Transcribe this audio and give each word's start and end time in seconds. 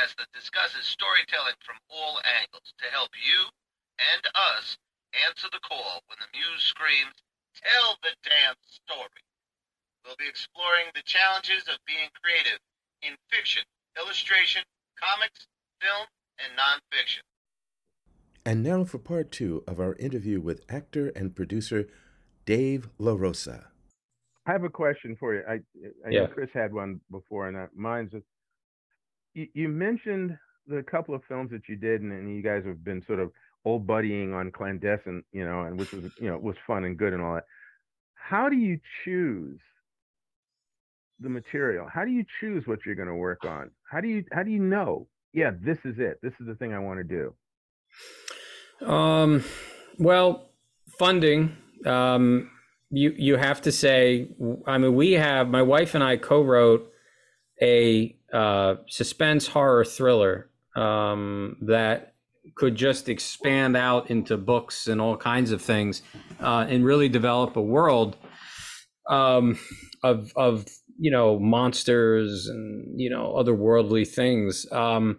podcast 0.00 0.16
that 0.16 0.32
discusses 0.32 0.84
storytelling 0.86 1.54
from 1.64 1.76
all 1.90 2.18
angles 2.40 2.72
to 2.78 2.86
help 2.92 3.10
you 3.20 3.48
and 4.00 4.22
us 4.56 4.76
answer 5.28 5.48
the 5.52 5.60
call 5.60 6.00
when 6.08 6.16
the 6.20 6.38
muse 6.38 6.62
screams, 6.62 7.14
Tell 7.52 7.96
the 8.02 8.14
damn 8.22 8.54
story. 8.62 9.20
We'll 10.06 10.14
be 10.16 10.28
exploring 10.28 10.86
the 10.94 11.02
challenges 11.04 11.66
of 11.68 11.76
being 11.84 12.08
creative 12.22 12.58
in 13.02 13.16
fiction, 13.28 13.64
illustration, 13.98 14.62
comics, 14.96 15.46
film, 15.82 16.06
and 16.38 16.56
nonfiction. 16.56 17.20
And 18.46 18.62
now 18.62 18.84
for 18.84 18.98
part 18.98 19.30
two 19.32 19.64
of 19.66 19.80
our 19.80 19.94
interview 19.96 20.40
with 20.40 20.64
actor 20.70 21.08
and 21.14 21.34
producer 21.34 21.88
Dave 22.46 22.88
LaRosa. 22.98 23.66
I 24.46 24.52
have 24.52 24.64
a 24.64 24.70
question 24.70 25.16
for 25.18 25.34
you. 25.34 25.42
I, 25.46 25.54
I 25.54 26.10
Yeah. 26.10 26.20
know 26.20 26.28
Chris 26.28 26.50
had 26.54 26.72
one 26.72 27.00
before, 27.10 27.48
and 27.48 27.56
uh, 27.56 27.66
mine's 27.74 28.12
just 28.12 28.24
you, 29.40 29.48
you 29.54 29.68
mentioned 29.68 30.36
the 30.66 30.82
couple 30.82 31.14
of 31.14 31.22
films 31.28 31.50
that 31.50 31.68
you 31.68 31.76
did, 31.76 32.02
and, 32.02 32.12
and 32.12 32.34
you 32.34 32.42
guys 32.42 32.64
have 32.66 32.84
been 32.84 33.02
sort 33.06 33.20
of 33.20 33.30
old 33.64 33.86
buddying 33.86 34.34
on 34.34 34.50
clandestine, 34.50 35.22
you 35.32 35.44
know, 35.44 35.62
and 35.62 35.78
which 35.78 35.92
was 35.92 36.04
you 36.18 36.28
know 36.28 36.38
was 36.38 36.56
fun 36.66 36.84
and 36.84 36.96
good 36.96 37.12
and 37.12 37.22
all 37.22 37.34
that. 37.34 37.46
How 38.14 38.48
do 38.48 38.56
you 38.56 38.78
choose 39.04 39.60
the 41.18 41.28
material? 41.28 41.86
How 41.92 42.04
do 42.04 42.10
you 42.10 42.24
choose 42.40 42.66
what 42.66 42.80
you're 42.84 42.94
going 42.94 43.08
to 43.08 43.14
work 43.14 43.44
on? 43.44 43.70
How 43.90 44.00
do 44.00 44.08
you 44.08 44.24
how 44.32 44.42
do 44.42 44.50
you 44.50 44.62
know? 44.62 45.06
Yeah, 45.32 45.52
this 45.60 45.78
is 45.84 45.94
it. 45.98 46.18
This 46.22 46.32
is 46.40 46.46
the 46.46 46.54
thing 46.54 46.74
I 46.74 46.78
want 46.78 46.98
to 46.98 47.04
do. 47.04 48.86
Um, 48.86 49.44
well, 49.98 50.50
funding. 50.98 51.56
Um, 51.86 52.50
you 52.90 53.14
you 53.16 53.36
have 53.36 53.62
to 53.62 53.72
say. 53.72 54.28
I 54.66 54.78
mean, 54.78 54.94
we 54.94 55.12
have 55.12 55.48
my 55.48 55.62
wife 55.62 55.94
and 55.94 56.04
I 56.04 56.16
co-wrote 56.16 56.90
a 57.62 58.16
uh, 58.32 58.76
suspense 58.88 59.48
horror 59.48 59.84
thriller 59.84 60.50
um, 60.76 61.56
that 61.62 62.14
could 62.54 62.74
just 62.74 63.08
expand 63.08 63.76
out 63.76 64.10
into 64.10 64.36
books 64.36 64.86
and 64.86 65.00
all 65.00 65.16
kinds 65.16 65.52
of 65.52 65.62
things, 65.62 66.02
uh, 66.40 66.66
and 66.68 66.84
really 66.84 67.08
develop 67.08 67.56
a 67.56 67.62
world 67.62 68.16
um, 69.08 69.58
of 70.02 70.32
of 70.36 70.66
you 70.98 71.10
know 71.10 71.38
monsters 71.38 72.46
and 72.46 73.00
you 73.00 73.10
know 73.10 73.34
otherworldly 73.36 74.06
things. 74.06 74.66
Um, 74.72 75.18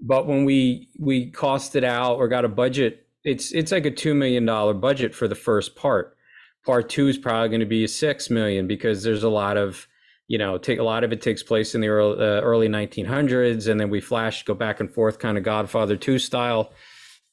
but 0.00 0.26
when 0.26 0.44
we 0.44 0.88
we 0.98 1.30
cost 1.30 1.76
it 1.76 1.84
out 1.84 2.16
or 2.16 2.28
got 2.28 2.44
a 2.44 2.48
budget, 2.48 3.06
it's 3.24 3.52
it's 3.52 3.72
like 3.72 3.86
a 3.86 3.90
two 3.90 4.14
million 4.14 4.44
dollar 4.44 4.74
budget 4.74 5.14
for 5.14 5.28
the 5.28 5.34
first 5.34 5.76
part. 5.76 6.16
Part 6.64 6.88
two 6.88 7.08
is 7.08 7.18
probably 7.18 7.48
going 7.48 7.60
to 7.60 7.66
be 7.66 7.84
a 7.84 7.88
six 7.88 8.30
million 8.30 8.66
because 8.66 9.02
there's 9.02 9.22
a 9.22 9.28
lot 9.28 9.56
of 9.56 9.86
you 10.28 10.38
know 10.38 10.56
take 10.58 10.78
a 10.78 10.82
lot 10.82 11.02
of 11.04 11.12
it 11.12 11.20
takes 11.22 11.42
place 11.42 11.74
in 11.74 11.80
the 11.80 11.88
early, 11.88 12.18
uh, 12.20 12.40
early 12.42 12.68
1900s 12.68 13.66
and 13.68 13.80
then 13.80 13.90
we 13.90 14.00
flash 14.00 14.44
go 14.44 14.54
back 14.54 14.78
and 14.80 14.90
forth 14.92 15.18
kind 15.18 15.36
of 15.38 15.42
godfather 15.44 15.96
2 15.96 16.18
style 16.18 16.70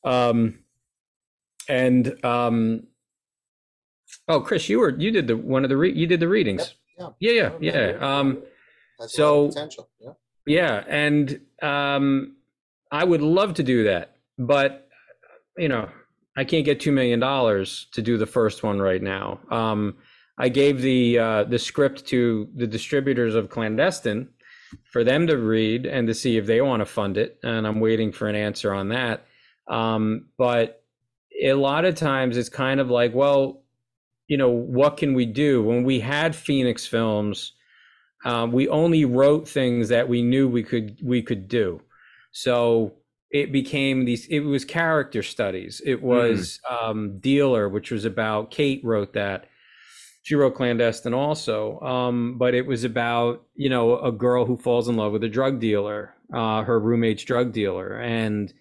um 0.06 0.60
and 1.70 2.24
um 2.26 2.84
oh 4.28 4.40
chris 4.42 4.70
you 4.70 4.80
were 4.80 4.96
you 4.98 5.12
did 5.12 5.28
the 5.28 5.36
one 5.38 5.64
of 5.64 5.70
the 5.70 5.78
re- 5.78 5.94
you 5.94 6.08
did 6.08 6.20
the 6.20 6.28
readings 6.28 6.76
Yeah. 6.98 7.10
yeah 7.20 7.32
yeah 7.32 7.50
Oh, 7.50 7.58
yeah 7.62 7.90
yeah. 7.92 8.20
um 8.20 8.44
That's 9.00 9.18
a 9.20 9.22
lot 9.22 9.48
of 9.48 9.52
So- 9.52 9.60
potential. 9.60 9.90
Yeah. 10.00 10.12
yeah, 10.48 10.84
and 10.88 11.42
um, 11.62 12.36
I 12.92 13.04
would 13.04 13.22
love 13.22 13.56
to 13.56 13.64
do 13.64 13.84
that, 13.86 14.16
but 14.38 14.88
you 15.58 15.68
know, 15.68 15.90
I 16.38 16.44
can't 16.46 16.64
get 16.66 16.80
two 16.80 16.92
million 16.94 17.20
dollars 17.20 17.88
to 17.94 18.02
do 18.02 18.18
the 18.18 18.26
first 18.28 18.62
one 18.64 18.80
right 18.80 19.02
now. 19.02 19.40
Um, 19.50 19.96
I 20.38 20.50
gave 20.50 20.82
the 20.82 21.20
uh, 21.20 21.44
the 21.46 21.60
script 21.60 22.06
to 22.08 22.50
the 22.56 22.68
distributors 22.68 23.36
of 23.36 23.50
Clandestine 23.50 24.30
for 24.92 25.04
them 25.04 25.28
to 25.28 25.38
read 25.38 25.86
and 25.86 26.08
to 26.08 26.14
see 26.14 26.38
if 26.38 26.46
they 26.46 26.62
want 26.62 26.82
to 26.82 26.86
fund 26.86 27.18
it, 27.18 27.40
and 27.44 27.66
I'm 27.66 27.80
waiting 27.80 28.12
for 28.12 28.28
an 28.28 28.36
answer 28.36 28.74
on 28.74 28.90
that. 28.90 29.26
Um, 29.68 30.28
but 30.38 30.84
a 31.42 31.54
lot 31.54 31.86
of 31.86 31.96
times 31.96 32.38
it's 32.38 32.50
kind 32.50 32.80
of 32.80 32.90
like, 32.90 33.14
well, 33.14 33.64
you 34.28 34.38
know, 34.38 34.50
what 34.50 34.98
can 34.98 35.14
we 35.14 35.26
do? 35.26 35.64
When 35.64 35.84
we 35.84 36.00
had 36.00 36.36
Phoenix 36.36 36.86
Films 36.86 37.54
um, 38.26 38.52
we 38.52 38.68
only 38.68 39.06
wrote 39.06 39.48
things 39.48 39.88
that 39.90 40.10
we 40.10 40.22
knew 40.22 40.50
we 40.50 40.64
could 40.64 40.98
we 41.02 41.22
could 41.22 41.48
do 41.48 41.80
so 42.32 42.94
it 43.32 43.52
became 43.52 44.04
these 44.06 44.26
it 44.28 44.40
was 44.40 44.66
character 44.66 45.24
studies 45.24 45.82
it 45.86 46.02
was 46.02 46.60
um, 46.70 47.20
dealer 47.20 47.70
which 47.70 47.92
was 47.92 48.04
about 48.04 48.52
kate 48.52 48.84
wrote 48.84 49.14
that 49.14 49.46
she 50.26 50.34
wrote 50.34 50.56
clandestine 50.56 51.14
also 51.14 51.80
um, 51.82 52.38
but 52.38 52.54
it 52.54 52.66
was 52.66 52.84
about 52.84 53.46
you 53.56 53.70
know 53.70 54.00
a 54.00 54.12
girl 54.12 54.46
who 54.46 54.58
falls 54.58 54.88
in 54.88 54.98
love 54.98 55.12
with 55.12 55.24
a 55.24 55.30
drug 55.30 55.60
dealer 55.60 56.14
uh, 56.34 56.64
her 56.64 56.80
roommate's 56.80 57.24
drug 57.24 57.54
dealer 57.54 58.00
and 58.02 58.54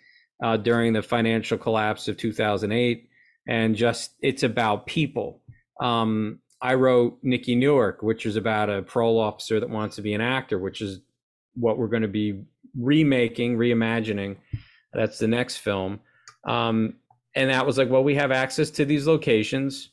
uh, 0.42 0.56
during 0.56 0.92
the 0.92 1.02
financial 1.02 1.56
collapse 1.56 2.06
of 2.06 2.16
2008 2.16 3.08
and 3.48 3.76
just 3.76 4.12
it's 4.20 4.42
about 4.42 4.86
people 4.86 5.40
um, 5.80 6.40
I 6.64 6.74
wrote 6.74 7.18
Nikki 7.22 7.54
Newark, 7.54 8.02
which 8.02 8.24
is 8.24 8.36
about 8.36 8.70
a 8.70 8.80
parole 8.80 9.20
officer 9.20 9.60
that 9.60 9.68
wants 9.68 9.96
to 9.96 10.02
be 10.02 10.14
an 10.14 10.22
actor, 10.22 10.58
which 10.58 10.80
is 10.80 11.00
what 11.54 11.76
we're 11.76 11.88
going 11.88 12.02
to 12.02 12.08
be 12.08 12.42
remaking, 12.74 13.58
reimagining. 13.58 14.36
That's 14.94 15.18
the 15.18 15.28
next 15.28 15.58
film. 15.58 16.00
Um, 16.44 16.94
and 17.34 17.50
that 17.50 17.66
was 17.66 17.76
like, 17.76 17.90
well, 17.90 18.02
we 18.02 18.14
have 18.14 18.32
access 18.32 18.70
to 18.70 18.86
these 18.86 19.06
locations. 19.06 19.90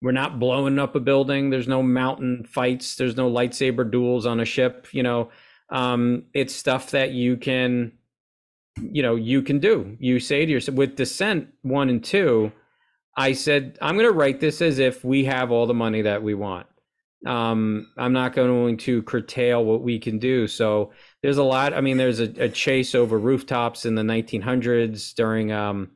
We're 0.00 0.12
not 0.12 0.38
blowing 0.38 0.78
up 0.78 0.94
a 0.94 1.00
building. 1.00 1.50
There's 1.50 1.68
no 1.68 1.82
mountain 1.82 2.44
fights. 2.44 2.96
There's 2.96 3.16
no 3.16 3.30
lightsaber 3.30 3.90
duels 3.90 4.26
on 4.26 4.38
a 4.38 4.44
ship. 4.44 4.86
You 4.92 5.02
know, 5.02 5.30
um, 5.70 6.24
it's 6.34 6.54
stuff 6.54 6.92
that 6.92 7.10
you 7.12 7.36
can, 7.36 7.92
you 8.80 9.02
know, 9.02 9.16
you 9.16 9.42
can 9.42 9.58
do. 9.58 9.96
You 9.98 10.20
say 10.20 10.46
to 10.46 10.52
yourself 10.52 10.76
with 10.76 10.96
Descent 10.96 11.48
one 11.62 11.88
and 11.88 12.02
two. 12.02 12.52
I 13.16 13.32
said, 13.32 13.76
I'm 13.82 13.96
going 13.96 14.06
to 14.06 14.12
write 14.12 14.38
this 14.38 14.62
as 14.62 14.78
if 14.78 15.04
we 15.04 15.24
have 15.24 15.50
all 15.50 15.66
the 15.66 15.74
money 15.74 16.02
that 16.02 16.22
we 16.22 16.34
want. 16.34 16.68
Um, 17.26 17.88
I'm 17.96 18.12
not 18.12 18.32
going 18.32 18.76
to 18.76 19.02
curtail 19.02 19.64
what 19.64 19.82
we 19.82 19.98
can 19.98 20.20
do. 20.20 20.46
So 20.46 20.92
there's 21.20 21.38
a 21.38 21.42
lot. 21.42 21.74
I 21.74 21.80
mean, 21.80 21.96
there's 21.96 22.20
a, 22.20 22.44
a 22.44 22.48
chase 22.48 22.94
over 22.94 23.18
rooftops 23.18 23.84
in 23.84 23.96
the 23.96 24.02
1900s 24.02 25.14
during, 25.16 25.50
um, 25.50 25.90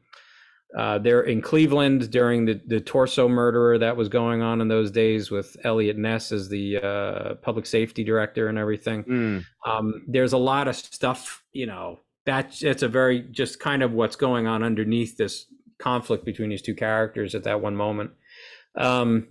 uh, 0.77 0.99
there 0.99 1.21
in 1.23 1.43
Cleveland 1.43 2.11
during 2.11 2.47
the, 2.47 2.61
the 2.67 2.81
torso 2.81 3.29
murderer 3.29 3.79
that 3.79 3.97
was 3.97 4.09
going 4.09 4.41
on 4.41 4.61
in 4.61 4.69
those 4.69 4.91
days 4.91 5.31
with 5.31 5.57
Eliot 5.65 5.99
Ness 5.99 6.33
as 6.33 6.49
the 6.49 6.79
uh, 6.79 7.35
public 7.43 7.67
safety 7.67 8.05
director 8.05 8.49
and 8.49 8.59
everything 8.59 9.05
Mm. 9.05 9.45
um, 9.67 10.05
there's 10.09 10.33
a 10.33 10.39
lot 10.39 10.69
of 10.69 10.77
stuff 10.77 11.43
you 11.53 11.67
know 11.67 12.01
that's 12.25 12.63
it's 12.63 12.83
a 12.83 12.89
very 12.89 13.21
just 13.31 13.61
kind 13.61 13.83
of 13.83 13.93
what's 13.93 14.17
going 14.17 14.47
on 14.47 14.63
underneath 14.63 15.17
this 15.17 15.47
conflict 15.79 16.25
between 16.25 16.51
these 16.51 16.63
two 16.63 16.75
characters 16.75 17.35
at 17.35 17.45
that 17.45 17.61
one 17.61 17.77
moment 17.77 18.11
um, 18.77 19.27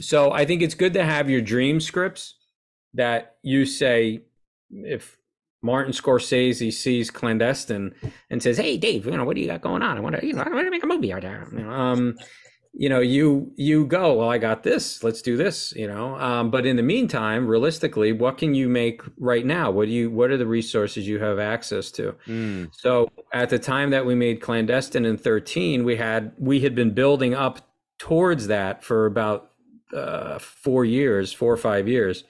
so 0.00 0.32
i 0.32 0.44
think 0.44 0.62
it's 0.62 0.74
good 0.74 0.94
to 0.94 1.04
have 1.04 1.28
your 1.30 1.40
dream 1.42 1.80
scripts 1.80 2.34
that 2.94 3.36
you 3.42 3.66
say 3.66 4.22
if 4.70 5.18
martin 5.64 5.92
scorsese 5.92 6.70
sees 6.72 7.10
clandestine 7.10 7.94
and 8.30 8.42
says 8.42 8.58
hey 8.58 8.76
dave 8.76 9.06
you 9.06 9.16
know 9.16 9.24
what 9.24 9.34
do 9.34 9.40
you 9.40 9.46
got 9.46 9.62
going 9.62 9.82
on? 9.82 9.96
I 9.96 10.00
want 10.00 10.16
to 10.16 10.26
you 10.26 10.34
know 10.34 10.42
i 10.42 10.48
want 10.50 10.66
to 10.66 10.70
make 10.70 10.84
a 10.84 10.86
movie 10.86 11.12
out 11.12 11.22
there. 11.22 11.48
Um, 11.68 12.16
you 12.76 12.88
know 12.88 13.00
you 13.00 13.52
you 13.56 13.86
go 13.86 14.14
well 14.14 14.28
i 14.28 14.36
got 14.36 14.62
this. 14.62 15.02
Let's 15.02 15.22
do 15.22 15.36
this 15.36 15.72
you 15.74 15.86
know 15.88 16.16
um, 16.16 16.50
but 16.50 16.66
in 16.66 16.76
the 16.76 16.82
meantime 16.82 17.46
realistically 17.46 18.12
what 18.12 18.36
can 18.38 18.54
you 18.54 18.68
make 18.68 19.00
right 19.16 19.46
now? 19.46 19.70
What 19.70 19.86
do 19.86 19.92
you 19.92 20.10
what 20.10 20.30
are 20.30 20.36
the 20.36 20.46
resources 20.46 21.08
you 21.08 21.18
have 21.20 21.38
access 21.38 21.90
to? 21.92 22.14
Mm. 22.26 22.68
so 22.72 23.10
at 23.32 23.48
the 23.48 23.58
time 23.58 23.90
that 23.90 24.04
we 24.04 24.14
made 24.14 24.40
clandestine 24.40 25.04
in 25.04 25.16
13 25.16 25.84
we 25.84 25.96
had 25.96 26.32
we 26.38 26.60
had 26.60 26.74
been 26.74 26.92
building 26.92 27.34
up 27.34 27.60
towards 27.98 28.48
that 28.48 28.84
for 28.84 29.06
about 29.06 29.50
uh, 29.94 30.38
four 30.38 30.84
years 30.84 31.32
four 31.32 31.52
or 31.52 31.56
five 31.56 31.88
years. 31.88 32.24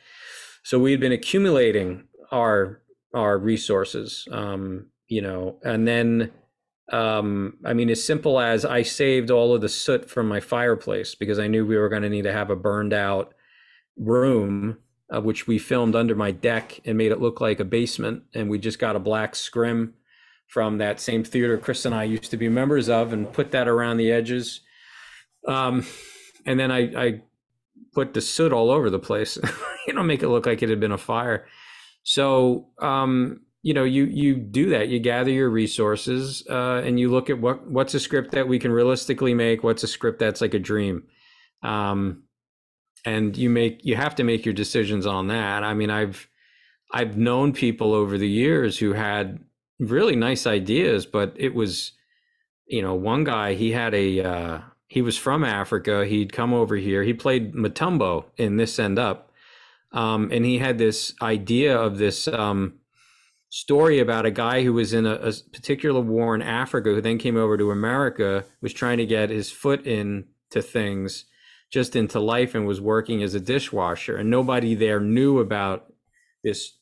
So 0.63 0.79
we 0.79 0.93
had 0.93 1.01
been 1.01 1.13
accumulating 1.13 2.05
our 2.31 2.81
our 3.15 3.39
resources 3.39 4.27
um, 4.33 4.87
you 5.09 5.23
know 5.23 5.59
and 5.63 5.87
then 5.87 6.31
um 6.93 7.57
i 7.65 7.73
mean 7.73 7.89
as 7.89 8.05
simple 8.05 8.39
as 8.39 8.65
i 8.65 8.83
saved 8.83 9.31
all 9.31 9.55
of 9.55 9.63
the 9.63 9.69
soot 9.69 10.11
from 10.11 10.29
my 10.29 10.39
fireplace 10.39 11.15
because 11.15 11.39
i 11.39 11.47
knew 11.47 11.65
we 11.65 11.79
were 11.79 11.89
going 11.89 12.03
to 12.03 12.11
need 12.11 12.25
to 12.25 12.33
have 12.33 12.51
a 12.51 12.57
burned 12.57 12.93
out 12.93 13.33
room 13.97 14.77
uh, 15.15 15.21
which 15.21 15.47
we 15.47 15.59
filmed 15.59 15.95
under 15.95 16.15
my 16.15 16.31
deck 16.31 16.81
and 16.85 16.99
made 16.99 17.13
it 17.13 17.21
look 17.21 17.41
like 17.41 17.59
a 17.59 17.65
basement 17.65 18.23
and 18.35 18.51
we 18.51 18.59
just 18.59 18.79
got 18.79 18.97
a 18.97 19.01
black 19.01 19.35
scrim 19.35 19.95
from 20.47 20.77
that 20.77 21.01
same 21.01 21.25
theater 21.25 21.57
chris 21.57 21.87
and 21.87 21.95
i 21.95 22.05
used 22.05 22.31
to 22.31 22.37
be 22.37 22.49
members 22.49 22.89
of 22.89 23.13
and 23.13 23.33
put 23.33 23.51
that 23.51 23.69
around 23.69 23.97
the 23.97 24.13
edges. 24.13 24.61
Um 25.49 25.87
and 26.45 26.61
then 26.61 26.71
i 26.71 26.81
i 26.97 27.23
put 27.95 28.13
the 28.13 28.21
soot 28.21 28.53
all 28.53 28.71
over 28.71 28.91
the 28.91 28.99
place 28.99 29.39
you 29.87 29.95
know 29.95 30.03
make 30.03 30.23
it 30.23 30.29
look 30.29 30.45
like 30.45 30.63
it 30.63 30.69
had 30.69 30.81
been 30.81 30.93
a 30.93 30.99
fire 30.99 31.47
so 32.05 32.69
um 32.81 33.41
you 33.62 33.75
know 33.75 33.85
you 33.85 34.05
you 34.05 34.37
do 34.37 34.71
that 34.71 34.89
you 34.89 35.01
gather 35.01 35.31
your 35.31 35.51
resources 35.51 36.47
uh, 36.49 36.81
and 36.85 37.01
you 37.01 37.11
look 37.11 37.29
at 37.29 37.41
what 37.41 37.69
what's 37.69 37.95
a 37.95 38.01
script 38.01 38.31
that 38.31 38.47
we 38.47 38.59
can 38.59 38.71
realistically 38.71 39.35
make 39.35 39.65
what's 39.65 39.83
a 39.83 39.89
script 39.89 40.21
that's 40.21 40.41
like 40.41 40.55
a 40.55 40.59
dream 40.59 41.03
um, 41.62 42.23
and 43.05 43.37
you 43.37 43.51
make 43.51 43.85
you 43.85 43.97
have 43.97 44.15
to 44.15 44.23
make 44.23 44.45
your 44.45 44.55
decisions 44.55 45.06
on 45.06 45.27
that 45.27 45.65
i 45.65 45.75
mean 45.75 45.91
i've 45.91 46.29
I've 46.95 47.17
known 47.17 47.53
people 47.53 47.93
over 47.93 48.17
the 48.17 48.29
years 48.29 48.79
who 48.79 48.93
had 48.93 49.41
really 49.81 50.15
nice 50.15 50.47
ideas, 50.47 51.06
but 51.06 51.33
it 51.37 51.53
was, 51.53 51.91
you 52.67 52.83
know, 52.83 52.95
one 52.95 53.25
guy 53.25 53.55
he 53.55 53.73
had 53.73 53.93
a 53.95 54.23
uh, 54.23 54.61
he 54.87 55.03
was 55.03 55.19
from 55.19 55.43
Africa. 55.43 56.06
He'd 56.06 56.33
come 56.33 56.55
over 56.55 56.77
here. 56.77 57.03
He 57.03 57.12
played 57.12 57.53
Matumbo 57.53 58.27
in 58.37 58.59
This 58.59 58.79
End 58.79 58.97
Up, 58.97 59.33
um, 59.94 60.29
and 60.32 60.44
he 60.44 60.58
had 60.58 60.76
this 60.76 61.14
idea 61.23 61.79
of 61.79 61.99
this 61.99 62.26
um, 62.26 62.75
story 63.49 64.00
about 64.00 64.26
a 64.26 64.31
guy 64.32 64.64
who 64.64 64.73
was 64.73 64.93
in 64.93 65.06
a, 65.06 65.14
a, 65.14 65.32
particular 65.52 66.00
war 66.00 66.35
in 66.35 66.43
Africa 66.43 66.91
who 66.91 67.00
then 67.00 67.17
came 67.17 67.37
over 67.37 67.56
to 67.56 67.70
America, 67.70 68.44
was 68.61 68.73
trying 68.73 68.99
to 68.99 69.06
get 69.06 69.31
his 69.31 69.52
foot 69.52 69.87
into 69.87 70.61
things, 70.61 71.26
just 71.70 71.94
into 71.94 72.19
life, 72.19 72.56
and 72.56 72.67
was 72.67 72.81
working 72.81 73.23
as 73.23 73.35
a 73.35 73.41
dishwasher, 73.41 74.17
and 74.17 74.29
nobody 74.29 74.75
there 74.75 74.99
knew 74.99 75.38
about 75.38 75.87
this 76.43 76.76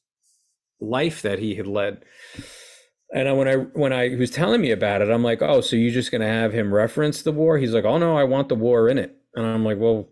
life 0.81 1.21
that 1.21 1.39
he 1.39 1.57
had 1.57 1.67
led. 1.67 2.03
And 3.15 3.37
when 3.37 3.47
I 3.47 3.57
when 3.57 3.93
I 3.93 4.17
was 4.17 4.31
telling 4.31 4.63
me 4.63 4.71
about 4.71 5.03
it, 5.03 5.11
I'm 5.11 5.23
like, 5.23 5.43
oh, 5.43 5.61
so 5.61 5.77
you're 5.77 5.93
just 5.93 6.11
gonna 6.11 6.27
have 6.27 6.55
him 6.55 6.73
reference 6.73 7.21
the 7.21 7.33
war? 7.33 7.59
He's 7.59 7.75
like, 7.75 7.85
oh 7.85 7.99
no, 7.99 8.17
I 8.17 8.25
want 8.25 8.49
the 8.49 8.55
war 8.55 8.89
in 8.89 8.97
it. 8.97 9.15
And 9.35 9.45
I'm 9.45 9.67
like, 9.67 9.79
well, 9.79 10.09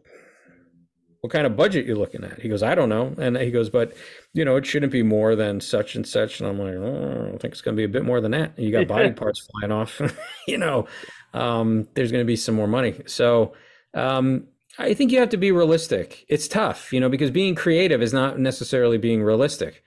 what 1.21 1.33
kind 1.33 1.47
of 1.47 1.57
budget 1.57 1.87
you're 1.87 1.97
looking 1.97 2.25
at? 2.25 2.41
He 2.41 2.49
goes, 2.49 2.63
I 2.63 2.75
don't 2.75 2.89
know. 2.89 3.15
And 3.19 3.37
he 3.37 3.51
goes, 3.51 3.69
but 3.69 3.95
you 4.33 4.45
know, 4.45 4.57
it 4.57 4.65
shouldn't 4.65 4.93
be 4.93 5.03
more 5.03 5.37
than 5.37 5.61
such 5.61 5.95
and 5.95 6.07
such. 6.07 6.41
And 6.41 6.49
I'm 6.49 6.59
like, 6.59 6.75
oh, 6.75 7.33
I 7.35 7.39
think 7.39 7.53
it's 7.53 7.61
going 7.61 7.77
to 7.77 7.81
be 7.81 7.85
a 7.85 7.89
bit 7.89 8.05
more 8.05 8.21
than 8.21 8.31
that. 8.33 8.59
You 8.59 8.73
got 8.73 8.89
body 8.89 9.11
parts 9.13 9.47
flying 9.51 9.73
off. 9.73 10.01
you 10.49 10.57
know, 10.57 10.87
um, 11.35 11.89
there's 11.95 12.11
going 12.11 12.23
to 12.23 12.27
be 12.27 12.37
some 12.37 12.55
more 12.55 12.67
money. 12.67 13.03
So 13.07 13.53
um, 13.95 14.47
I 14.79 14.95
think 14.95 15.13
you 15.13 15.19
have 15.19 15.29
to 15.31 15.37
be 15.37 15.53
realistic. 15.53 16.25
It's 16.29 16.49
tough, 16.49 16.93
you 16.93 17.01
know, 17.01 17.09
because 17.09 17.31
being 17.31 17.55
creative 17.55 18.01
is 18.01 18.15
not 18.15 18.39
necessarily 18.39 18.97
being 18.97 19.23
realistic. 19.23 19.83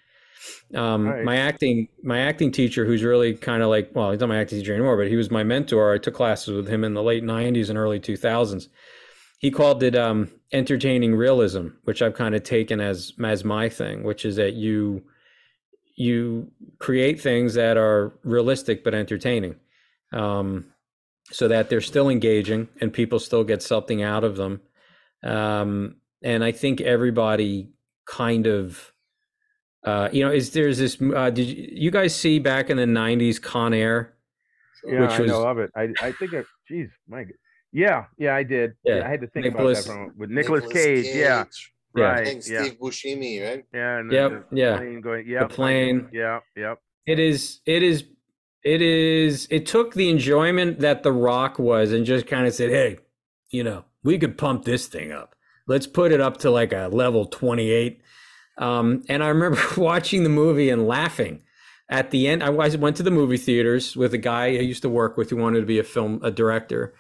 Um, 0.76 1.08
right. 1.08 1.24
My 1.24 1.38
acting, 1.38 1.88
my 2.04 2.20
acting 2.20 2.52
teacher, 2.52 2.86
who's 2.86 3.04
really 3.04 3.34
kind 3.36 3.64
of 3.64 3.70
like, 3.70 3.92
well, 3.94 4.12
he's 4.12 4.20
not 4.20 4.30
my 4.30 4.40
acting 4.40 4.60
teacher 4.60 4.74
anymore, 4.74 4.98
but 4.98 5.08
he 5.08 5.16
was 5.16 5.32
my 5.32 5.44
mentor. 5.44 5.94
I 5.94 5.98
took 5.98 6.14
classes 6.14 6.54
with 6.54 6.68
him 6.68 6.84
in 6.84 6.94
the 6.94 7.04
late 7.04 7.24
'90s 7.24 7.70
and 7.70 7.78
early 7.78 8.00
2000s. 8.00 8.68
He 9.40 9.52
called 9.52 9.84
it 9.84 9.96
um, 9.96 10.32
entertaining 10.54 11.16
realism, 11.16 11.70
which 11.84 12.02
I've 12.02 12.14
kind 12.14 12.36
of 12.36 12.44
taken 12.44 12.80
as 12.80 13.14
as 13.24 13.44
my 13.44 13.70
thing, 13.70 14.04
which 14.04 14.26
is 14.26 14.36
that 14.38 14.54
you 14.54 15.04
you 15.96 16.52
create 16.80 17.20
things 17.20 17.54
that 17.56 17.78
are 17.78 18.14
realistic 18.24 18.84
but 18.84 18.94
entertaining, 18.94 19.56
um, 20.12 20.66
so 21.32 21.48
that 21.48 21.70
they're 21.70 21.82
still 21.82 22.10
engaging 22.10 22.70
and 22.80 22.94
people 22.94 23.20
still 23.20 23.44
get 23.44 23.62
something 23.62 24.02
out 24.02 24.24
of 24.24 24.38
them. 24.38 24.62
Um, 25.24 25.98
and 26.22 26.44
I 26.44 26.52
think 26.52 26.82
everybody 26.82 27.70
kind 28.06 28.48
of 28.48 28.94
uh, 29.84 30.10
you 30.14 30.24
know, 30.24 30.32
is 30.32 30.52
there's 30.52 30.78
this? 30.78 30.98
Uh, 31.02 31.30
did 31.30 31.48
you, 31.48 31.70
you, 31.72 31.92
guys 31.92 32.16
see 32.16 32.40
back 32.40 32.70
in 32.70 32.78
the 32.78 32.86
'90s 32.86 33.42
Con 33.42 33.74
Air? 33.74 34.14
Yeah, 34.86 35.02
which 35.02 35.20
was, 35.20 35.32
I 35.32 35.34
know 35.34 35.44
of 35.46 35.58
it. 35.60 35.72
I 35.76 35.90
I 36.02 36.12
think, 36.14 36.32
geez, 36.70 36.90
my, 37.08 37.26
yeah, 37.74 38.06
yeah, 38.18 38.36
I 38.36 38.44
did. 38.44 38.74
Yeah, 38.84 38.98
yeah 38.98 39.06
I 39.06 39.10
had 39.10 39.22
to 39.22 39.28
think 39.28 39.46
Nicolas, 39.46 39.86
about 39.86 39.94
that 39.94 40.00
from, 40.10 40.18
with 40.18 40.30
Nicolas, 40.30 40.66
Cage. 40.72 41.06
Cage. 41.06 41.16
Yeah, 41.16 41.44
yeah. 41.96 42.04
right. 42.04 42.28
And 42.28 42.48
yeah. 42.48 42.64
Steve 42.64 42.80
Buscemi, 42.80 43.46
right? 43.46 43.66
Yeah. 43.74 43.98
And 44.00 44.12
yep. 44.12 44.50
The 44.50 44.58
yeah. 44.58 44.78
Plane 44.78 45.02
going, 45.02 45.28
yep. 45.28 45.50
The 45.50 45.56
plane. 45.56 46.10
Yeah. 46.14 46.40
Yep. 46.56 46.80
It 47.06 47.20
is. 47.20 47.60
It 47.66 47.84
is. 47.84 48.06
It 48.64 48.82
is. 48.82 49.48
It 49.52 49.66
took 49.66 49.94
the 49.94 50.10
enjoyment 50.10 50.80
that 50.80 51.04
The 51.04 51.12
Rock 51.12 51.60
was, 51.60 51.92
and 51.92 52.06
just 52.06 52.28
kind 52.28 52.48
of 52.48 52.54
said, 52.54 52.70
"Hey, 52.70 53.00
you 53.50 53.64
know, 53.64 53.84
we 54.04 54.18
could 54.18 54.38
pump 54.38 54.64
this 54.64 54.88
thing 54.88 55.12
up. 55.12 55.36
Let's 55.68 55.88
put 55.88 56.12
it 56.12 56.22
up 56.22 56.38
to 56.38 56.52
like 56.52 56.72
a 56.72 56.90
level 56.92 57.26
28 57.26 58.02
um, 58.58 59.04
and 59.10 59.24
I 59.24 59.30
remember 59.30 59.62
watching 59.78 60.24
the 60.24 60.30
movie 60.30 60.70
and 60.70 60.88
laughing. 60.88 61.42
At 61.90 62.12
the 62.12 62.28
end, 62.28 62.44
I 62.44 62.50
went 62.50 62.96
to 62.98 63.04
the 63.04 63.12
movie 63.12 63.38
theaters 63.38 63.96
with 63.96 64.14
a 64.14 64.18
guy 64.18 64.46
I 64.46 64.62
used 64.62 64.82
to 64.84 64.90
work 64.90 65.18
with 65.18 65.30
who 65.30 65.38
wanted 65.38 65.60
to 65.60 65.66
be 65.66 65.80
a 65.80 65.84
film 65.84 66.20
a 66.24 66.32
director. 66.32 66.96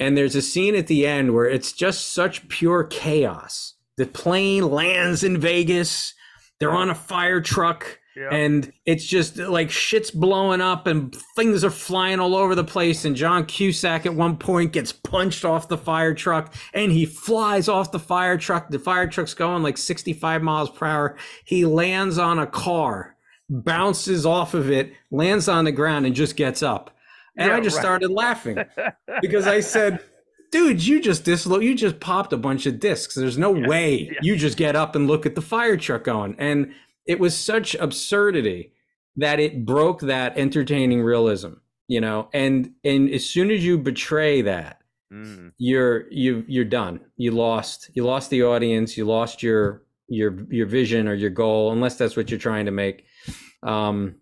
And 0.00 0.16
there's 0.16 0.34
a 0.34 0.42
scene 0.42 0.74
at 0.74 0.88
the 0.88 1.06
end 1.06 1.34
where 1.34 1.46
it's 1.46 1.72
just 1.72 2.12
such 2.12 2.48
pure 2.48 2.84
chaos. 2.84 3.74
The 3.96 4.06
plane 4.06 4.68
lands 4.70 5.22
in 5.22 5.38
Vegas. 5.38 6.14
They're 6.58 6.72
on 6.72 6.90
a 6.90 6.94
fire 6.94 7.40
truck 7.40 8.00
and 8.30 8.72
it's 8.86 9.04
just 9.04 9.36
like 9.36 9.70
shit's 9.70 10.10
blowing 10.10 10.60
up 10.60 10.86
and 10.86 11.14
things 11.36 11.64
are 11.64 11.70
flying 11.70 12.18
all 12.18 12.34
over 12.34 12.54
the 12.54 12.64
place. 12.64 13.04
And 13.04 13.16
John 13.16 13.46
Cusack 13.46 14.04
at 14.04 14.14
one 14.14 14.36
point 14.36 14.72
gets 14.72 14.92
punched 14.92 15.44
off 15.44 15.68
the 15.68 15.78
fire 15.78 16.14
truck 16.14 16.52
and 16.74 16.92
he 16.92 17.06
flies 17.06 17.68
off 17.68 17.92
the 17.92 17.98
fire 17.98 18.36
truck. 18.36 18.68
The 18.70 18.78
fire 18.78 19.06
truck's 19.06 19.34
going 19.34 19.62
like 19.62 19.78
65 19.78 20.42
miles 20.42 20.70
per 20.70 20.86
hour. 20.86 21.16
He 21.44 21.64
lands 21.64 22.18
on 22.18 22.38
a 22.38 22.46
car, 22.46 23.16
bounces 23.48 24.26
off 24.26 24.54
of 24.54 24.70
it, 24.70 24.92
lands 25.10 25.48
on 25.48 25.64
the 25.64 25.72
ground, 25.72 26.04
and 26.04 26.14
just 26.14 26.36
gets 26.36 26.62
up. 26.62 26.96
And 27.36 27.48
yeah, 27.50 27.56
I 27.56 27.60
just 27.60 27.76
right. 27.76 27.82
started 27.82 28.10
laughing 28.10 28.58
because 29.22 29.46
I 29.46 29.60
said, 29.60 30.00
dude, 30.50 30.84
you 30.84 31.00
just 31.00 31.24
dislo- 31.24 31.62
you 31.62 31.74
just 31.74 32.00
popped 32.00 32.32
a 32.32 32.36
bunch 32.36 32.66
of 32.66 32.80
discs. 32.80 33.14
There's 33.14 33.38
no 33.38 33.54
yeah, 33.54 33.68
way 33.68 34.10
yeah. 34.12 34.18
you 34.22 34.36
just 34.36 34.56
get 34.56 34.76
up 34.76 34.94
and 34.94 35.06
look 35.06 35.26
at 35.26 35.34
the 35.34 35.42
fire 35.42 35.76
truck 35.76 36.04
going. 36.04 36.36
And 36.38 36.72
it 37.06 37.18
was 37.18 37.36
such 37.36 37.74
absurdity 37.76 38.72
that 39.16 39.40
it 39.40 39.64
broke 39.64 40.00
that 40.00 40.36
entertaining 40.36 41.02
realism 41.02 41.54
you 41.90 42.00
know 42.00 42.28
and 42.32 42.72
and 42.84 43.10
as 43.10 43.26
soon 43.26 43.50
as 43.50 43.64
you 43.64 43.76
betray 43.76 44.40
that 44.42 44.80
mm. 45.12 45.50
you're 45.58 46.08
you 46.12 46.44
you're 46.46 46.64
done 46.64 47.00
you 47.16 47.32
lost 47.32 47.90
you 47.94 48.04
lost 48.04 48.30
the 48.30 48.44
audience 48.44 48.96
you 48.96 49.04
lost 49.04 49.42
your 49.42 49.82
your 50.06 50.46
your 50.50 50.66
vision 50.66 51.08
or 51.08 51.14
your 51.14 51.30
goal 51.30 51.72
unless 51.72 51.96
that's 51.96 52.16
what 52.16 52.30
you're 52.30 52.38
trying 52.38 52.64
to 52.64 52.70
make 52.70 53.04
um 53.64 54.14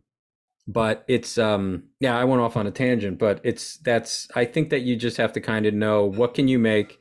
but 0.68 1.04
it's 1.08 1.38
um 1.38 1.82
yeah 1.98 2.16
i 2.16 2.24
went 2.24 2.40
off 2.40 2.56
on 2.56 2.66
a 2.66 2.70
tangent 2.70 3.18
but 3.18 3.40
it's 3.42 3.78
that's 3.78 4.28
i 4.36 4.44
think 4.44 4.70
that 4.70 4.80
you 4.80 4.94
just 4.94 5.16
have 5.16 5.32
to 5.32 5.40
kind 5.40 5.66
of 5.66 5.74
know 5.74 6.04
what 6.04 6.34
can 6.34 6.46
you 6.46 6.58
make 6.58 7.00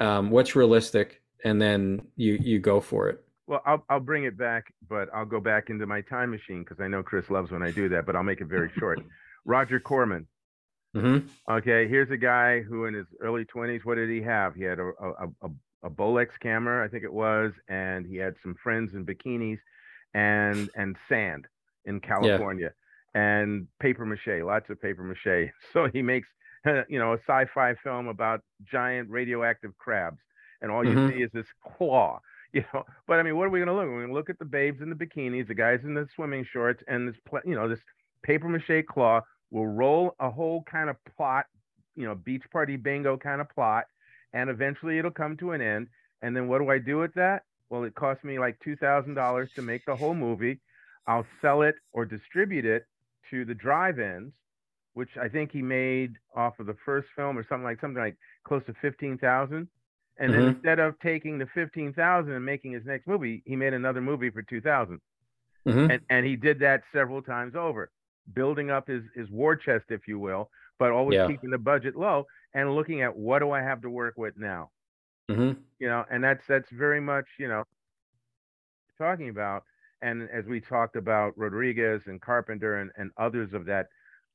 um 0.00 0.30
what's 0.30 0.54
realistic 0.54 1.22
and 1.44 1.62
then 1.62 2.02
you 2.16 2.34
you 2.42 2.58
go 2.58 2.80
for 2.80 3.08
it 3.08 3.24
well, 3.48 3.62
I'll 3.64 3.82
I'll 3.88 3.98
bring 3.98 4.24
it 4.24 4.36
back, 4.36 4.74
but 4.90 5.08
I'll 5.14 5.24
go 5.24 5.40
back 5.40 5.70
into 5.70 5.86
my 5.86 6.02
time 6.02 6.30
machine 6.30 6.62
because 6.62 6.80
I 6.84 6.86
know 6.86 7.02
Chris 7.02 7.30
loves 7.30 7.50
when 7.50 7.62
I 7.62 7.70
do 7.70 7.88
that. 7.88 8.04
But 8.04 8.14
I'll 8.14 8.22
make 8.22 8.42
it 8.42 8.46
very 8.46 8.70
short. 8.78 9.00
Roger 9.46 9.80
Corman. 9.80 10.26
Mm-hmm. 10.94 11.26
Okay, 11.50 11.88
here's 11.88 12.10
a 12.10 12.16
guy 12.18 12.60
who, 12.60 12.84
in 12.84 12.94
his 12.94 13.06
early 13.20 13.44
20s, 13.44 13.84
what 13.84 13.94
did 13.94 14.10
he 14.10 14.20
have? 14.22 14.54
He 14.54 14.64
had 14.64 14.78
a 14.78 14.90
a, 15.00 15.28
a 15.42 15.50
a 15.84 15.90
Bolex 15.90 16.28
camera, 16.42 16.84
I 16.84 16.88
think 16.88 17.04
it 17.04 17.12
was, 17.12 17.52
and 17.68 18.06
he 18.06 18.16
had 18.16 18.34
some 18.42 18.54
friends 18.62 18.92
in 18.94 19.06
bikinis, 19.06 19.58
and 20.12 20.68
and 20.76 20.96
sand 21.08 21.46
in 21.86 22.00
California, 22.00 22.66
yeah. 22.66 22.70
And 23.14 23.66
paper 23.80 24.04
mache, 24.04 24.42
lots 24.42 24.70
of 24.70 24.80
paper 24.80 25.02
mache. 25.02 25.50
So 25.72 25.88
he 25.92 26.02
makes 26.02 26.28
you 26.88 26.98
know 26.98 27.12
a 27.12 27.18
sci-fi 27.18 27.74
film 27.82 28.08
about 28.08 28.40
giant 28.64 29.10
radioactive 29.10 29.76
crabs, 29.78 30.20
and 30.60 30.70
all 30.70 30.84
you 30.84 30.92
mm-hmm. 30.92 31.16
see 31.16 31.22
is 31.22 31.30
this 31.32 31.46
claw 31.76 32.20
you 32.52 32.64
know. 32.72 32.84
But 33.06 33.18
I 33.18 33.22
mean, 33.22 33.36
what 33.36 33.46
are 33.46 33.50
we 33.50 33.58
going 33.58 33.68
to 33.68 33.74
look? 33.74 33.86
We're 33.86 34.00
going 34.00 34.08
to 34.08 34.14
look 34.14 34.30
at 34.30 34.38
the 34.38 34.44
babes 34.44 34.80
in 34.80 34.90
the 34.90 34.96
bikinis, 34.96 35.48
the 35.48 35.54
guys 35.54 35.80
in 35.84 35.94
the 35.94 36.06
swimming 36.14 36.46
shorts, 36.50 36.82
and 36.88 37.08
this, 37.08 37.16
you 37.44 37.54
know, 37.54 37.68
this 37.68 37.80
paper 38.22 38.48
mache 38.48 38.84
claw 38.88 39.20
will 39.50 39.66
roll 39.66 40.14
a 40.20 40.30
whole 40.30 40.62
kind 40.70 40.90
of 40.90 40.96
plot, 41.16 41.46
you 41.94 42.04
know, 42.04 42.14
beach 42.14 42.44
party 42.52 42.76
bingo 42.76 43.16
kind 43.16 43.40
of 43.40 43.48
plot, 43.50 43.84
and 44.32 44.50
eventually 44.50 44.98
it'll 44.98 45.10
come 45.10 45.36
to 45.38 45.52
an 45.52 45.60
end. 45.60 45.88
And 46.22 46.34
then 46.34 46.48
what 46.48 46.58
do 46.58 46.70
I 46.70 46.78
do 46.78 46.98
with 46.98 47.14
that? 47.14 47.42
Well, 47.70 47.84
it 47.84 47.94
cost 47.94 48.24
me 48.24 48.38
like 48.38 48.58
two 48.60 48.76
thousand 48.76 49.14
dollars 49.14 49.50
to 49.54 49.62
make 49.62 49.84
the 49.84 49.96
whole 49.96 50.14
movie. 50.14 50.60
I'll 51.06 51.26
sell 51.40 51.62
it 51.62 51.74
or 51.92 52.04
distribute 52.04 52.64
it 52.64 52.84
to 53.30 53.44
the 53.44 53.54
drive-ins, 53.54 54.32
which 54.94 55.10
I 55.20 55.28
think 55.28 55.52
he 55.52 55.62
made 55.62 56.16
off 56.34 56.58
of 56.58 56.66
the 56.66 56.76
first 56.84 57.08
film 57.14 57.38
or 57.38 57.46
something 57.48 57.64
like 57.64 57.80
something 57.80 58.02
like 58.02 58.16
close 58.44 58.64
to 58.66 58.74
fifteen 58.80 59.18
thousand. 59.18 59.68
And 60.18 60.32
mm-hmm. 60.32 60.40
then 60.40 60.54
instead 60.54 60.78
of 60.80 60.98
taking 60.98 61.38
the 61.38 61.46
fifteen 61.54 61.92
thousand 61.92 62.32
and 62.32 62.44
making 62.44 62.72
his 62.72 62.84
next 62.84 63.06
movie, 63.06 63.42
he 63.44 63.54
made 63.54 63.74
another 63.74 64.00
movie 64.00 64.30
for 64.30 64.42
two 64.42 64.60
thousand. 64.60 65.00
Mm-hmm. 65.66 65.90
And 65.90 66.00
and 66.10 66.26
he 66.26 66.34
did 66.36 66.58
that 66.60 66.82
several 66.92 67.22
times 67.22 67.54
over, 67.54 67.90
building 68.34 68.70
up 68.70 68.88
his 68.88 69.04
his 69.14 69.30
war 69.30 69.54
chest, 69.54 69.86
if 69.90 70.08
you 70.08 70.18
will, 70.18 70.50
but 70.78 70.90
always 70.90 71.16
yeah. 71.16 71.26
keeping 71.26 71.50
the 71.50 71.58
budget 71.58 71.96
low 71.96 72.26
and 72.54 72.74
looking 72.74 73.02
at 73.02 73.16
what 73.16 73.40
do 73.40 73.50
I 73.50 73.60
have 73.60 73.82
to 73.82 73.90
work 73.90 74.14
with 74.16 74.36
now. 74.36 74.70
Mm-hmm. 75.30 75.60
You 75.78 75.88
know, 75.88 76.04
and 76.10 76.24
that's 76.24 76.44
that's 76.48 76.70
very 76.70 77.00
much 77.00 77.26
you 77.38 77.48
know 77.48 77.64
talking 78.96 79.28
about. 79.28 79.64
And 80.02 80.28
as 80.32 80.44
we 80.46 80.60
talked 80.60 80.96
about 80.96 81.36
Rodriguez 81.36 82.02
and 82.06 82.20
Carpenter 82.20 82.80
and, 82.80 82.90
and 82.96 83.10
others 83.16 83.52
of 83.52 83.64
that 83.66 83.86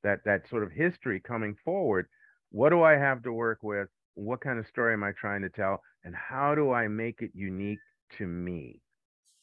that 0.04 0.20
that 0.26 0.50
sort 0.50 0.64
of 0.64 0.72
history 0.72 1.20
coming 1.20 1.56
forward, 1.64 2.08
what 2.52 2.70
do 2.70 2.84
I 2.84 2.94
have 2.94 3.24
to 3.24 3.32
work 3.32 3.60
with? 3.64 3.88
what 4.16 4.42
kind 4.42 4.60
of 4.60 4.68
story 4.68 4.94
am 4.94 5.04
I 5.04 5.12
trying 5.12 5.42
to 5.42 5.50
tell? 5.50 5.82
And 6.04 6.16
how 6.16 6.56
do 6.56 6.72
I 6.72 6.88
make 6.88 7.22
it 7.22 7.32
unique 7.34 7.80
to 8.18 8.28
me? 8.28 8.82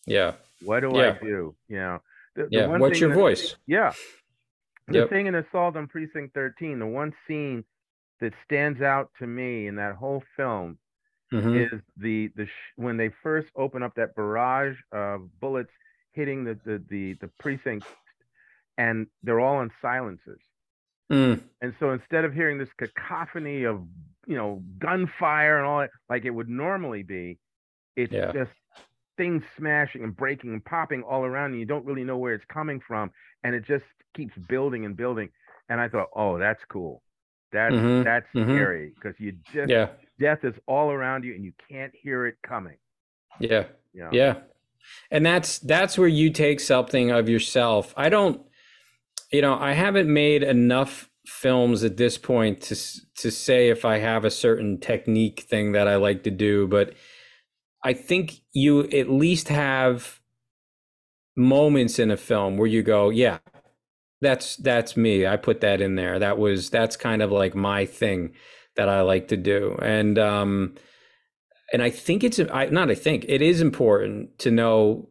Yeah. 0.06 0.32
What 0.62 0.80
do 0.80 0.92
yeah. 0.94 1.16
I 1.20 1.24
do? 1.24 1.54
You 1.68 1.76
know, 1.76 2.02
the, 2.36 2.48
yeah. 2.50 2.66
The 2.66 2.78
What's 2.78 3.00
your 3.00 3.10
that, 3.10 3.14
voice? 3.14 3.56
Yeah. 3.66 3.92
The 4.88 5.00
yep. 5.00 5.08
thing 5.08 5.26
in 5.26 5.34
Assault 5.34 5.76
on 5.76 5.86
Precinct 5.86 6.34
13, 6.34 6.78
the 6.78 6.86
one 6.86 7.12
scene 7.26 7.64
that 8.20 8.32
stands 8.44 8.82
out 8.82 9.10
to 9.18 9.26
me 9.26 9.66
in 9.66 9.76
that 9.76 9.94
whole 9.94 10.22
film 10.36 10.78
mm-hmm. 11.32 11.56
is 11.56 11.80
the 11.96 12.30
the 12.36 12.46
sh- 12.46 12.72
when 12.76 12.96
they 12.96 13.10
first 13.22 13.48
open 13.56 13.82
up 13.82 13.94
that 13.94 14.14
barrage 14.14 14.76
of 14.92 15.28
bullets 15.40 15.70
hitting 16.12 16.44
the 16.44 16.58
the 16.64 16.82
the, 16.88 17.14
the 17.20 17.28
precinct, 17.38 17.86
and 18.78 19.06
they're 19.22 19.40
all 19.40 19.56
on 19.56 19.70
silencers. 19.82 20.40
Mm. 21.10 21.40
And 21.60 21.74
so 21.80 21.90
instead 21.92 22.24
of 22.24 22.32
hearing 22.32 22.58
this 22.58 22.68
cacophony 22.78 23.64
of 23.64 23.82
you 24.26 24.36
know 24.36 24.62
gunfire 24.78 25.58
and 25.58 25.66
all 25.66 25.80
that, 25.80 25.90
like 26.08 26.24
it 26.24 26.30
would 26.30 26.48
normally 26.48 27.02
be, 27.02 27.38
it's 27.96 28.12
Yeah. 28.12 28.32
just 28.32 28.50
things 29.16 29.42
smashing 29.58 30.02
and 30.02 30.16
breaking 30.16 30.52
and 30.52 30.64
popping 30.64 31.02
all 31.02 31.24
around, 31.24 31.50
and 31.52 31.60
you 31.60 31.66
don't 31.66 31.84
really 31.84 32.04
know 32.04 32.16
where 32.16 32.34
it's 32.34 32.44
coming 32.46 32.80
from, 32.80 33.10
and 33.44 33.54
it 33.54 33.64
just 33.66 33.84
keeps 34.14 34.36
building 34.48 34.84
and 34.84 34.96
building. 34.96 35.30
And 35.68 35.80
I 35.80 35.88
thought, 35.88 36.08
oh, 36.14 36.38
that's 36.38 36.64
cool. 36.64 37.02
That's 37.52 37.74
Mhm, 37.74 38.04
that's 38.04 38.26
mhm. 38.34 38.44
scary 38.44 38.92
because 38.94 39.18
you 39.18 39.32
just 39.52 39.70
Yeah. 39.70 39.88
death 40.18 40.44
is 40.44 40.54
all 40.66 40.90
around 40.90 41.24
you 41.24 41.34
and 41.34 41.44
you 41.44 41.52
can't 41.68 41.94
hear 41.94 42.26
it 42.26 42.36
coming. 42.42 42.78
Yeah. 43.40 43.66
You 43.92 44.04
know? 44.04 44.10
Yeah. 44.12 44.42
And 45.10 45.24
that's 45.26 45.58
that's 45.58 45.98
where 45.98 46.08
you 46.08 46.30
take 46.30 46.60
something 46.60 47.10
of 47.10 47.28
yourself. 47.28 47.94
I 47.96 48.08
don't 48.08 48.42
you 49.32 49.42
know, 49.42 49.56
I 49.58 49.72
haven't 49.72 50.12
made 50.12 50.42
enough 50.42 51.08
films 51.26 51.84
at 51.84 51.96
this 51.96 52.18
point 52.18 52.60
to 52.62 52.74
to 53.18 53.30
say 53.30 53.68
if 53.68 53.84
I 53.84 53.98
have 53.98 54.24
a 54.24 54.30
certain 54.30 54.78
technique 54.78 55.40
thing 55.48 55.72
that 55.72 55.86
I 55.88 55.96
like 55.96 56.24
to 56.24 56.30
do, 56.30 56.66
but 56.66 56.94
I 57.84 57.92
think 57.92 58.40
you 58.52 58.82
at 58.90 59.08
least 59.10 59.48
have 59.48 60.20
moments 61.36 61.98
in 61.98 62.10
a 62.10 62.16
film 62.16 62.56
where 62.56 62.66
you 62.68 62.82
go, 62.82 63.10
yeah, 63.10 63.38
that's 64.20 64.56
that's 64.56 64.96
me. 64.96 65.26
I 65.26 65.36
put 65.36 65.60
that 65.60 65.80
in 65.80 65.94
there. 65.96 66.18
That 66.18 66.38
was 66.38 66.70
that's 66.70 66.96
kind 66.96 67.22
of 67.22 67.30
like 67.30 67.54
my 67.54 67.86
thing 67.86 68.34
that 68.76 68.88
I 68.88 69.02
like 69.02 69.28
to 69.28 69.36
do. 69.36 69.78
And 69.82 70.18
um 70.18 70.74
and 71.72 71.82
I 71.82 71.90
think 71.90 72.24
it's 72.24 72.40
I 72.52 72.66
not 72.66 72.90
I 72.90 72.94
think 72.94 73.24
it 73.28 73.42
is 73.42 73.60
important 73.60 74.38
to 74.40 74.50
know 74.50 75.08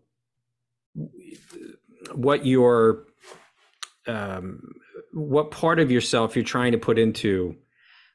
what 2.14 2.46
your 2.46 3.06
um 4.08 4.62
what 5.14 5.52
part 5.52 5.80
of 5.80 5.92
yourself 5.92 6.36
you're 6.36 6.46
trying 6.46 6.72
to 6.72 6.78
put 6.78 7.00
into 7.00 7.56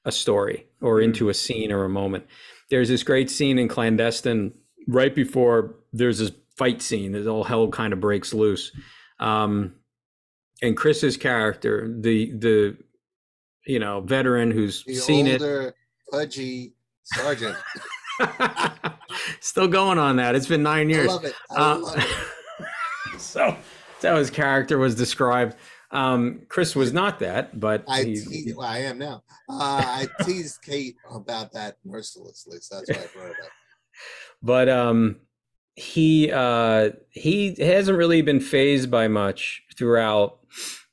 a 0.04 0.12
story 0.12 0.66
or 0.80 0.98
Mhm. 0.98 1.04
into 1.04 1.28
a 1.28 1.34
scene 1.34 1.72
or 1.72 1.84
a 1.84 1.88
moment. 1.88 2.26
There's 2.70 2.88
this 2.88 3.02
great 3.02 3.30
scene 3.30 3.58
in 3.58 3.68
Clandestine 3.68 4.52
right 4.86 5.14
before 5.14 5.76
there's 5.92 6.18
this 6.18 6.32
fight 6.56 6.82
scene 6.82 7.12
that 7.12 7.26
all 7.26 7.44
hell 7.44 7.68
kind 7.68 7.92
of 7.92 8.00
breaks 8.00 8.34
loose. 8.34 8.70
Um 9.18 9.74
and 10.62 10.76
Chris's 10.76 11.16
character, 11.16 11.88
the 12.00 12.32
the 12.32 12.76
you 13.66 13.78
know, 13.78 14.00
veteran 14.02 14.50
who's 14.50 14.84
The 14.84 14.94
seen 14.94 15.26
it 15.26 15.40
older, 15.40 15.74
pudgy 16.10 16.74
sergeant. 17.04 17.56
Still 19.40 19.68
going 19.68 19.99
on 19.99 20.16
that. 20.16 20.35
It's 20.35 20.47
been 20.47 20.62
nine 20.62 20.88
I 20.88 20.94
years. 20.94 21.09
love 21.09 21.25
it. 21.25 21.35
I 21.50 21.73
Uh, 21.73 21.78
love 21.78 21.99
it. 21.99 23.18
so 23.21 23.56
that's 24.00 24.04
how 24.04 24.16
his 24.16 24.30
character 24.30 24.78
was 24.78 24.94
described. 24.94 25.56
Um, 25.90 26.42
Chris 26.49 26.75
was 26.75 26.92
not 26.92 27.21
that, 27.21 27.59
but 27.61 27.85
I, 27.88 28.02
he- 28.02 28.16
te- 28.47 28.52
well, 28.56 28.66
I 28.66 28.78
am 28.78 28.99
now. 28.99 29.23
Uh, 29.49 29.83
I 29.87 30.09
teased 30.25 30.61
Kate 30.62 30.97
about 31.12 31.52
that 31.52 31.76
mercilessly, 31.85 32.59
so 32.61 32.76
that's 32.87 32.90
why 32.90 33.04
I 33.04 33.06
brought 33.14 33.30
it 33.30 33.37
up. 33.42 33.49
but 34.42 34.68
um, 34.68 35.16
he 35.76 36.30
uh, 36.33 36.90
he 37.11 37.54
hasn't 37.59 37.97
really 37.97 38.23
been 38.23 38.40
fazed 38.40 38.90
by 38.90 39.06
much 39.06 39.62
throughout 39.76 40.38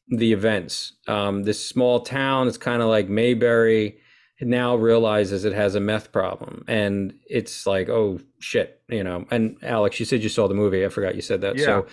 the 0.10 0.34
events. 0.34 0.94
Um, 1.08 1.44
this 1.44 1.66
small 1.66 2.02
town 2.02 2.48
is 2.48 2.58
kind 2.60 2.82
of 2.84 2.90
like 2.90 3.10
Mayberry. 3.10 3.98
Now 4.42 4.76
realizes 4.76 5.46
it 5.46 5.54
has 5.54 5.76
a 5.76 5.80
meth 5.80 6.12
problem, 6.12 6.64
and 6.68 7.14
it's 7.28 7.68
like, 7.68 7.90
oh 7.90 8.20
shit, 8.40 8.82
you 8.90 9.04
know. 9.04 9.26
And 9.30 9.56
Alex, 9.62 10.00
you 10.00 10.06
said 10.06 10.24
you 10.24 10.30
saw 10.30 10.48
the 10.48 10.56
movie. 10.56 10.84
I 10.84 10.90
forgot 10.90 11.16
you 11.16 11.22
said 11.22 11.42
that. 11.42 11.58
yeah. 11.58 11.66
So, 11.66 11.88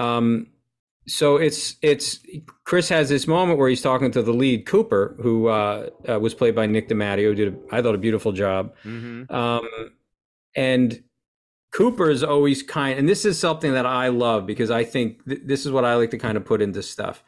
um, 0.00 0.46
so 1.06 1.36
it's 1.36 1.76
it's 1.82 2.20
Chris 2.64 2.88
has 2.88 3.08
this 3.08 3.26
moment 3.26 3.58
where 3.58 3.68
he's 3.68 3.82
talking 3.82 4.10
to 4.12 4.22
the 4.22 4.32
lead 4.32 4.64
Cooper, 4.66 5.16
who 5.20 5.48
uh, 5.48 5.90
uh, 6.08 6.18
was 6.18 6.32
played 6.32 6.54
by 6.54 6.66
Nick 6.66 6.88
DiMatteo, 6.88 7.24
who 7.24 7.34
did 7.34 7.54
a, 7.54 7.74
I 7.74 7.82
thought 7.82 7.94
a 7.94 7.98
beautiful 7.98 8.32
job. 8.32 8.74
hmm 8.82 9.24
Um, 9.28 9.68
and 10.54 11.02
Cooper 11.72 12.10
is 12.10 12.22
always 12.22 12.62
kind, 12.62 12.98
and 12.98 13.08
this 13.08 13.24
is 13.24 13.38
something 13.38 13.72
that 13.72 13.86
I 13.86 14.08
love 14.08 14.46
because 14.46 14.70
I 14.70 14.84
think 14.84 15.24
th- 15.26 15.40
this 15.44 15.64
is 15.64 15.72
what 15.72 15.84
I 15.84 15.94
like 15.96 16.10
to 16.10 16.18
kind 16.18 16.36
of 16.36 16.44
put 16.44 16.60
into 16.62 16.82
stuff. 16.82 17.24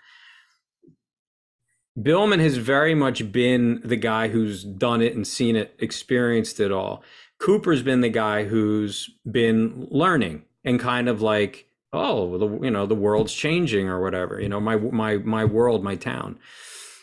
Billman 2.00 2.40
has 2.40 2.56
very 2.56 2.94
much 2.94 3.30
been 3.30 3.80
the 3.84 3.96
guy 3.96 4.28
who's 4.28 4.64
done 4.64 5.00
it 5.00 5.14
and 5.14 5.26
seen 5.26 5.54
it, 5.54 5.74
experienced 5.78 6.58
it 6.58 6.72
all. 6.72 7.02
Cooper's 7.38 7.82
been 7.82 8.00
the 8.00 8.08
guy 8.08 8.44
who's 8.44 9.10
been 9.30 9.86
learning 9.90 10.44
and 10.64 10.80
kind 10.80 11.08
of 11.08 11.22
like, 11.22 11.68
oh, 11.92 12.36
the, 12.38 12.48
you 12.64 12.70
know, 12.70 12.86
the 12.86 12.94
world's 12.94 13.32
changing 13.32 13.88
or 13.88 14.02
whatever. 14.02 14.40
You 14.40 14.48
know, 14.48 14.60
my 14.60 14.76
my 14.76 15.18
my 15.18 15.44
world, 15.44 15.84
my 15.84 15.94
town. 15.94 16.38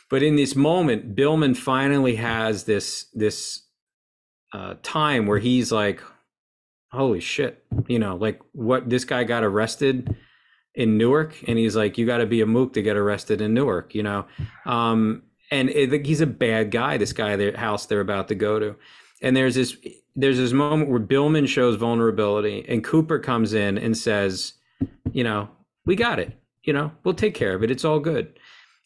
But 0.09 0.23
in 0.23 0.35
this 0.35 0.55
moment, 0.57 1.15
Billman 1.15 1.55
finally 1.55 2.17
has 2.17 2.65
this 2.65 3.05
this 3.13 3.63
uh, 4.53 4.75
time 4.83 5.25
where 5.25 5.39
he's 5.39 5.71
like, 5.71 6.01
holy 6.91 7.21
shit, 7.21 7.63
you 7.87 7.97
know, 7.97 8.17
like 8.17 8.41
what 8.51 8.89
this 8.89 9.05
guy 9.05 9.23
got 9.23 9.45
arrested 9.45 10.17
in 10.75 10.97
Newark, 10.97 11.35
and 11.47 11.57
he's 11.57 11.75
like, 11.75 11.97
you 11.97 12.05
got 12.05 12.17
to 12.17 12.25
be 12.25 12.41
a 12.41 12.45
mook 12.45 12.73
to 12.73 12.81
get 12.81 12.95
arrested 12.95 13.41
in 13.41 13.53
Newark, 13.53 13.93
you 13.93 14.03
know, 14.03 14.25
um, 14.65 15.23
and 15.51 15.69
it, 15.69 16.05
he's 16.05 16.21
a 16.21 16.27
bad 16.27 16.71
guy. 16.71 16.97
This 16.97 17.11
guy, 17.13 17.35
the 17.35 17.51
house 17.57 17.85
they're 17.85 17.99
about 17.99 18.29
to 18.29 18.35
go 18.35 18.59
to, 18.59 18.75
and 19.21 19.35
there's 19.35 19.55
this 19.55 19.75
there's 20.15 20.37
this 20.37 20.51
moment 20.53 20.89
where 20.89 20.99
Billman 20.99 21.45
shows 21.45 21.75
vulnerability, 21.75 22.65
and 22.67 22.83
Cooper 22.83 23.19
comes 23.19 23.53
in 23.53 23.77
and 23.77 23.97
says, 23.97 24.53
you 25.11 25.23
know, 25.23 25.49
we 25.85 25.95
got 25.95 26.19
it, 26.19 26.33
you 26.63 26.73
know, 26.73 26.91
we'll 27.03 27.13
take 27.13 27.33
care 27.33 27.53
of 27.53 27.63
it. 27.63 27.71
It's 27.71 27.85
all 27.85 27.99
good. 27.99 28.37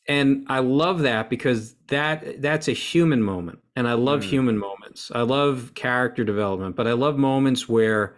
And 0.08 0.46
I 0.50 0.60
love 0.60 1.00
that 1.00 1.30
because 1.32 1.76
that 1.88 2.42
that's 2.42 2.68
a 2.68 2.74
human 2.74 3.24
moment. 3.24 3.60
And 3.76 3.88
I 3.88 3.94
love 3.94 4.22
Mm. 4.22 4.30
human 4.30 4.58
moments. 4.58 5.12
I 5.14 5.22
love 5.22 5.72
character 5.74 6.24
development, 6.24 6.76
but 6.76 6.88
I 6.88 6.94
love 6.94 7.18
moments 7.18 7.68
where 7.68 8.16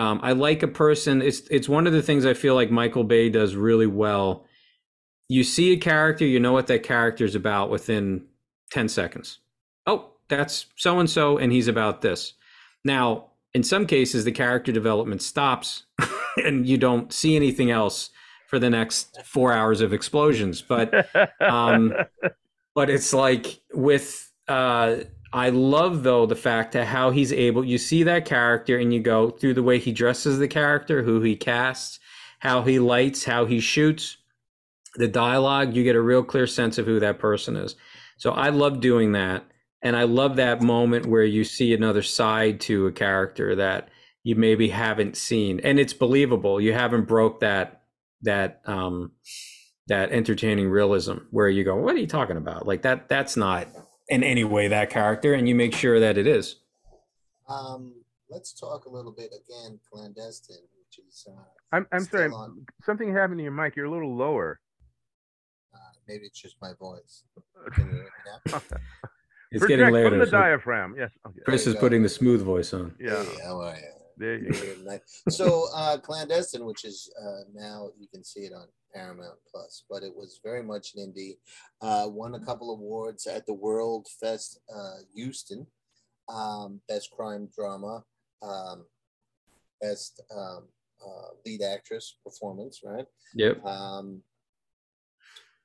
um, 0.00 0.18
I 0.22 0.32
like 0.32 0.62
a 0.62 0.68
person. 0.68 1.20
It's 1.20 1.40
it's 1.50 1.68
one 1.68 1.86
of 1.86 1.92
the 1.92 2.02
things 2.02 2.24
I 2.24 2.32
feel 2.32 2.54
like 2.54 2.70
Michael 2.70 3.04
Bay 3.04 3.28
does 3.28 3.54
really 3.54 3.86
well. 3.86 4.46
You 5.28 5.44
see 5.44 5.74
a 5.74 5.76
character, 5.76 6.24
you 6.24 6.40
know 6.40 6.54
what 6.54 6.68
that 6.68 6.82
character 6.82 7.26
is 7.26 7.34
about 7.34 7.68
within 7.68 8.24
10 8.72 8.88
seconds. 8.88 9.40
Oh, 9.86 10.12
that's 10.28 10.66
so 10.76 10.98
and 10.98 11.10
so, 11.10 11.36
and 11.36 11.52
he's 11.52 11.68
about 11.68 12.00
this. 12.00 12.32
Now, 12.82 13.26
in 13.52 13.62
some 13.62 13.86
cases, 13.86 14.24
the 14.24 14.32
character 14.32 14.72
development 14.72 15.20
stops 15.20 15.84
and 16.38 16.66
you 16.66 16.78
don't 16.78 17.12
see 17.12 17.36
anything 17.36 17.70
else 17.70 18.08
for 18.48 18.58
the 18.58 18.70
next 18.70 19.20
four 19.22 19.52
hours 19.52 19.82
of 19.82 19.92
explosions. 19.92 20.62
But 20.62 21.14
um, 21.42 21.92
but 22.74 22.88
it's 22.88 23.12
like 23.12 23.60
with 23.74 24.32
uh 24.48 24.96
I 25.32 25.50
love 25.50 26.02
though 26.02 26.26
the 26.26 26.36
fact 26.36 26.72
that 26.72 26.86
how 26.86 27.10
he's 27.10 27.32
able 27.32 27.64
you 27.64 27.78
see 27.78 28.02
that 28.02 28.24
character 28.24 28.78
and 28.78 28.92
you 28.92 29.00
go 29.00 29.30
through 29.30 29.54
the 29.54 29.62
way 29.62 29.78
he 29.78 29.92
dresses 29.92 30.38
the 30.38 30.48
character, 30.48 31.02
who 31.02 31.20
he 31.20 31.36
casts, 31.36 32.00
how 32.40 32.62
he 32.62 32.78
lights, 32.78 33.24
how 33.24 33.44
he 33.44 33.60
shoots, 33.60 34.16
the 34.96 35.08
dialogue, 35.08 35.74
you 35.74 35.84
get 35.84 35.96
a 35.96 36.00
real 36.00 36.24
clear 36.24 36.46
sense 36.46 36.78
of 36.78 36.86
who 36.86 36.98
that 37.00 37.18
person 37.18 37.56
is. 37.56 37.76
So 38.16 38.32
I 38.32 38.48
love 38.48 38.80
doing 38.80 39.12
that. 39.12 39.44
And 39.82 39.96
I 39.96 40.02
love 40.02 40.36
that 40.36 40.60
moment 40.60 41.06
where 41.06 41.24
you 41.24 41.44
see 41.44 41.72
another 41.72 42.02
side 42.02 42.60
to 42.62 42.86
a 42.86 42.92
character 42.92 43.54
that 43.56 43.88
you 44.22 44.36
maybe 44.36 44.68
haven't 44.68 45.16
seen. 45.16 45.60
And 45.60 45.78
it's 45.78 45.94
believable. 45.94 46.60
You 46.60 46.72
haven't 46.72 47.08
broke 47.08 47.40
that 47.40 47.82
that 48.22 48.60
um 48.66 49.12
that 49.86 50.12
entertaining 50.12 50.68
realism 50.68 51.14
where 51.30 51.48
you 51.48 51.64
go, 51.64 51.76
what 51.76 51.94
are 51.94 51.98
you 51.98 52.06
talking 52.06 52.36
about? 52.36 52.66
Like 52.66 52.82
that 52.82 53.08
that's 53.08 53.36
not 53.36 53.68
in 54.10 54.22
any 54.22 54.44
way 54.44 54.68
that 54.68 54.90
character, 54.90 55.34
and 55.34 55.48
you 55.48 55.54
make 55.54 55.74
sure 55.74 56.00
that 56.00 56.18
it 56.18 56.26
is. 56.26 56.56
Um, 57.48 57.94
let's 58.28 58.52
talk 58.52 58.84
a 58.84 58.88
little 58.90 59.12
bit 59.12 59.32
again, 59.32 59.78
clandestine, 59.90 60.56
which 60.78 61.04
is 61.06 61.26
uh, 61.28 61.40
I'm 61.72 61.86
I'm 61.92 62.00
still 62.00 62.20
sorry. 62.20 62.32
on. 62.32 62.66
Something 62.84 63.12
happened 63.14 63.38
to 63.38 63.42
your 63.44 63.52
mic. 63.52 63.76
You're 63.76 63.86
a 63.86 63.90
little 63.90 64.14
lower. 64.14 64.60
Uh, 65.72 65.78
maybe 66.08 66.24
it's 66.24 66.40
just 66.40 66.56
my 66.60 66.72
voice. 66.78 67.22
Can 67.72 67.86
you 67.86 67.92
hear 67.92 68.02
me 68.02 68.08
now? 68.52 68.60
It's 69.52 69.58
Project 69.62 69.80
getting 69.80 69.92
later. 69.94 70.10
from 70.10 70.18
the 70.20 70.26
so 70.26 70.30
diaphragm. 70.30 70.94
Yes. 70.96 71.10
Okay. 71.26 71.40
Chris 71.44 71.66
is 71.66 71.74
you 71.74 71.80
putting 71.80 72.04
the 72.04 72.08
smooth 72.08 72.40
voice 72.40 72.72
on. 72.72 72.94
Yeah. 73.00 73.24
Hey, 73.24 73.38
how 73.42 73.60
are 73.60 73.74
you? 73.74 73.82
There 74.20 74.38
you 74.38 74.52
go. 74.52 74.98
So, 75.30 75.66
uh, 75.74 75.96
clandestine, 75.96 76.66
which 76.66 76.84
is 76.84 77.10
uh, 77.20 77.44
now 77.54 77.88
you 77.98 78.06
can 78.06 78.22
see 78.22 78.40
it 78.40 78.52
on 78.52 78.66
Paramount 78.94 79.38
Plus, 79.50 79.84
but 79.88 80.02
it 80.02 80.14
was 80.14 80.40
very 80.44 80.62
much 80.62 80.94
an 80.94 81.00
indie. 81.10 81.38
Uh, 81.80 82.06
won 82.06 82.34
a 82.34 82.44
couple 82.44 82.70
awards 82.70 83.26
at 83.26 83.46
the 83.46 83.54
World 83.54 84.06
Fest 84.20 84.60
uh, 84.74 84.98
Houston, 85.14 85.66
um, 86.28 86.82
best 86.86 87.10
crime 87.10 87.48
drama, 87.56 88.04
um, 88.42 88.84
best 89.80 90.22
um, 90.36 90.64
uh, 91.02 91.30
lead 91.46 91.62
actress 91.62 92.16
performance, 92.22 92.82
right? 92.84 93.06
Yep. 93.34 93.64
Um, 93.64 94.22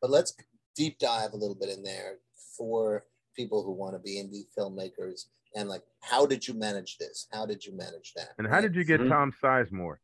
but 0.02 0.12
let's 0.12 0.34
deep 0.78 0.98
dive 1.00 1.34
a 1.34 1.38
little 1.38 1.56
bit 1.56 1.70
in 1.70 1.84
there 1.84 2.20
for 2.58 3.04
people 3.36 3.64
who 3.64 3.74
want 3.74 3.96
to 3.96 4.00
be 4.00 4.16
indie 4.16 4.48
filmmakers 4.58 5.26
and 5.56 5.70
like, 5.70 5.82
how 6.02 6.26
did 6.26 6.48
you 6.48 6.54
manage 6.54 6.98
this? 6.98 7.28
How 7.32 7.46
did 7.46 7.66
you 7.66 7.76
manage 7.76 8.14
that? 8.16 8.30
And 8.38 8.48
how 8.48 8.62
did 8.62 8.76
you 8.76 8.84
get 8.84 9.00
Mhm. 9.02 9.10
Tom 9.10 9.32
Sizemore? 9.42 9.98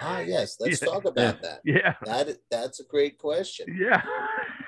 Ah, 0.00 0.20
yes. 0.34 0.56
Let's 0.60 0.80
Yeah. 0.80 0.88
talk 0.88 1.04
about 1.04 1.42
that. 1.42 1.60
Yeah. 1.64 1.94
That 2.04 2.36
that's 2.50 2.80
a 2.80 2.84
great 2.84 3.18
question. 3.18 3.66
Yeah. 3.78 4.02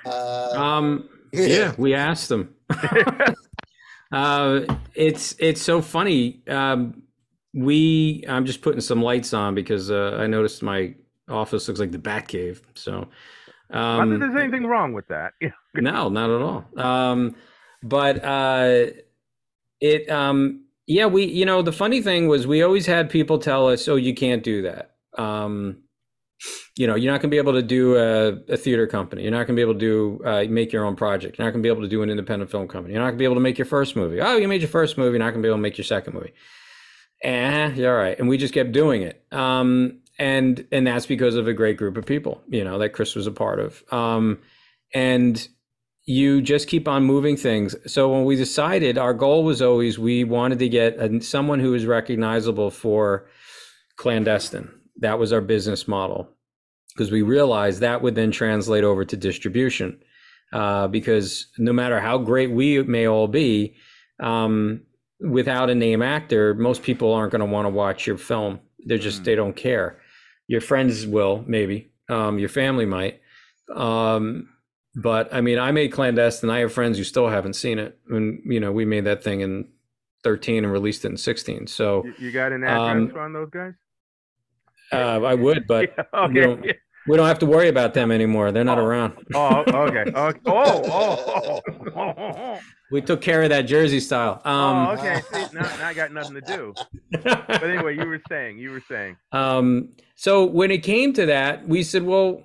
Uh, 0.04 0.50
Um, 0.54 1.08
yeah, 1.32 1.74
we 1.78 1.94
asked 1.94 2.28
them. 2.28 2.54
uh, 4.12 4.60
it's 4.94 5.34
it's 5.38 5.62
so 5.62 5.80
funny. 5.82 6.42
Um, 6.48 7.02
we 7.52 8.24
I'm 8.28 8.44
just 8.46 8.62
putting 8.62 8.80
some 8.80 9.02
lights 9.02 9.32
on 9.32 9.54
because 9.54 9.90
uh, 9.90 10.16
I 10.20 10.26
noticed 10.26 10.62
my 10.62 10.94
office 11.28 11.68
looks 11.68 11.80
like 11.80 11.92
the 11.92 11.98
Batcave. 11.98 12.60
So, 12.74 13.08
Not 13.70 14.00
um, 14.00 14.10
that 14.10 14.18
there's 14.18 14.36
anything 14.36 14.66
wrong 14.66 14.92
with 14.92 15.08
that. 15.08 15.32
Yeah. 15.40 15.50
no, 15.74 16.08
not 16.08 16.30
at 16.30 16.42
all. 16.42 16.64
Um, 16.76 17.36
but 17.82 18.24
uh, 18.24 18.86
it, 19.80 20.08
um, 20.10 20.64
yeah, 20.86 21.06
we, 21.06 21.24
you 21.24 21.44
know, 21.44 21.62
the 21.62 21.72
funny 21.72 22.02
thing 22.02 22.28
was 22.28 22.46
we 22.46 22.62
always 22.62 22.86
had 22.86 23.10
people 23.10 23.38
tell 23.38 23.68
us, 23.68 23.88
"Oh, 23.88 23.96
you 23.96 24.14
can't 24.14 24.42
do 24.42 24.62
that." 24.62 24.94
Um, 25.16 25.78
you 26.76 26.86
know, 26.86 26.94
you're 26.94 27.12
not 27.12 27.20
going 27.20 27.30
to 27.30 27.34
be 27.34 27.38
able 27.38 27.52
to 27.54 27.62
do 27.62 27.96
a, 27.96 28.32
a 28.52 28.56
theater 28.56 28.86
company. 28.86 29.22
You're 29.22 29.30
not 29.30 29.46
going 29.46 29.54
to 29.54 29.54
be 29.54 29.62
able 29.62 29.74
to 29.74 29.78
do 29.78 30.20
uh, 30.24 30.44
make 30.48 30.72
your 30.72 30.84
own 30.84 30.96
project. 30.96 31.38
You're 31.38 31.46
not 31.46 31.52
going 31.52 31.62
to 31.62 31.66
be 31.66 31.72
able 31.72 31.82
to 31.82 31.88
do 31.88 32.02
an 32.02 32.10
independent 32.10 32.50
film 32.50 32.68
company. 32.68 32.94
You're 32.94 33.02
not 33.02 33.10
going 33.10 33.18
to 33.18 33.22
be 33.22 33.24
able 33.24 33.36
to 33.36 33.40
make 33.40 33.58
your 33.58 33.66
first 33.66 33.96
movie. 33.96 34.20
Oh, 34.20 34.36
you 34.36 34.48
made 34.48 34.60
your 34.60 34.68
first 34.68 34.98
movie. 34.98 35.10
You're 35.10 35.20
not 35.20 35.30
going 35.30 35.42
to 35.42 35.46
be 35.46 35.48
able 35.48 35.58
to 35.58 35.62
make 35.62 35.78
your 35.78 35.84
second 35.84 36.14
movie. 36.14 36.34
Eh, 37.22 37.68
you're 37.74 37.96
all 37.96 38.02
right. 38.02 38.18
And 38.18 38.28
we 38.28 38.36
just 38.36 38.52
kept 38.52 38.72
doing 38.72 39.02
it. 39.02 39.24
Um, 39.32 40.00
and 40.18 40.66
and 40.70 40.86
that's 40.86 41.06
because 41.06 41.34
of 41.34 41.48
a 41.48 41.52
great 41.52 41.76
group 41.76 41.96
of 41.96 42.06
people, 42.06 42.42
you 42.48 42.62
know, 42.62 42.78
that 42.78 42.90
Chris 42.90 43.14
was 43.14 43.26
a 43.26 43.32
part 43.32 43.60
of. 43.60 43.82
Um, 43.92 44.38
and 44.92 45.48
you 46.06 46.42
just 46.42 46.68
keep 46.68 46.86
on 46.86 47.04
moving 47.04 47.36
things. 47.36 47.74
So 47.90 48.12
when 48.12 48.24
we 48.24 48.36
decided, 48.36 48.98
our 48.98 49.14
goal 49.14 49.44
was 49.44 49.62
always 49.62 49.98
we 49.98 50.24
wanted 50.24 50.58
to 50.58 50.68
get 50.68 50.98
a, 50.98 51.20
someone 51.22 51.60
who 51.60 51.74
is 51.74 51.86
recognizable 51.86 52.70
for 52.70 53.26
clandestine. 53.96 54.70
That 54.98 55.18
was 55.18 55.32
our 55.32 55.40
business 55.40 55.88
model 55.88 56.28
because 56.90 57.10
we 57.10 57.22
realized 57.22 57.80
that 57.80 58.02
would 58.02 58.14
then 58.14 58.30
translate 58.30 58.84
over 58.84 59.04
to 59.04 59.16
distribution. 59.16 59.98
Uh, 60.52 60.86
because 60.86 61.48
no 61.58 61.72
matter 61.72 61.98
how 61.98 62.16
great 62.18 62.50
we 62.52 62.80
may 62.84 63.08
all 63.08 63.26
be, 63.26 63.74
um, 64.20 64.82
without 65.20 65.68
a 65.70 65.74
name 65.74 66.00
actor, 66.00 66.54
most 66.54 66.82
people 66.82 67.12
aren't 67.12 67.32
going 67.32 67.40
to 67.40 67.46
want 67.46 67.66
to 67.66 67.70
watch 67.70 68.06
your 68.06 68.18
film. 68.18 68.60
They're 68.84 68.98
just 68.98 69.22
Mm. 69.22 69.24
they 69.24 69.34
don't 69.34 69.56
care. 69.56 69.98
Your 70.46 70.60
friends 70.60 71.06
will 71.06 71.42
maybe, 71.48 71.90
um, 72.08 72.38
your 72.38 72.50
family 72.50 72.86
might. 72.86 73.20
Um, 73.74 74.48
but 74.96 75.32
I 75.34 75.40
mean, 75.40 75.58
I 75.58 75.72
made 75.72 75.88
clandestine. 75.92 76.50
I 76.50 76.60
have 76.60 76.72
friends 76.72 76.98
who 76.98 77.04
still 77.04 77.28
haven't 77.28 77.54
seen 77.54 77.78
it, 77.78 77.98
and 78.08 78.40
you 78.44 78.60
know, 78.60 78.72
we 78.72 78.84
made 78.84 79.04
that 79.04 79.22
thing 79.24 79.40
in 79.40 79.68
thirteen 80.22 80.64
and 80.64 80.72
released 80.72 81.04
it 81.04 81.08
in 81.10 81.16
sixteen. 81.16 81.66
So 81.66 82.04
You, 82.04 82.14
you 82.26 82.32
got 82.32 82.52
an 82.52 82.64
address 82.64 83.12
Um, 83.14 83.18
on 83.18 83.32
those 83.32 83.50
guys? 83.50 83.72
uh, 84.92 85.20
I 85.22 85.34
would, 85.34 85.66
but 85.66 85.92
Yeah, 86.12 86.26
we 86.28 86.40
don't- 86.40 86.66
we 87.06 87.18
don't 87.18 87.26
have 87.26 87.40
to 87.40 87.46
worry 87.46 87.68
about 87.68 87.92
them 87.92 88.10
anymore. 88.10 88.50
They're 88.50 88.64
not 88.64 88.78
Oh. 88.78 88.84
around. 88.86 89.12
Oh, 89.34 89.62
okay. 89.68 90.10
okay. 90.16 90.40
Oh, 90.46 90.82
oh, 90.86 91.60
oh, 91.66 91.90
oh, 91.94 92.14
oh, 92.16 92.58
We 92.90 93.02
took 93.02 93.20
care 93.20 93.42
of 93.42 93.50
that 93.50 93.62
Jersey 93.66 94.00
style. 94.00 94.40
oh, 94.42 94.50
Um, 94.50 94.98
okay. 94.98 95.20
See, 95.30 95.44
now, 95.54 95.60
now 95.76 95.88
I 95.88 95.92
got 95.92 96.12
nothing 96.12 96.34
to 96.36 96.40
do. 96.40 96.72
But 97.22 97.62
anyway, 97.62 97.96
you 97.98 98.06
were 98.06 98.22
saying, 98.26 98.56
you 98.58 98.70
were 98.70 98.82
saying. 98.88 99.16
Um, 99.32 99.90
so 100.14 100.46
when 100.46 100.70
it 100.70 100.82
came 100.82 101.12
to 101.12 101.26
that, 101.26 101.68
we 101.68 101.82
said, 101.82 102.04
well, 102.04 102.42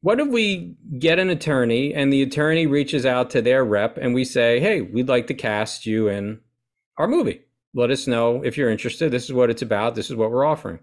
what 0.00 0.20
if 0.20 0.28
we 0.28 0.76
get 0.98 1.18
an 1.18 1.28
attorney 1.28 1.92
and 1.92 2.12
the 2.12 2.22
attorney 2.22 2.66
reaches 2.66 3.04
out 3.04 3.30
to 3.30 3.42
their 3.42 3.64
rep 3.64 3.98
and 3.98 4.14
we 4.14 4.24
say, 4.24 4.60
hey, 4.60 4.80
we'd 4.80 5.08
like 5.08 5.26
to 5.26 5.34
cast 5.34 5.86
you 5.86 6.08
in 6.08 6.40
our 6.96 7.08
movie. 7.08 7.42
Let 7.74 7.90
us 7.90 8.06
know 8.06 8.42
if 8.42 8.56
you're 8.56 8.70
interested. 8.70 9.10
This 9.10 9.24
is 9.24 9.32
what 9.32 9.50
it's 9.50 9.62
about. 9.62 9.94
This 9.94 10.10
is 10.10 10.16
what 10.16 10.30
we're 10.30 10.44
offering. 10.44 10.80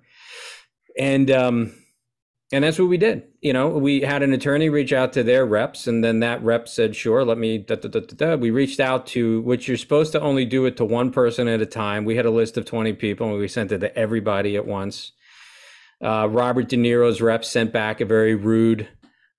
And 0.97 1.29
um, 1.31 1.73
and 2.51 2.63
that's 2.63 2.77
what 2.77 2.89
we 2.89 2.97
did. 2.97 3.23
You 3.41 3.53
know, 3.53 3.69
we 3.69 4.01
had 4.01 4.21
an 4.21 4.31
attorney 4.31 4.69
reach 4.69 4.93
out 4.93 5.13
to 5.13 5.23
their 5.23 5.45
reps, 5.45 5.87
and 5.87 6.03
then 6.03 6.19
that 6.19 6.43
rep 6.43 6.67
said, 6.67 6.95
"Sure, 6.95 7.25
let 7.25 7.37
me." 7.37 7.57
Da, 7.57 7.75
da, 7.75 7.99
da. 7.99 8.35
We 8.35 8.51
reached 8.51 8.79
out 8.79 9.07
to 9.07 9.41
which 9.41 9.67
you're 9.67 9.77
supposed 9.77 10.11
to 10.11 10.21
only 10.21 10.45
do 10.45 10.65
it 10.65 10.77
to 10.77 10.85
one 10.85 11.11
person 11.11 11.47
at 11.47 11.59
a 11.59 11.65
time. 11.65 12.05
We 12.05 12.15
had 12.15 12.25
a 12.25 12.31
list 12.31 12.55
of 12.55 12.65
20 12.65 12.93
people, 12.93 13.27
and 13.27 13.39
we 13.39 13.47
sent 13.47 13.71
it 13.71 13.79
to 13.79 13.97
everybody 13.97 14.55
at 14.55 14.67
once. 14.67 15.11
Uh, 16.03 16.29
Robert 16.29 16.69
De 16.69 16.77
Niro's 16.77 17.19
rep 17.19 17.43
sent 17.43 17.73
back 17.73 17.99
a 17.99 18.05
very 18.05 18.35
rude 18.35 18.87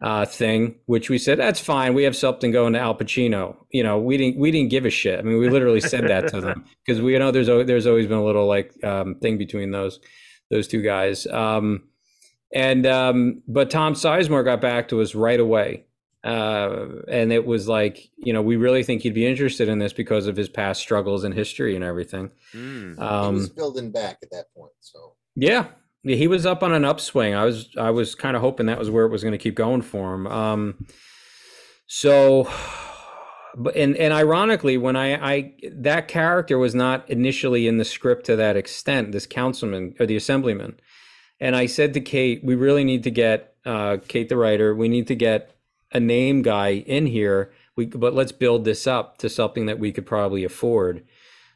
uh, 0.06 0.24
thing, 0.24 0.76
which 0.86 1.10
we 1.10 1.18
said 1.18 1.36
that's 1.36 1.58
fine. 1.58 1.92
We 1.92 2.04
have 2.04 2.14
something 2.14 2.52
going 2.52 2.74
to 2.74 2.78
Al 2.78 2.94
Pacino. 2.94 3.56
You 3.72 3.82
know, 3.82 3.98
we 3.98 4.16
didn't 4.16 4.38
we 4.38 4.52
didn't 4.52 4.70
give 4.70 4.86
a 4.86 4.90
shit. 4.90 5.18
I 5.18 5.22
mean, 5.22 5.38
we 5.38 5.50
literally 5.50 5.80
said 5.80 6.06
that 6.06 6.28
to 6.28 6.40
them 6.40 6.64
because 6.86 7.02
we 7.02 7.14
you 7.14 7.18
know 7.18 7.32
there's 7.32 7.48
there's 7.48 7.88
always 7.88 8.06
been 8.06 8.18
a 8.18 8.24
little 8.24 8.46
like 8.46 8.72
um, 8.84 9.16
thing 9.16 9.36
between 9.36 9.72
those 9.72 9.98
those 10.48 10.68
two 10.68 10.80
guys. 10.80 11.26
Um, 11.26 11.88
and 12.54 12.86
um, 12.86 13.42
but 13.48 13.68
Tom 13.68 13.94
Sizemore 13.94 14.44
got 14.44 14.60
back 14.60 14.86
to 14.90 15.00
us 15.00 15.16
right 15.16 15.40
away. 15.40 15.86
Uh, 16.22 17.02
and 17.08 17.32
it 17.32 17.44
was 17.44 17.66
like, 17.68 18.08
you 18.16 18.32
know, 18.32 18.42
we 18.42 18.54
really 18.54 18.84
think 18.84 19.02
he'd 19.02 19.14
be 19.14 19.26
interested 19.26 19.68
in 19.68 19.80
this 19.80 19.92
because 19.92 20.28
of 20.28 20.36
his 20.36 20.48
past 20.48 20.80
struggles 20.80 21.24
and 21.24 21.34
history 21.34 21.74
and 21.74 21.84
everything. 21.84 22.30
Mm. 22.52 22.94
he 22.94 23.00
Um, 23.00 23.34
was 23.34 23.48
building 23.48 23.90
back 23.90 24.18
at 24.22 24.30
that 24.30 24.52
point. 24.54 24.72
So 24.80 25.14
yeah, 25.34 25.66
Yeah, 26.06 26.14
he 26.14 26.28
was 26.28 26.46
up 26.46 26.62
on 26.62 26.72
an 26.72 26.84
upswing. 26.84 27.34
I 27.34 27.44
was 27.44 27.68
I 27.76 27.90
was 27.90 28.14
kind 28.14 28.36
of 28.36 28.42
hoping 28.42 28.66
that 28.66 28.78
was 28.78 28.90
where 28.90 29.06
it 29.06 29.10
was 29.10 29.22
going 29.22 29.32
to 29.32 29.38
keep 29.38 29.56
going 29.56 29.82
for 29.82 30.14
him. 30.14 30.28
Um, 30.28 30.86
so, 31.88 32.48
but 33.56 33.74
and 33.74 33.96
and 33.96 34.14
ironically, 34.14 34.78
when 34.78 34.94
I 34.94 35.14
I 35.14 35.54
that 35.72 36.06
character 36.06 36.58
was 36.58 36.76
not 36.76 37.10
initially 37.10 37.66
in 37.66 37.78
the 37.78 37.84
script 37.84 38.24
to 38.26 38.36
that 38.36 38.56
extent, 38.56 39.10
this 39.10 39.26
councilman 39.26 39.96
or 39.98 40.06
the 40.06 40.14
assemblyman, 40.14 40.78
and 41.40 41.56
I 41.56 41.66
said 41.66 41.92
to 41.94 42.00
Kate, 42.00 42.40
we 42.44 42.54
really 42.54 42.84
need 42.84 43.02
to 43.02 43.10
get 43.10 43.56
uh, 43.64 43.96
Kate 44.06 44.28
the 44.28 44.36
writer. 44.36 44.76
We 44.76 44.88
need 44.88 45.08
to 45.08 45.16
get 45.16 45.56
a 45.90 45.98
name 45.98 46.42
guy 46.42 46.68
in 46.68 47.06
here. 47.06 47.52
We 47.74 47.86
but 47.86 48.14
let's 48.14 48.30
build 48.30 48.64
this 48.64 48.86
up 48.86 49.18
to 49.18 49.28
something 49.28 49.66
that 49.66 49.80
we 49.80 49.90
could 49.90 50.06
probably 50.06 50.44
afford. 50.44 51.04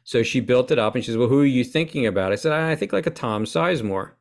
So 0.03 0.23
she 0.23 0.41
built 0.41 0.71
it 0.71 0.79
up 0.79 0.93
and 0.93 1.05
she 1.05 1.11
says, 1.11 1.17
Well, 1.17 1.29
who 1.29 1.39
are 1.39 1.45
you 1.45 1.63
thinking 1.63 2.05
about? 2.05 2.33
I 2.33 2.35
said, 2.35 2.51
I 2.51 2.75
think 2.75 2.91
like 2.91 3.07
a 3.07 3.11
Tom 3.11 3.45
Sizemore. 3.45 4.11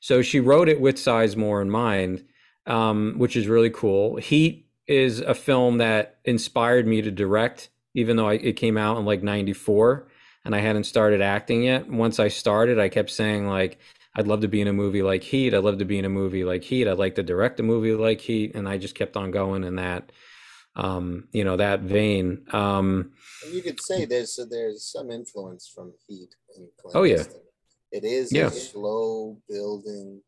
So 0.00 0.22
she 0.22 0.40
wrote 0.40 0.68
it 0.68 0.80
with 0.80 0.96
Sizemore 0.96 1.62
in 1.62 1.70
mind, 1.70 2.24
um, 2.66 3.14
which 3.16 3.36
is 3.36 3.46
really 3.46 3.70
cool. 3.70 4.16
Heat 4.16 4.66
is 4.86 5.20
a 5.20 5.34
film 5.34 5.78
that 5.78 6.18
inspired 6.24 6.86
me 6.86 7.02
to 7.02 7.10
direct, 7.10 7.68
even 7.94 8.16
though 8.16 8.28
I, 8.28 8.34
it 8.34 8.54
came 8.54 8.78
out 8.78 8.98
in 8.98 9.04
like 9.04 9.22
94 9.22 10.08
and 10.44 10.54
I 10.54 10.60
hadn't 10.60 10.84
started 10.84 11.20
acting 11.20 11.62
yet. 11.64 11.88
Once 11.90 12.18
I 12.18 12.28
started, 12.28 12.78
I 12.78 12.88
kept 12.88 13.10
saying, 13.10 13.46
like, 13.46 13.78
I'd 14.14 14.26
love 14.26 14.40
to 14.40 14.48
be 14.48 14.60
in 14.60 14.68
a 14.68 14.72
movie 14.72 15.02
like 15.02 15.22
Heat. 15.22 15.54
I'd 15.54 15.62
love 15.62 15.78
to 15.78 15.84
be 15.84 15.98
in 15.98 16.04
a 16.04 16.08
movie 16.08 16.44
like 16.44 16.64
Heat. 16.64 16.88
I'd 16.88 16.98
like 16.98 17.16
to 17.16 17.22
direct 17.22 17.60
a 17.60 17.62
movie 17.62 17.92
like 17.92 18.20
Heat. 18.20 18.54
And 18.54 18.68
I 18.68 18.78
just 18.78 18.94
kept 18.94 19.16
on 19.16 19.30
going 19.30 19.62
in 19.62 19.76
that, 19.76 20.10
um, 20.74 21.28
you 21.32 21.44
know, 21.44 21.56
that 21.56 21.80
vein. 21.80 22.46
Um, 22.52 23.12
you 23.52 23.62
could 23.62 23.80
say 23.80 24.06
there's 24.06 24.38
there's 24.50 24.90
some 24.90 25.10
influence 25.10 25.70
from 25.72 25.92
Heat 26.06 26.30
and 26.56 26.68
Oh, 26.94 27.02
yeah. 27.02 27.24
It 27.90 28.04
is 28.04 28.32
Yeah. 28.32 28.46
a 28.46 28.50
slow 28.50 29.40
building 29.48 30.22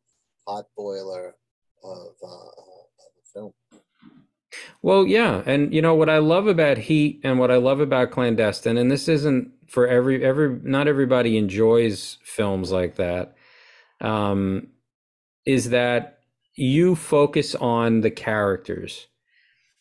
pot 0.46 0.66
boiler 0.76 1.36
of, 1.82 2.14
uh, 2.22 2.26
of 2.26 2.86
a 3.18 3.26
film. 3.32 3.52
Well, 4.82 5.06
yeah, 5.06 5.42
and 5.46 5.72
you 5.72 5.82
know 5.82 5.94
what 5.94 6.08
I 6.08 6.18
love 6.18 6.46
about 6.46 6.78
Heat 6.78 7.20
and 7.22 7.38
what 7.38 7.50
I 7.50 7.56
love 7.56 7.80
about 7.80 8.10
Clandestine, 8.10 8.78
and 8.78 8.90
this 8.90 9.08
isn't 9.08 9.52
for 9.68 9.86
every 9.86 10.24
every 10.24 10.58
not 10.62 10.88
everybody 10.88 11.36
enjoys 11.36 12.18
films 12.24 12.72
like 12.72 12.96
that, 12.96 13.36
um, 14.00 14.68
is 15.46 15.70
that 15.70 16.20
you 16.56 16.96
focus 16.96 17.54
on 17.54 18.00
the 18.00 18.10
characters, 18.10 19.06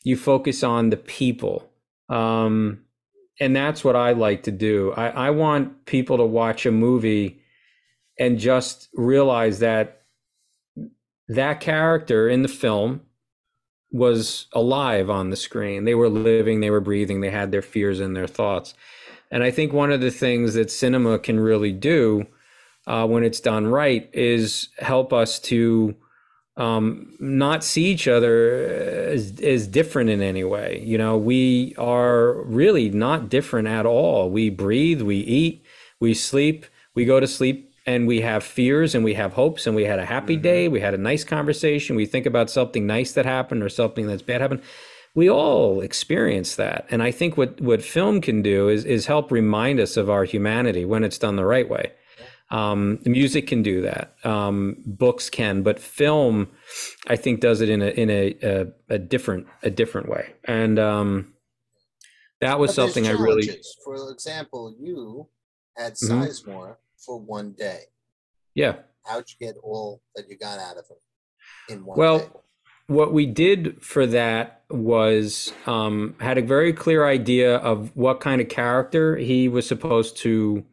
you 0.04 0.16
focus 0.16 0.64
on 0.64 0.90
the 0.92 0.98
people, 0.98 1.72
um, 2.10 2.84
and 3.40 3.56
that's 3.56 3.84
what 3.84 3.96
I 3.96 4.12
like 4.12 4.44
to 4.44 4.52
do. 4.52 4.92
I, 4.92 5.08
I 5.28 5.30
want 5.32 5.86
people 5.86 6.18
to 6.18 6.26
watch 6.26 6.66
a 6.66 6.72
movie 6.72 7.39
and 8.20 8.38
just 8.38 8.90
realize 8.94 9.60
that 9.60 10.04
that 11.30 11.62
character 11.62 12.28
in 12.28 12.42
the 12.42 12.48
film 12.48 13.02
was 13.92 14.48
alive 14.54 15.10
on 15.10 15.30
the 15.30 15.36
screen. 15.36 15.86
They 15.86 15.96
were 15.96 16.10
living, 16.10 16.60
they 16.60 16.70
were 16.70 16.82
breathing, 16.82 17.22
they 17.22 17.32
had 17.32 17.52
their 17.52 17.62
fears 17.62 18.00
and 18.00 18.16
their 18.16 18.28
thoughts. 18.28 18.74
And 19.32 19.44
I 19.44 19.52
think 19.52 19.74
one 19.74 19.92
of 19.92 20.02
the 20.02 20.12
things 20.12 20.56
that 20.56 20.70
cinema 20.70 21.18
can 21.20 21.40
really 21.40 21.72
do 21.72 22.28
uh, 22.88 23.08
when 23.08 23.24
it's 23.24 23.40
done 23.40 23.68
right 23.68 24.10
is 24.14 24.70
help 24.80 25.14
us 25.14 25.40
to 25.40 25.96
um, 26.58 27.16
not 27.20 27.64
see 27.64 27.86
each 27.86 28.08
other 28.08 28.66
as, 29.10 29.40
as 29.42 29.68
different 29.68 30.10
in 30.10 30.22
any 30.22 30.44
way. 30.44 30.82
You 30.84 30.98
know, 30.98 31.18
we 31.18 31.74
are 31.78 32.34
really 32.44 32.90
not 32.90 33.30
different 33.30 33.68
at 33.68 33.86
all. 33.86 34.30
We 34.30 34.50
breathe, 34.50 35.02
we 35.02 35.18
eat, 35.18 35.64
we 36.00 36.14
sleep, 36.14 36.66
we 36.96 37.06
go 37.06 37.20
to 37.20 37.28
sleep 37.28 37.69
and 37.90 38.08
we 38.12 38.22
have 38.22 38.44
fears 38.44 38.96
and 38.96 39.04
we 39.10 39.16
have 39.16 39.34
hopes 39.34 39.62
and 39.68 39.76
we 39.76 39.86
had 39.92 40.00
a 40.00 40.06
happy 40.16 40.38
day 40.52 40.62
we 40.76 40.80
had 40.88 40.94
a 40.94 40.98
nice 41.12 41.24
conversation 41.38 41.96
we 42.02 42.06
think 42.14 42.26
about 42.32 42.50
something 42.50 42.86
nice 42.98 43.12
that 43.14 43.26
happened 43.26 43.62
or 43.64 43.70
something 43.70 44.06
that's 44.08 44.22
bad 44.32 44.42
happened 44.42 44.62
we 45.16 45.30
all 45.30 45.82
experience 45.82 46.52
that 46.64 46.82
and 46.92 47.02
i 47.10 47.12
think 47.20 47.32
what 47.38 47.52
what 47.70 47.82
film 47.96 48.22
can 48.28 48.42
do 48.42 48.70
is 48.76 48.86
is 48.86 49.08
help 49.08 49.32
remind 49.32 49.80
us 49.86 49.98
of 49.98 50.10
our 50.10 50.26
humanity 50.36 50.86
when 50.86 51.04
it's 51.08 51.20
done 51.26 51.36
the 51.44 51.46
right 51.56 51.70
way 51.78 51.86
Um, 52.52 52.82
music 53.06 53.46
can 53.52 53.62
do 53.64 53.76
that. 53.90 54.06
Um, 54.34 54.56
books 55.04 55.30
can, 55.40 55.62
but 55.68 55.78
film, 55.80 56.48
I 57.14 57.16
think, 57.24 57.42
does 57.48 57.62
it 57.62 57.70
in 57.76 57.82
a 57.88 57.92
in 58.04 58.10
a 58.10 58.24
a, 58.54 58.56
a 58.96 59.00
different 59.14 59.44
a 59.70 59.70
different 59.82 60.08
way. 60.14 60.24
And 60.60 60.76
um, 60.80 61.10
that 62.42 62.58
was 62.60 62.70
But 62.70 62.76
something 62.80 63.06
I 63.08 63.12
really. 63.26 63.48
For 63.86 63.96
example, 64.16 64.64
you 64.88 64.98
had 65.78 65.94
Mhm. 65.94 66.10
Sizemore 66.10 66.76
for 67.06 67.20
one 67.20 67.54
day. 67.54 67.82
yeah. 68.56 68.76
How'd 69.06 69.26
you 69.30 69.48
get 69.48 69.56
all 69.64 70.02
that 70.16 70.30
you 70.30 70.38
got 70.38 70.60
out 70.60 70.78
of 70.78 70.86
him 70.88 70.98
in 71.70 71.86
one 71.86 71.98
Well, 71.98 72.20
day? 72.20 72.26
what 72.88 73.12
we 73.14 73.26
did 73.26 73.82
for 73.82 74.06
that 74.06 74.62
was 74.70 75.52
um, 75.66 76.16
had 76.20 76.38
a 76.38 76.42
very 76.44 76.74
clear 76.74 77.08
idea 77.08 77.56
of 77.58 77.96
what 77.96 78.20
kind 78.20 78.40
of 78.42 78.50
character 78.50 79.16
he 79.18 79.48
was 79.48 79.68
supposed 79.68 80.18
to 80.18 80.64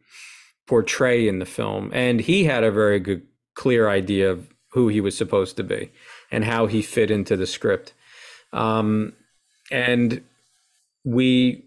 portray 0.67 1.27
in 1.27 1.39
the 1.39 1.45
film 1.45 1.89
and 1.93 2.19
he 2.19 2.43
had 2.43 2.63
a 2.63 2.71
very 2.71 2.99
good 2.99 3.25
clear 3.55 3.89
idea 3.89 4.29
of 4.29 4.53
who 4.73 4.87
he 4.89 4.99
was 5.01 5.17
supposed 5.17 5.55
to 5.57 5.63
be 5.63 5.89
and 6.29 6.43
how 6.43 6.67
he 6.67 6.81
fit 6.81 7.09
into 7.09 7.37
the 7.37 7.47
script 7.47 7.93
um, 8.53 9.13
and 9.71 10.21
we 11.05 11.63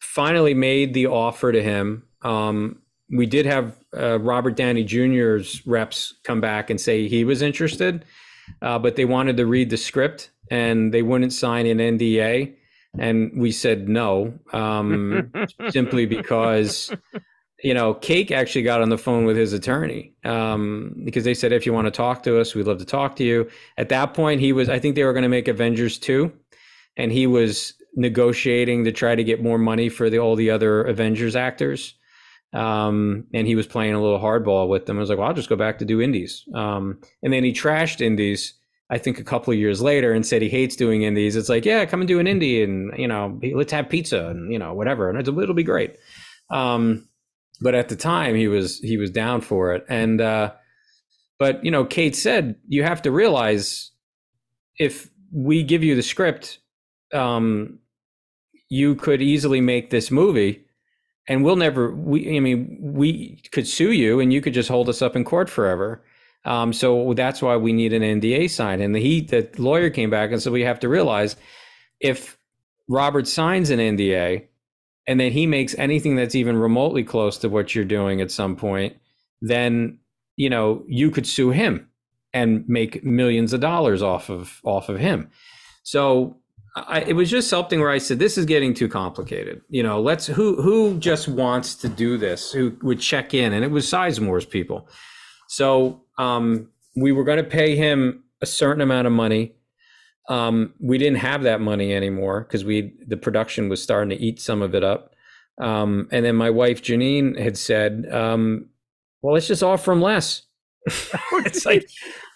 finally 0.00 0.54
made 0.54 0.94
the 0.94 1.06
offer 1.06 1.50
to 1.52 1.62
him 1.62 2.04
um, 2.22 2.78
we 3.10 3.26
did 3.26 3.44
have 3.44 3.76
uh, 3.96 4.18
robert 4.20 4.56
downey 4.56 4.84
jr's 4.84 5.66
reps 5.66 6.14
come 6.24 6.40
back 6.40 6.70
and 6.70 6.80
say 6.80 7.08
he 7.08 7.24
was 7.24 7.42
interested 7.42 8.04
uh, 8.62 8.78
but 8.78 8.96
they 8.96 9.04
wanted 9.04 9.36
to 9.36 9.46
read 9.46 9.70
the 9.70 9.76
script 9.76 10.30
and 10.50 10.92
they 10.92 11.02
wouldn't 11.02 11.32
sign 11.32 11.66
an 11.66 11.78
NDA. 11.78 12.54
And 12.98 13.32
we 13.36 13.50
said 13.50 13.88
no, 13.88 14.38
um, 14.52 15.32
simply 15.70 16.06
because, 16.06 16.92
you 17.62 17.74
know, 17.74 17.94
Kate 17.94 18.30
actually 18.30 18.62
got 18.62 18.82
on 18.82 18.88
the 18.88 18.98
phone 18.98 19.24
with 19.24 19.36
his 19.36 19.52
attorney 19.52 20.14
um, 20.24 20.94
because 21.04 21.24
they 21.24 21.34
said, 21.34 21.52
if 21.52 21.66
you 21.66 21.72
want 21.72 21.86
to 21.86 21.90
talk 21.90 22.22
to 22.22 22.38
us, 22.38 22.54
we'd 22.54 22.66
love 22.66 22.78
to 22.78 22.84
talk 22.84 23.16
to 23.16 23.24
you. 23.24 23.48
At 23.78 23.88
that 23.88 24.14
point, 24.14 24.40
he 24.40 24.52
was, 24.52 24.68
I 24.68 24.78
think 24.78 24.94
they 24.94 25.04
were 25.04 25.12
going 25.12 25.24
to 25.24 25.28
make 25.28 25.48
Avengers 25.48 25.98
2, 25.98 26.32
and 26.96 27.10
he 27.10 27.26
was 27.26 27.74
negotiating 27.96 28.84
to 28.84 28.92
try 28.92 29.16
to 29.16 29.24
get 29.24 29.42
more 29.42 29.58
money 29.58 29.88
for 29.88 30.08
the, 30.08 30.18
all 30.18 30.36
the 30.36 30.50
other 30.50 30.82
Avengers 30.82 31.34
actors. 31.34 31.94
Um, 32.54 33.26
and 33.34 33.48
he 33.48 33.56
was 33.56 33.66
playing 33.66 33.94
a 33.94 34.00
little 34.00 34.20
hardball 34.20 34.68
with 34.68 34.86
them. 34.86 34.96
I 34.96 35.00
was 35.00 35.10
like, 35.10 35.18
well, 35.18 35.26
I'll 35.26 35.34
just 35.34 35.48
go 35.48 35.56
back 35.56 35.80
to 35.80 35.84
do 35.84 36.00
indies. 36.00 36.44
Um, 36.54 37.00
and 37.22 37.32
then 37.32 37.42
he 37.42 37.52
trashed 37.52 38.00
indies, 38.00 38.54
I 38.88 38.98
think 38.98 39.18
a 39.18 39.24
couple 39.24 39.52
of 39.52 39.58
years 39.58 39.82
later 39.82 40.12
and 40.12 40.24
said 40.24 40.40
he 40.40 40.48
hates 40.48 40.76
doing 40.76 41.02
indies. 41.02 41.34
It's 41.34 41.48
like, 41.48 41.64
yeah, 41.64 41.84
come 41.84 42.00
and 42.00 42.06
do 42.06 42.20
an 42.20 42.26
indie 42.26 42.62
and, 42.62 42.96
you 42.96 43.08
know, 43.08 43.40
let's 43.54 43.72
have 43.72 43.88
pizza 43.88 44.28
and, 44.28 44.52
you 44.52 44.58
know, 44.58 44.72
whatever. 44.72 45.10
And 45.10 45.18
it'll, 45.18 45.38
it'll 45.40 45.54
be 45.54 45.64
great. 45.64 45.96
Um, 46.48 47.08
but 47.60 47.74
at 47.74 47.88
the 47.88 47.96
time 47.96 48.36
he 48.36 48.46
was, 48.46 48.78
he 48.78 48.98
was 48.98 49.10
down 49.10 49.40
for 49.40 49.74
it. 49.74 49.84
And, 49.88 50.20
uh, 50.20 50.52
but, 51.40 51.64
you 51.64 51.72
know, 51.72 51.84
Kate 51.84 52.14
said, 52.14 52.54
you 52.68 52.84
have 52.84 53.02
to 53.02 53.10
realize 53.10 53.90
if 54.78 55.10
we 55.32 55.64
give 55.64 55.82
you 55.82 55.96
the 55.96 56.02
script, 56.02 56.60
um, 57.12 57.80
you 58.68 58.94
could 58.94 59.22
easily 59.22 59.60
make 59.60 59.90
this 59.90 60.10
movie 60.10 60.63
and 61.28 61.44
we'll 61.44 61.56
never 61.56 61.94
we 61.94 62.36
i 62.36 62.40
mean 62.40 62.78
we 62.80 63.40
could 63.52 63.66
sue 63.66 63.92
you 63.92 64.20
and 64.20 64.32
you 64.32 64.40
could 64.40 64.54
just 64.54 64.68
hold 64.68 64.88
us 64.88 65.02
up 65.02 65.16
in 65.16 65.24
court 65.24 65.48
forever. 65.48 66.04
Um, 66.46 66.74
so 66.74 67.14
that's 67.14 67.40
why 67.40 67.56
we 67.56 67.72
need 67.72 67.94
an 67.94 68.02
nda 68.02 68.50
signed. 68.50 68.82
And 68.82 68.94
the 68.94 69.00
he 69.00 69.20
the 69.22 69.48
lawyer 69.56 69.88
came 69.88 70.10
back 70.10 70.30
and 70.30 70.42
said 70.42 70.52
we 70.52 70.62
have 70.62 70.80
to 70.80 70.88
realize 70.88 71.36
if 72.00 72.38
robert 72.88 73.26
signs 73.26 73.70
an 73.70 73.78
nda 73.78 74.46
and 75.06 75.18
then 75.18 75.32
he 75.32 75.46
makes 75.46 75.74
anything 75.78 76.16
that's 76.16 76.34
even 76.34 76.56
remotely 76.56 77.02
close 77.02 77.38
to 77.38 77.48
what 77.48 77.74
you're 77.74 77.84
doing 77.84 78.20
at 78.20 78.30
some 78.30 78.56
point 78.56 78.94
then 79.40 79.98
you 80.36 80.50
know 80.50 80.84
you 80.86 81.10
could 81.10 81.26
sue 81.26 81.50
him 81.50 81.88
and 82.34 82.68
make 82.68 83.04
millions 83.04 83.52
of 83.52 83.60
dollars 83.60 84.02
off 84.02 84.28
of 84.28 84.60
off 84.64 84.90
of 84.90 84.98
him. 84.98 85.30
So 85.84 86.36
I, 86.76 87.02
it 87.02 87.12
was 87.12 87.30
just 87.30 87.48
something 87.48 87.80
where 87.80 87.90
I 87.90 87.98
said, 87.98 88.18
"This 88.18 88.36
is 88.36 88.46
getting 88.46 88.74
too 88.74 88.88
complicated." 88.88 89.62
You 89.68 89.82
know, 89.82 90.00
let's 90.00 90.26
who 90.26 90.60
who 90.60 90.98
just 90.98 91.28
wants 91.28 91.74
to 91.76 91.88
do 91.88 92.18
this? 92.18 92.50
Who 92.52 92.76
would 92.82 93.00
check 93.00 93.32
in? 93.32 93.52
And 93.52 93.64
it 93.64 93.70
was 93.70 93.86
Sizemore's 93.86 94.44
people. 94.44 94.88
So 95.48 96.02
um, 96.18 96.68
we 96.96 97.12
were 97.12 97.24
going 97.24 97.38
to 97.38 97.44
pay 97.44 97.76
him 97.76 98.24
a 98.40 98.46
certain 98.46 98.80
amount 98.80 99.06
of 99.06 99.12
money. 99.12 99.54
Um, 100.28 100.74
we 100.80 100.98
didn't 100.98 101.18
have 101.18 101.42
that 101.44 101.60
money 101.60 101.94
anymore 101.94 102.40
because 102.40 102.64
we 102.64 102.94
the 103.06 103.16
production 103.16 103.68
was 103.68 103.80
starting 103.82 104.10
to 104.10 104.22
eat 104.22 104.40
some 104.40 104.60
of 104.60 104.74
it 104.74 104.82
up. 104.82 105.14
Um, 105.60 106.08
and 106.10 106.24
then 106.24 106.34
my 106.34 106.50
wife 106.50 106.82
Janine 106.82 107.38
had 107.38 107.56
said, 107.56 108.08
um, 108.10 108.66
"Well, 109.22 109.34
let's 109.34 109.46
just 109.46 109.62
offer 109.62 109.92
him 109.92 110.02
less." 110.02 110.42
it's 111.32 111.64
like, 111.64 111.88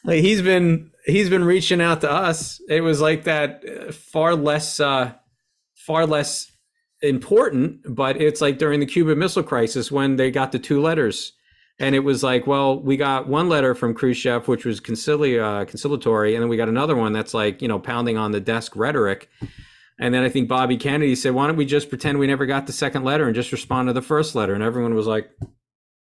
like 0.05 0.23
he's 0.23 0.43
been 0.43 0.91
he's 1.05 1.31
been 1.31 1.45
reaching 1.45 1.81
out 1.81 2.01
to 2.03 2.11
us. 2.11 2.61
It 2.69 2.83
was 2.83 3.01
like 3.01 3.25
that 3.25 3.65
uh, 3.65 3.93
far 3.93 4.35
less 4.35 4.81
uh, 4.81 5.13
far 5.75 6.07
less 6.07 6.51
important, 7.01 7.81
but 7.95 8.21
it's 8.21 8.41
like 8.41 8.59
during 8.59 8.81
the 8.81 8.87
Cuban 8.87 9.19
Missile 9.19 9.43
Crisis 9.43 9.91
when 9.91 10.17
they 10.17 10.31
got 10.31 10.53
the 10.53 10.59
two 10.59 10.81
letters, 10.81 11.33
and 11.79 11.95
it 11.95 12.01
was 12.01 12.23
like, 12.23 12.47
well, 12.47 12.81
we 12.81 12.97
got 12.97 13.29
one 13.29 13.49
letter 13.49 13.75
from 13.75 13.95
Khrushchev 13.95 14.49
which 14.49 14.65
was 14.65 14.81
concili- 14.81 15.41
uh, 15.43 15.65
conciliatory, 15.65 16.35
and 16.35 16.43
then 16.43 16.49
we 16.49 16.57
got 16.57 16.69
another 16.69 16.97
one 16.97 17.13
that's 17.13 17.35
like 17.35 17.63
you 17.63 17.69
know 17.69 17.79
pounding 17.79 18.17
on 18.17 18.33
the 18.33 18.41
desk 18.41 18.77
rhetoric. 18.77 19.29
And 20.01 20.15
then 20.15 20.23
I 20.23 20.29
think 20.29 20.49
Bobby 20.49 20.77
Kennedy 20.77 21.17
said, 21.17 21.35
"Why 21.35 21.49
don't 21.49 21.57
we 21.57 21.67
just 21.67 21.89
pretend 21.89 22.19
we 22.19 22.29
never 22.29 22.47
got 22.47 22.67
the 22.67 22.73
second 22.73 23.03
letter 23.03 23.27
and 23.27 23.35
just 23.35 23.51
respond 23.51 23.89
to 23.89 23.93
the 23.93 24.03
first 24.03 24.35
letter?" 24.37 24.55
And 24.55 24.63
everyone 24.63 24.95
was 24.95 25.09
like, 25.09 25.29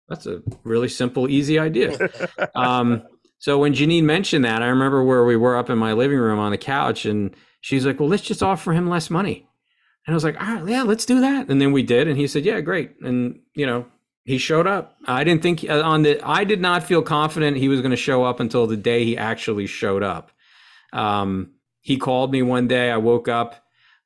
"That's 0.08 0.26
a 0.26 0.40
really 0.62 0.88
simple, 0.88 1.28
easy 1.28 1.58
idea." 1.58 2.10
um, 2.54 3.02
so 3.42 3.58
when 3.58 3.74
Janine 3.74 4.04
mentioned 4.04 4.44
that, 4.44 4.62
I 4.62 4.68
remember 4.68 5.02
where 5.02 5.24
we 5.24 5.34
were 5.34 5.56
up 5.56 5.68
in 5.68 5.76
my 5.76 5.94
living 5.94 6.18
room 6.18 6.38
on 6.38 6.52
the 6.52 6.56
couch, 6.56 7.04
and 7.04 7.34
she's 7.60 7.84
like, 7.84 7.98
"Well, 7.98 8.08
let's 8.08 8.22
just 8.22 8.40
offer 8.40 8.72
him 8.72 8.88
less 8.88 9.10
money." 9.10 9.48
And 10.06 10.14
I 10.14 10.16
was 10.16 10.22
like, 10.22 10.40
"All 10.40 10.54
right, 10.54 10.68
yeah, 10.68 10.84
let's 10.84 11.04
do 11.04 11.20
that." 11.22 11.48
And 11.48 11.60
then 11.60 11.72
we 11.72 11.82
did, 11.82 12.06
and 12.06 12.16
he 12.16 12.28
said, 12.28 12.44
"Yeah, 12.44 12.60
great." 12.60 12.92
And 13.00 13.40
you 13.56 13.66
know, 13.66 13.86
he 14.24 14.38
showed 14.38 14.68
up. 14.68 14.96
I 15.06 15.24
didn't 15.24 15.42
think 15.42 15.68
uh, 15.68 15.82
on 15.82 16.02
the. 16.02 16.20
I 16.24 16.44
did 16.44 16.60
not 16.60 16.84
feel 16.84 17.02
confident 17.02 17.56
he 17.56 17.66
was 17.66 17.80
going 17.80 17.90
to 17.90 17.96
show 17.96 18.22
up 18.22 18.38
until 18.38 18.68
the 18.68 18.76
day 18.76 19.04
he 19.04 19.18
actually 19.18 19.66
showed 19.66 20.04
up. 20.04 20.30
Um, 20.92 21.54
he 21.80 21.96
called 21.96 22.30
me 22.30 22.42
one 22.42 22.68
day. 22.68 22.92
I 22.92 22.98
woke 22.98 23.26
up. 23.26 23.56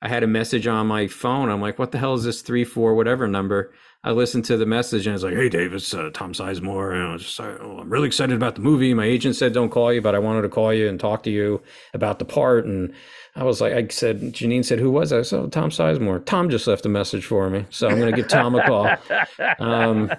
I 0.01 0.09
had 0.09 0.22
a 0.22 0.27
message 0.27 0.66
on 0.66 0.87
my 0.87 1.09
phone. 1.09 1.51
I'm 1.51 1.61
like, 1.61 1.79
"What 1.79 1.92
the 1.92 1.99
hell 1.99 2.14
is 2.14 2.25
this 2.25 2.40
three 2.40 2.64
four 2.64 2.94
whatever 2.94 3.29
number?" 3.29 3.75
I 4.07 4.12
listened 4.12 4.45
to 4.45 4.57
the 4.57 4.66
message 4.66 5.09
and 5.09 5.14
it's 5.14 5.25
like, 5.25 5.35
"Hey, 5.35 5.49
Dave, 5.49 5.75
it's 5.75 5.92
uh, 5.92 6.11
Tom 6.14 6.33
Sizemore. 6.33 6.95
You 6.95 7.09
know, 7.09 7.19
just, 7.19 7.40
uh, 7.40 7.57
oh, 7.61 7.79
I'm 7.79 7.90
really 7.90 8.07
excited 8.07 8.37
about 8.37 8.55
the 8.55 8.61
movie. 8.61 8.95
My 8.95 9.05
agent 9.05 9.35
said 9.35 9.53
don't 9.53 9.71
call 9.71 9.92
you, 9.92 10.01
but 10.01 10.14
I 10.14 10.21
wanted 10.21 10.42
to 10.42 10.49
call 10.49 10.73
you 10.73 10.88
and 10.88 11.01
talk 11.01 11.25
to 11.25 11.31
you 11.31 11.61
about 11.92 12.21
the 12.21 12.25
part." 12.25 12.66
And 12.66 12.95
I 13.35 13.42
was 13.42 13.61
like, 13.61 13.73
I 13.73 13.88
said, 13.88 14.21
Janine 14.33 14.64
said, 14.64 14.79
"Who 14.79 14.92
was? 14.92 15.12
I 15.12 15.23
said, 15.23 15.40
oh, 15.40 15.49
"Tom 15.49 15.71
Sizemore." 15.71 16.25
Tom 16.25 16.51
just 16.51 16.69
left 16.69 16.87
a 16.87 16.88
message 16.88 17.27
for 17.27 17.51
me, 17.51 17.66
so 17.71 17.88
I'm 17.88 17.99
going 17.99 18.14
to 18.14 18.16
give 18.16 18.29
Tom 18.29 18.55
a 18.55 18.64
call. 18.64 18.97
Um, 19.59 20.12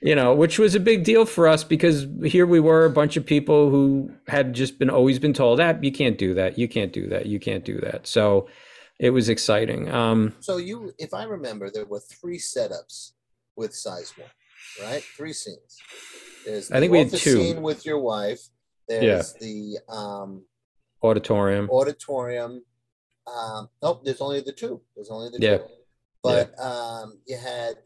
you 0.00 0.14
know, 0.14 0.34
which 0.34 0.58
was 0.58 0.74
a 0.74 0.80
big 0.80 1.04
deal 1.04 1.26
for 1.26 1.46
us 1.46 1.62
because 1.62 2.06
here 2.24 2.46
we 2.46 2.58
were, 2.58 2.86
a 2.86 2.90
bunch 2.90 3.18
of 3.18 3.26
people 3.26 3.68
who 3.68 4.10
had 4.28 4.54
just 4.54 4.78
been 4.78 4.88
always 4.88 5.18
been 5.18 5.34
told 5.34 5.58
that 5.58 5.84
you 5.84 5.92
can't 5.92 6.16
do 6.16 6.32
that, 6.34 6.58
you 6.58 6.68
can't 6.68 6.92
do 6.92 7.06
that, 7.08 7.26
you 7.26 7.38
can't 7.38 7.66
do 7.66 7.80
that. 7.80 8.06
So 8.06 8.48
it 8.98 9.10
was 9.10 9.28
exciting. 9.28 9.90
Um, 9.92 10.34
So 10.40 10.56
you, 10.56 10.92
if 10.98 11.12
I 11.12 11.24
remember, 11.24 11.70
there 11.70 11.84
were 11.84 12.00
three 12.00 12.38
setups 12.38 13.12
with 13.56 13.72
Sizemore, 13.72 14.30
right? 14.82 15.02
Three 15.16 15.32
scenes. 15.32 15.78
There's 16.44 16.70
I 16.70 16.80
think 16.80 16.92
we 16.92 16.98
had 16.98 17.10
two. 17.10 17.16
scene 17.18 17.62
with 17.62 17.84
your 17.84 17.98
wife. 17.98 18.40
There's 18.88 19.32
the 19.34 19.78
um, 19.88 20.44
auditorium. 21.02 21.68
auditorium. 21.70 22.62
Um, 23.26 23.68
nope, 23.82 24.02
there's 24.04 24.20
only 24.20 24.40
the 24.40 24.52
two. 24.52 24.80
There's 24.94 25.10
only 25.10 25.30
the 25.30 25.38
Yeah. 25.44 25.58
two. 25.58 25.64
But 26.22 26.58
um, 26.60 27.20
you 27.26 27.36
had, 27.36 27.76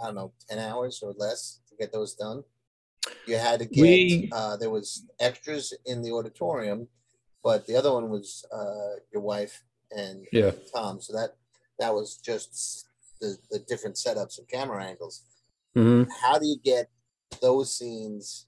I 0.00 0.06
don't 0.06 0.14
know, 0.14 0.32
ten 0.48 0.58
hours 0.58 1.00
or 1.02 1.14
less 1.16 1.60
to 1.68 1.76
get 1.76 1.92
those 1.92 2.14
done. 2.14 2.42
You 3.26 3.36
had 3.36 3.60
to 3.60 3.64
get. 3.66 3.80
We- 3.82 4.28
uh, 4.32 4.56
there 4.56 4.70
was 4.70 5.06
extras 5.20 5.72
in 5.86 6.02
the 6.02 6.12
auditorium, 6.12 6.88
but 7.42 7.66
the 7.66 7.76
other 7.76 7.92
one 7.92 8.10
was 8.10 8.44
uh, 8.52 9.00
your 9.12 9.22
wife 9.22 9.62
and 9.90 10.26
Yeah. 10.32 10.52
Tom. 10.74 11.00
So 11.00 11.12
that 11.14 11.36
that 11.78 11.94
was 11.94 12.16
just 12.16 12.87
the, 13.20 13.36
the 13.50 13.58
different 13.60 13.96
setups 13.96 14.38
and 14.38 14.48
camera 14.48 14.84
angles. 14.84 15.22
hmm 15.74 16.04
How 16.22 16.38
do 16.38 16.46
you 16.46 16.56
get 16.62 16.90
those 17.40 17.76
scenes 17.76 18.46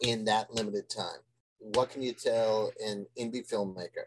in 0.00 0.24
that 0.26 0.52
limited 0.52 0.88
time? 0.88 1.20
What 1.58 1.90
can 1.90 2.02
you 2.02 2.12
tell 2.12 2.72
an 2.84 3.06
indie 3.18 3.48
filmmaker? 3.48 4.06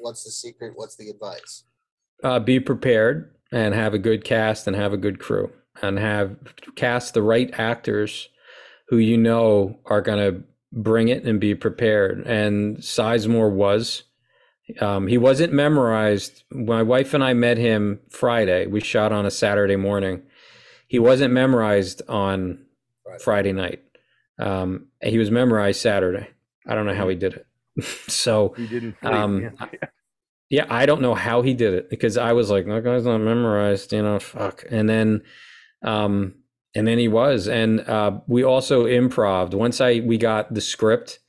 What's 0.00 0.24
the 0.24 0.30
secret? 0.30 0.72
What's 0.74 0.96
the 0.96 1.08
advice? 1.10 1.64
uh, 2.22 2.40
be 2.40 2.60
prepared 2.60 3.34
and 3.52 3.74
have 3.74 3.94
a 3.94 3.98
good 3.98 4.24
cast 4.24 4.66
and 4.66 4.74
have 4.74 4.92
a 4.92 4.98
good 4.98 5.18
crew 5.20 5.52
and 5.82 5.98
have 5.98 6.36
cast 6.76 7.14
the 7.14 7.22
right 7.22 7.50
actors 7.58 8.28
who 8.88 8.98
you 8.98 9.16
know 9.16 9.78
are 9.86 10.00
going 10.00 10.18
to 10.18 10.42
bring 10.72 11.08
it 11.08 11.24
and 11.24 11.40
be 11.40 11.54
prepared. 11.54 12.26
And 12.26 12.78
Sizemore 12.78 13.52
was. 13.52 14.04
Um, 14.80 15.06
he 15.06 15.18
wasn't 15.18 15.52
memorized. 15.52 16.42
My 16.50 16.82
wife 16.82 17.14
and 17.14 17.22
I 17.22 17.34
met 17.34 17.58
him 17.58 18.00
Friday. 18.10 18.66
We 18.66 18.80
shot 18.80 19.12
on 19.12 19.26
a 19.26 19.30
Saturday 19.30 19.76
morning. 19.76 20.22
He 20.88 20.98
wasn't 20.98 21.34
memorized 21.34 22.02
on 22.08 22.64
Friday. 23.04 23.24
Friday 23.24 23.52
night. 23.52 23.82
Um, 24.38 24.86
he 25.02 25.18
was 25.18 25.30
memorized 25.30 25.80
Saturday. 25.80 26.28
I 26.66 26.74
don't 26.74 26.86
know 26.86 26.94
how 26.94 27.08
he 27.08 27.14
did 27.16 27.34
it. 27.34 27.46
so 28.08 28.54
He 28.56 28.66
didn't 28.66 28.96
sleep. 29.00 29.12
Um, 29.12 29.42
yeah. 29.42 29.66
yeah, 30.48 30.66
I 30.70 30.86
don't 30.86 31.02
know 31.02 31.14
how 31.14 31.42
he 31.42 31.54
did 31.54 31.74
it 31.74 31.90
because 31.90 32.16
I 32.16 32.32
was 32.32 32.50
like, 32.50 32.66
that 32.66 32.84
guy's 32.84 33.04
not 33.04 33.18
memorized, 33.18 33.92
you 33.92 34.02
know, 34.02 34.18
fuck. 34.18 34.64
And 34.70 34.88
then, 34.88 35.22
um, 35.82 36.34
and 36.74 36.88
then 36.88 36.98
he 36.98 37.08
was, 37.08 37.46
and 37.46 37.80
uh, 37.80 38.20
we 38.26 38.42
also 38.42 38.86
improved. 38.86 39.54
Once 39.54 39.80
I 39.80 40.00
we 40.00 40.18
got 40.18 40.52
the 40.52 40.60
script, 40.60 41.20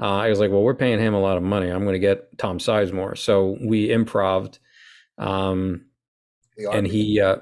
uh, 0.00 0.16
I 0.16 0.30
was 0.30 0.40
like, 0.40 0.50
well, 0.50 0.62
we're 0.62 0.74
paying 0.74 0.98
him 0.98 1.14
a 1.14 1.20
lot 1.20 1.36
of 1.36 1.42
money. 1.42 1.68
I'm 1.68 1.82
going 1.82 1.92
to 1.92 1.98
get 1.98 2.38
Tom 2.38 2.58
Sizemore, 2.58 3.18
so 3.18 3.58
we 3.60 3.92
improved. 3.92 4.58
Um, 5.18 5.86
and 6.72 6.86
he 6.86 7.20
uh 7.20 7.36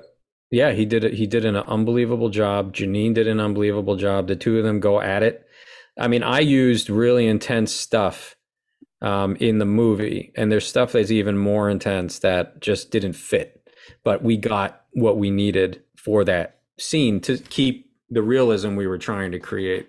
yeah 0.50 0.72
he 0.72 0.84
did 0.84 1.04
it 1.04 1.14
he 1.14 1.26
did 1.26 1.44
an 1.44 1.56
unbelievable 1.56 2.28
job. 2.30 2.72
Janine 2.72 3.14
did 3.14 3.26
an 3.26 3.40
unbelievable 3.40 3.96
job. 3.96 4.28
The 4.28 4.36
two 4.36 4.58
of 4.58 4.64
them 4.64 4.80
go 4.80 5.00
at 5.00 5.22
it. 5.22 5.44
I 5.98 6.08
mean 6.08 6.22
i 6.22 6.40
used 6.40 6.90
really 6.90 7.26
intense 7.26 7.72
stuff 7.72 8.36
um 9.02 9.36
in 9.36 9.58
the 9.58 9.64
movie 9.64 10.32
and 10.36 10.50
there's 10.50 10.66
stuff 10.66 10.92
that's 10.92 11.10
even 11.10 11.36
more 11.36 11.68
intense 11.68 12.20
that 12.20 12.60
just 12.60 12.90
didn't 12.90 13.14
fit. 13.14 13.68
But 14.04 14.22
we 14.22 14.36
got 14.36 14.82
what 14.92 15.18
we 15.18 15.30
needed 15.30 15.82
for 15.96 16.24
that 16.24 16.60
scene 16.78 17.20
to 17.22 17.38
keep 17.38 17.92
the 18.10 18.22
realism 18.22 18.76
we 18.76 18.86
were 18.86 18.98
trying 18.98 19.32
to 19.32 19.40
create. 19.40 19.88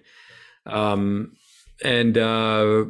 Um 0.65 1.33
and 1.83 2.17
uh 2.17 2.85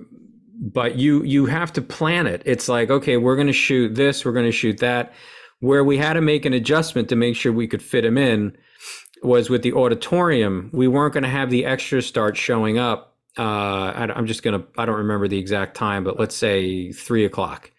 but 0.62 0.98
you 0.98 1.24
you 1.24 1.46
have 1.46 1.72
to 1.72 1.82
plan 1.82 2.28
it 2.28 2.42
it's 2.46 2.68
like 2.68 2.90
okay 2.90 3.18
we're 3.18 3.36
going 3.36 3.48
to 3.48 3.54
shoot 3.54 3.96
this 3.96 4.26
we're 4.26 4.34
going 4.34 4.46
to 4.46 4.52
shoot 4.52 4.78
that 4.80 5.14
where 5.60 5.84
we 5.84 5.98
had 5.98 6.14
to 6.14 6.22
make 6.22 6.46
an 6.46 6.54
adjustment 6.54 7.10
to 7.10 7.16
make 7.16 7.36
sure 7.36 7.52
we 7.52 7.68
could 7.68 7.82
fit 7.82 8.06
him 8.06 8.18
in 8.18 8.56
was 9.22 9.50
with 9.50 9.62
the 9.62 9.74
auditorium. 9.74 10.70
We 10.74 10.88
weren't 10.88 11.14
going 11.14 11.24
to 11.24 11.30
have 11.30 11.50
the 11.50 11.66
extras 11.66 12.06
start 12.06 12.38
showing 12.38 12.78
up. 12.78 13.18
Uh, 13.38 13.42
I, 13.42 14.14
I'm 14.16 14.28
just 14.28 14.44
going 14.44 14.60
to, 14.60 14.68
I 14.78 14.86
don't 14.86 14.98
remember 14.98 15.28
the 15.28 15.38
exact 15.38 15.76
time, 15.76 16.04
but 16.04 16.20
let's 16.20 16.36
say 16.36 16.92
three 16.92 17.26
o'clock. 17.26 17.72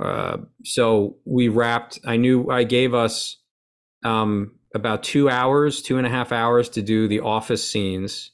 Uh, 0.00 0.38
so 0.64 1.16
we 1.24 1.48
wrapped, 1.48 1.98
I 2.04 2.16
knew 2.16 2.50
I 2.50 2.64
gave 2.64 2.94
us 2.94 3.38
um, 4.04 4.52
about 4.74 5.02
two 5.02 5.28
hours, 5.30 5.82
two 5.82 5.98
and 5.98 6.06
a 6.06 6.10
half 6.10 6.32
hours 6.32 6.68
to 6.70 6.82
do 6.82 7.08
the 7.08 7.20
office 7.20 7.68
scenes. 7.68 8.32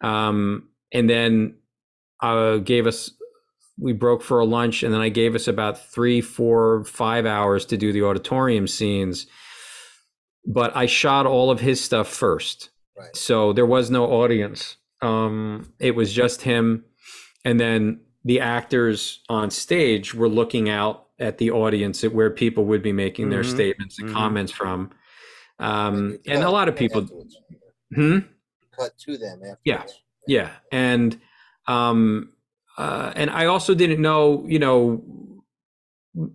Um, 0.00 0.68
and 0.92 1.08
then 1.10 1.54
uh, 2.22 2.56
gave 2.58 2.86
us 2.86 3.10
we 3.78 3.92
broke 3.92 4.22
for 4.22 4.38
a 4.40 4.44
lunch 4.44 4.82
and 4.82 4.92
then 4.94 5.00
i 5.02 5.08
gave 5.10 5.34
us 5.34 5.46
about 5.48 5.78
three 5.90 6.20
four 6.22 6.84
five 6.84 7.26
hours 7.26 7.66
to 7.66 7.76
do 7.76 7.92
the 7.92 8.02
auditorium 8.02 8.66
scenes 8.66 9.26
but 10.46 10.74
i 10.76 10.86
shot 10.86 11.26
all 11.26 11.50
of 11.50 11.60
his 11.60 11.82
stuff 11.82 12.08
first 12.08 12.70
Right. 12.98 13.14
so 13.14 13.52
there 13.52 13.66
was 13.66 13.90
no 13.90 14.06
audience 14.06 14.76
um 15.02 15.70
it 15.78 15.94
was 15.94 16.10
just 16.12 16.40
him 16.40 16.84
and 17.44 17.60
then 17.60 18.00
the 18.24 18.40
actors 18.40 19.20
on 19.28 19.50
stage 19.50 20.14
were 20.14 20.28
looking 20.30 20.70
out 20.70 21.08
at 21.18 21.36
the 21.36 21.50
audience 21.50 22.02
at 22.02 22.14
where 22.14 22.30
people 22.30 22.64
would 22.64 22.82
be 22.82 22.92
making 22.92 23.28
their 23.28 23.42
Mhm. 23.42 23.50
statements 23.50 23.98
and 23.98 24.08
Mhm. 24.08 24.14
comments 24.14 24.52
from 24.52 24.90
um 25.58 26.18
and 26.26 26.42
a 26.42 26.50
lot 26.50 26.68
of 26.68 26.76
people 26.76 27.02
hmm 27.94 28.18
cut 28.72 28.96
to 28.98 29.16
them 29.18 29.40
afterwards. 29.42 29.60
Yeah. 29.64 29.84
Yeah 30.26 30.50
and 30.72 31.18
um 31.68 32.32
uh 32.78 33.12
and 33.16 33.30
i 33.30 33.46
also 33.46 33.74
didn't 33.74 34.00
know 34.00 34.44
you 34.46 34.58
know 34.58 35.02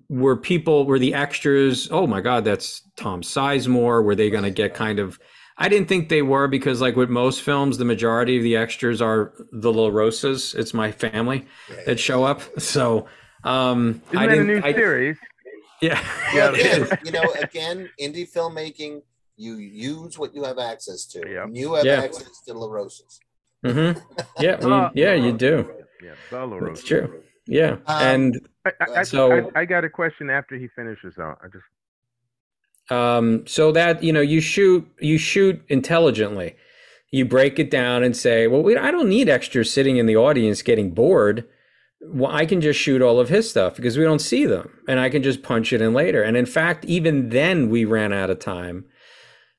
were 0.10 0.38
people 0.38 0.86
were 0.86 1.00
the 1.00 1.14
extras 1.14 1.88
oh 1.92 2.06
my 2.06 2.22
god 2.22 2.46
that's 2.46 2.84
tom 2.98 3.22
sizemore 3.22 4.04
were 4.04 4.16
they 4.16 4.30
going 4.30 4.44
to 4.44 4.52
get 4.52 4.74
kind 4.76 5.00
of 5.00 5.20
i 5.58 5.68
didn't 5.68 5.88
think 5.88 6.08
they 6.10 6.22
were 6.22 6.48
because 6.48 6.82
like 6.82 6.96
with 6.96 7.10
most 7.10 7.42
films 7.42 7.78
the 7.80 7.86
majority 7.86 8.38
of 8.38 8.44
the 8.44 8.56
extras 8.56 9.02
are 9.02 9.34
the 9.52 9.72
la 9.74 9.88
rosas 9.88 10.54
it's 10.54 10.74
my 10.74 10.92
family 10.92 11.46
that 11.86 12.00
show 12.00 12.24
up 12.24 12.42
so 12.60 13.08
um 13.44 14.02
Isn't 14.10 14.18
i 14.20 14.26
that 14.28 14.34
a 14.34 14.36
didn't 14.36 14.48
new 14.48 14.62
I- 14.64 14.74
series? 14.74 15.18
yeah 15.82 16.00
Well, 16.36 16.56
Yeah. 16.56 16.76
again, 16.76 17.00
you 17.04 17.12
know, 17.12 17.24
again, 17.42 17.90
indie 18.00 18.32
filmmaking, 18.32 19.02
you 19.36 19.56
use 19.56 20.20
what 20.20 20.36
you 20.36 20.44
have 20.44 20.60
access 20.60 21.08
to. 21.08 21.28
Yeah. 21.28 21.48
You 21.52 21.74
have 21.74 21.86
Yeah. 21.86 22.02
access 22.04 22.40
to 22.46 22.54
La 22.54 22.68
Rosas. 22.72 23.20
Hmm 23.64 23.92
yeah 24.40 24.64
we- 24.64 24.72
Uh, 24.72 24.90
yeah 24.94 25.14
you 25.14 25.32
do. 25.34 25.70
Yeah, 26.04 26.16
the 26.32 26.60
that's 26.66 26.84
true. 26.84 27.22
Yeah 27.46 27.78
Um, 27.86 28.02
and 28.02 28.48
I, 28.66 28.72
I, 28.80 29.00
I, 29.00 29.04
So- 29.04 29.50
I, 29.56 29.62
I 29.62 29.66
got 29.66 29.84
a 29.84 29.90
question 29.90 30.30
after 30.30 30.56
he 30.58 30.68
finishes 30.76 31.16
though. 31.18 31.36
I 31.44 31.48
just 31.48 31.66
um, 32.92 33.46
so 33.48 33.72
that 33.72 34.04
you 34.04 34.12
know 34.12 34.22
you 34.22 34.42
shoot 34.42 34.86
you 35.00 35.18
shoot 35.18 35.62
intelligently. 35.70 36.56
You 37.12 37.26
break 37.26 37.60
it 37.60 37.70
down 37.70 38.04
and 38.04 38.16
say 38.16 38.48
well 38.48 38.64
we, 38.64 38.76
i 38.78 38.90
don't 38.92 39.10
need 39.10 39.30
extras 39.30 39.72
sitting 39.72 39.98
in 39.98 40.06
the 40.08 40.16
audience 40.18 40.62
getting 40.62 40.94
bored. 40.94 41.48
Well 42.02 42.32
i 42.32 42.46
can 42.48 42.62
just 42.62 42.80
shoot 42.80 43.02
all 43.02 43.20
of 43.20 43.30
his 43.30 43.50
stuff 43.50 43.76
because 43.76 43.98
we 43.98 44.04
don't 44.04 44.20
see 44.20 44.46
them 44.48 44.80
and 44.88 45.00
i 45.00 45.08
can 45.10 45.22
just 45.22 45.44
punch 45.44 45.72
it 45.72 45.82
in 45.82 45.94
later. 45.94 46.24
And 46.24 46.36
in 46.36 46.46
fact 46.48 46.84
even 46.86 47.30
then 47.30 47.70
we 47.70 47.86
ran 47.86 48.12
out 48.12 48.30
of 48.32 48.40
time. 48.40 48.86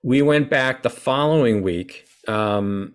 We 0.03 0.21
went 0.23 0.51
back 0.51 0.83
the 0.83 0.91
following 0.91 1.63
week 1.63 2.05
um, 2.27 2.95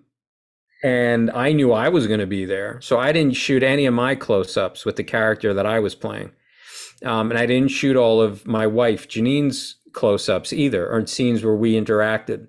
and 0.84 1.32
i 1.32 1.52
knew 1.52 1.72
i 1.72 1.90
was 1.90 2.08
going 2.08 2.20
to 2.20 2.28
be 2.28 2.46
there 2.46 2.80
so 2.82 3.00
i 3.00 3.12
didn't 3.12 3.36
shoot 3.36 3.64
any 3.64 3.86
of 3.86 3.94
my 3.94 4.16
close-ups 4.16 4.86
with 4.86 4.96
the 4.96 5.04
character 5.04 5.54
that 5.54 5.66
i 5.66 5.80
was 5.80 5.96
playing 5.96 6.32
um, 7.06 7.30
and 7.30 7.40
I 7.40 7.46
didn't 7.46 7.70
shoot 7.70 7.96
all 7.96 8.22
of 8.22 8.48
my 8.48 8.66
wife 8.66 9.08
Janine's 9.08 9.76
close-ups 9.94 10.54
either, 10.54 10.90
or 10.90 11.06
scenes 11.06 11.44
where 11.44 11.56
we 11.56 11.74
interacted. 11.74 12.48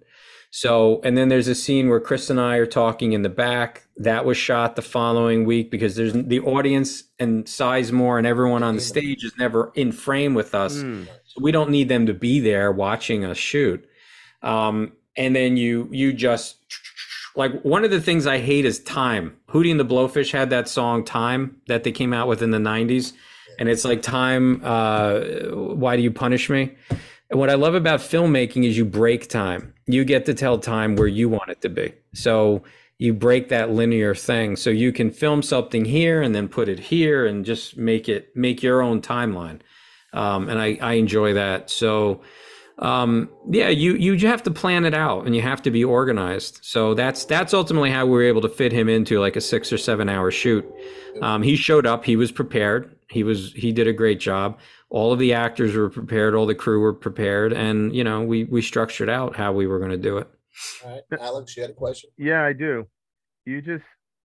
So, 0.51 1.01
and 1.05 1.17
then 1.17 1.29
there's 1.29 1.49
a 1.49 1.55
scene 1.55 1.91
where 1.91 2.01
Chris 2.01 2.31
and 2.31 2.41
I 2.41 2.57
are 2.57 2.67
talking 2.67 3.13
in 3.13 3.21
the 3.21 3.29
back. 3.29 3.87
That 3.99 4.25
was 4.25 4.39
shot 4.39 4.77
the 4.77 4.83
following 4.83 5.45
week 5.45 5.71
because 5.71 5.95
there's 5.95 6.15
the 6.15 6.41
audience 6.41 7.05
and 7.19 7.45
Sizemore 7.45 8.17
and 8.17 8.27
everyone 8.27 8.63
on 8.63 8.77
the 8.77 8.81
stage 8.81 9.25
is 9.25 9.33
never 9.39 9.73
in 9.75 9.93
frame 9.93 10.33
with 10.33 10.55
us. 10.55 10.81
Hmm. 10.81 11.05
So 11.25 11.43
we 11.43 11.53
don't 11.53 11.71
need 11.71 11.91
them 11.91 12.07
to 12.07 12.15
be 12.15 12.41
there 12.41 12.73
watching 12.73 13.27
us 13.27 13.37
shoot. 13.37 13.87
Um, 14.43 14.93
and 15.17 15.37
then 15.37 15.59
you 15.59 15.89
you 15.91 16.15
just 16.15 16.57
like 17.39 17.63
one 17.63 17.85
of 17.85 17.93
the 17.93 18.01
things 18.01 18.27
I 18.27 18.39
hate 18.39 18.65
is 18.65 18.81
time. 18.81 19.37
Hootie 19.49 19.71
and 19.71 19.79
the 19.79 19.85
Blowfish 19.85 20.33
had 20.33 20.51
that 20.51 20.69
song 20.69 21.05
"Time" 21.05 21.57
that 21.69 21.85
they 21.85 21.93
came 21.93 22.13
out 22.13 22.27
with 22.27 22.43
in 22.43 22.51
the 22.51 22.59
'90s, 22.59 23.13
and 23.59 23.69
it's 23.69 23.85
like 23.85 24.03
time. 24.03 24.61
Uh, 24.65 25.21
why 25.53 25.97
do 25.97 26.03
you 26.03 26.11
punish 26.11 26.51
me? 26.51 26.75
And 27.31 27.39
what 27.39 27.49
I 27.49 27.55
love 27.55 27.75
about 27.75 28.01
filmmaking 28.01 28.67
is 28.67 28.77
you 28.77 28.85
break 28.85 29.29
time. 29.29 29.73
You 29.87 30.05
get 30.05 30.27
to 30.27 30.35
tell 30.35 30.59
time 30.59 30.97
where 30.97 31.07
you 31.07 31.29
want 31.29 31.51
it 31.51 31.61
to 31.61 31.69
be. 31.69 31.95
So 32.13 32.65
you 32.99 33.15
break 33.15 33.51
that 33.51 33.71
linear 33.71 34.17
thing, 34.17 34.57
so 34.57 34.71
you 34.71 34.93
can 34.93 35.13
film 35.13 35.43
something 35.43 35.85
here 35.85 36.21
and 36.21 36.35
then 36.35 36.49
put 36.49 36.69
it 36.69 36.81
here 36.81 37.25
and 37.25 37.45
just 37.45 37.77
make 37.77 38.09
it 38.09 38.35
make 38.35 38.65
your 38.65 38.83
own 38.83 39.01
timeline. 39.01 39.61
Um, 40.13 40.49
and 40.49 40.59
I, 40.59 40.77
I 40.81 40.95
enjoy 40.95 41.35
that. 41.35 41.71
So 41.71 42.23
um, 42.79 43.29
yeah, 43.51 43.69
you 43.69 43.95
you 43.95 44.29
have 44.29 44.43
to 44.45 44.51
plan 44.51 44.85
it 44.85 44.95
out 44.95 45.27
and 45.27 45.35
you 45.35 45.43
have 45.43 45.63
to 45.63 45.71
be 45.71 45.85
organized. 45.85 46.61
So 46.63 46.95
that's 46.95 47.25
that's 47.25 47.53
ultimately 47.53 47.91
how 47.91 48.07
we 48.07 48.13
were 48.13 48.23
able 48.23 48.41
to 48.43 48.49
fit 48.49 48.73
him 48.73 48.89
into 48.89 49.19
like 49.19 49.37
a 49.37 49.41
six 49.41 49.73
or 49.73 49.79
seven 49.79 50.09
hour 50.09 50.31
shoot. 50.31 50.65
Um, 51.21 51.43
he 51.43 51.57
showed 51.57 51.87
up. 51.87 52.05
He 52.05 52.15
was 52.15 52.31
prepared. 52.31 52.95
He 53.11 53.25
was 53.25 53.53
he 53.55 53.73
did 53.73 53.89
a 53.89 53.93
great 53.93 54.21
job. 54.21 54.59
All 54.91 55.13
of 55.13 55.19
the 55.19 55.35
actors 55.35 55.75
were 55.75 55.91
prepared. 55.91 56.35
All 56.35 56.47
the 56.47 56.55
crew 56.55 56.81
were 56.81 56.95
prepared, 56.95 57.53
and 57.53 57.95
you 57.95 58.05
know 58.05 58.23
we 58.23 58.45
we 58.45 58.63
structured 58.63 59.09
out 59.09 59.35
how 59.35 59.53
we 59.53 59.67
were 59.67 59.79
going 59.79 59.91
to 59.91 59.97
do 59.97 60.19
it. 60.19 60.29
All 60.85 60.93
right. 60.93 61.21
Alex, 61.21 61.57
you 61.57 61.63
had 61.63 61.71
a 61.71 61.75
question? 61.75 62.11
Yeah, 62.17 62.45
I 62.45 62.53
do. 62.53 62.87
You 63.45 63.61
just 63.61 63.85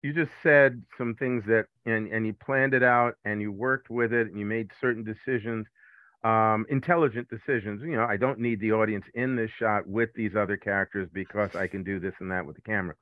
you 0.02 0.14
just 0.14 0.32
said 0.42 0.82
some 0.96 1.14
things 1.16 1.44
that 1.46 1.66
and 1.84 2.10
and 2.10 2.26
you 2.26 2.32
planned 2.32 2.72
it 2.72 2.82
out 2.82 3.14
and 3.24 3.40
you 3.40 3.52
worked 3.52 3.90
with 3.90 4.12
it 4.12 4.28
and 4.28 4.38
you 4.38 4.46
made 4.46 4.70
certain 4.80 5.04
decisions, 5.04 5.66
um, 6.24 6.66
intelligent 6.68 7.28
decisions. 7.28 7.82
You 7.82 7.96
know, 7.96 8.04
I 8.04 8.16
don't 8.16 8.38
need 8.38 8.60
the 8.60 8.72
audience 8.72 9.04
in 9.14 9.36
this 9.36 9.50
shot 9.58 9.86
with 9.86 10.10
these 10.14 10.36
other 10.36 10.56
characters 10.56 11.08
because 11.12 11.54
I 11.54 11.66
can 11.66 11.82
do 11.82 11.98
this 11.98 12.14
and 12.20 12.30
that 12.30 12.44
with 12.46 12.56
the 12.56 12.62
camera. 12.62 12.94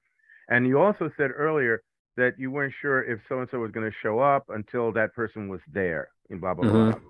And 0.48 0.66
you 0.66 0.80
also 0.80 1.10
said 1.16 1.30
earlier 1.34 1.82
that 2.16 2.38
you 2.38 2.50
weren't 2.50 2.74
sure 2.80 3.02
if 3.04 3.20
so 3.28 3.40
and 3.40 3.48
so 3.50 3.60
was 3.60 3.70
going 3.70 3.90
to 3.90 3.96
show 4.02 4.18
up 4.18 4.44
until 4.48 4.92
that 4.92 5.14
person 5.14 5.48
was 5.48 5.60
there. 5.72 6.08
And 6.30 6.40
blah 6.40 6.54
blah 6.54 6.64
Mhm. 6.64 6.90
blah. 6.92 7.00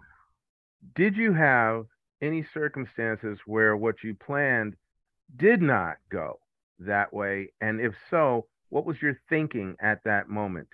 Did 0.94 1.16
you 1.16 1.33
have 1.33 1.87
any 2.21 2.42
circumstances 2.42 3.38
where 3.47 3.77
what 3.77 4.03
you 4.03 4.14
planned 4.14 4.77
did 5.37 5.61
not 5.61 5.97
go 6.11 6.40
that 6.81 7.12
way? 7.12 7.53
And 7.61 7.81
if 7.81 7.94
so, 8.11 8.47
what 8.71 8.85
was 8.85 9.01
your 9.03 9.18
thinking 9.29 9.77
at 9.81 10.03
that 10.05 10.29
moment? 10.29 10.68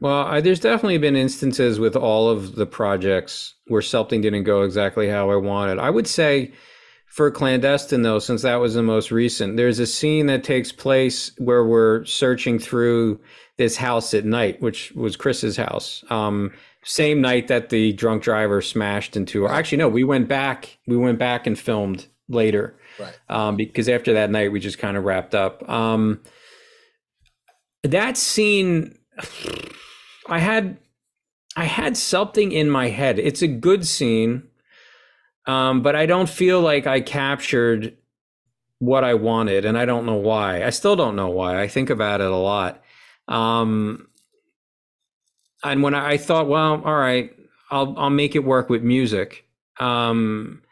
Well, 0.00 0.24
I, 0.24 0.40
there's 0.40 0.60
definitely 0.60 0.98
been 0.98 1.16
instances 1.16 1.78
with 1.78 1.94
all 1.94 2.28
of 2.28 2.54
the 2.54 2.66
projects 2.66 3.54
where 3.66 3.82
something 3.82 4.20
didn't 4.20 4.44
go 4.44 4.62
exactly 4.62 5.08
how 5.08 5.30
I 5.30 5.36
wanted. 5.36 5.78
I 5.78 5.90
would 5.90 6.06
say 6.06 6.52
for 7.06 7.30
clandestine 7.30 8.02
though, 8.02 8.18
since 8.18 8.42
that 8.42 8.56
was 8.56 8.74
the 8.74 8.82
most 8.82 9.10
recent, 9.10 9.56
there's 9.56 9.78
a 9.78 9.86
scene 9.86 10.26
that 10.26 10.44
takes 10.44 10.72
place 10.72 11.32
where 11.38 11.64
we're 11.64 12.04
searching 12.04 12.58
through 12.58 13.20
this 13.58 13.76
house 13.76 14.14
at 14.14 14.24
night, 14.24 14.62
which 14.62 14.92
was 14.92 15.16
Chris's 15.16 15.56
house. 15.56 16.02
Um, 16.08 16.52
same 16.82 17.20
night 17.20 17.48
that 17.48 17.68
the 17.68 17.92
drunk 17.92 18.22
driver 18.22 18.62
smashed 18.62 19.16
into 19.16 19.42
her. 19.42 19.50
Actually, 19.50 19.78
no, 19.78 19.88
we 19.88 20.02
went 20.02 20.28
back. 20.28 20.78
We 20.86 20.96
went 20.96 21.18
back 21.18 21.46
and 21.46 21.58
filmed 21.58 22.06
later. 22.28 22.76
Right. 22.98 23.18
um, 23.28 23.56
because 23.56 23.88
after 23.88 24.12
that 24.14 24.30
night 24.30 24.52
we 24.52 24.60
just 24.60 24.78
kind 24.78 24.96
of 24.96 25.04
wrapped 25.04 25.34
up. 25.34 25.68
Um, 25.68 26.20
that 27.82 28.16
scene, 28.16 28.98
I 30.30 30.38
had, 30.38 30.78
I 31.56 31.64
had 31.64 31.96
something 31.96 32.52
in 32.52 32.70
my 32.70 32.88
head. 32.88 33.18
It's 33.18 33.42
a 33.42 33.48
good 33.48 33.86
scene, 33.86 34.44
um, 35.46 35.82
but 35.82 35.96
I 35.96 36.06
don't 36.06 36.28
feel 36.28 36.60
like 36.60 36.86
I 36.86 37.00
captured 37.00 37.96
what 38.78 39.04
I 39.04 39.14
wanted, 39.14 39.64
and 39.64 39.76
I 39.76 39.84
don't 39.84 40.06
know 40.06 40.14
why. 40.16 40.64
I 40.64 40.70
still 40.70 40.96
don't 40.96 41.16
know 41.16 41.28
why. 41.28 41.60
I 41.60 41.68
think 41.68 41.90
about 41.90 42.20
it 42.20 42.30
a 42.30 42.36
lot. 42.36 42.82
Um, 43.28 44.08
and 45.62 45.82
when 45.82 45.94
I, 45.94 46.12
I 46.12 46.16
thought, 46.16 46.48
well, 46.48 46.82
all 46.84 46.96
right, 46.96 47.34
I'll 47.70 47.94
I'll 47.98 48.10
make 48.10 48.34
it 48.34 48.44
work 48.44 48.68
with 48.68 48.82
music. 48.82 49.44
Um, 49.78 50.62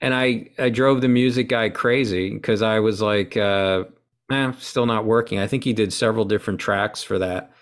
and 0.00 0.14
I 0.14 0.50
I 0.58 0.70
drove 0.70 1.00
the 1.00 1.08
music 1.08 1.48
guy 1.48 1.68
crazy 1.68 2.30
because 2.30 2.62
I 2.62 2.80
was 2.80 3.00
like, 3.00 3.36
uh, 3.36 3.84
eh, 4.32 4.52
still 4.58 4.86
not 4.86 5.04
working. 5.04 5.38
I 5.38 5.46
think 5.46 5.64
he 5.64 5.72
did 5.72 5.92
several 5.92 6.24
different 6.24 6.60
tracks 6.60 7.02
for 7.02 7.18
that. 7.18 7.52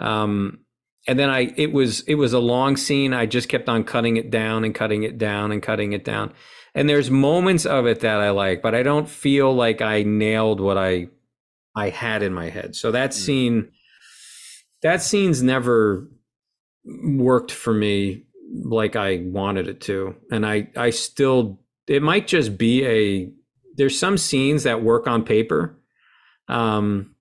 Um, 0.00 0.60
and 1.08 1.18
then 1.18 1.30
I 1.30 1.52
it 1.56 1.72
was 1.72 2.00
it 2.02 2.16
was 2.16 2.32
a 2.32 2.38
long 2.38 2.76
scene. 2.76 3.12
I 3.12 3.26
just 3.26 3.48
kept 3.48 3.68
on 3.68 3.84
cutting 3.84 4.16
it 4.16 4.30
down 4.30 4.64
and 4.64 4.74
cutting 4.74 5.02
it 5.02 5.18
down 5.18 5.52
and 5.52 5.62
cutting 5.62 5.92
it 5.92 6.04
down. 6.04 6.32
And 6.74 6.88
there's 6.88 7.10
moments 7.10 7.66
of 7.66 7.86
it 7.86 8.00
that 8.00 8.20
I 8.20 8.30
like, 8.30 8.62
but 8.62 8.74
I 8.74 8.82
don't 8.82 9.08
feel 9.08 9.52
like 9.52 9.80
I 9.80 10.02
nailed 10.02 10.60
what 10.60 10.78
I 10.78 11.08
I 11.74 11.88
had 11.90 12.22
in 12.22 12.34
my 12.34 12.50
head. 12.50 12.76
So 12.76 12.90
that 12.92 13.10
Mm. 13.10 13.14
scene 13.14 13.68
that 14.82 15.02
scene's 15.02 15.42
never 15.42 16.08
worked 16.84 17.52
for 17.52 17.74
me 17.74 18.24
like 18.64 18.96
I 18.96 19.18
wanted 19.24 19.68
it 19.68 19.80
to. 19.82 20.16
And 20.30 20.46
I 20.46 20.68
I 20.76 20.90
still 20.90 21.60
it 21.88 22.02
might 22.02 22.26
just 22.26 22.56
be 22.58 22.84
a 22.86 23.32
there's 23.76 23.98
some 23.98 24.18
scenes 24.18 24.64
that 24.64 24.82
work 24.82 25.06
on 25.06 25.24
paper. 25.24 25.78
Um 26.48 27.14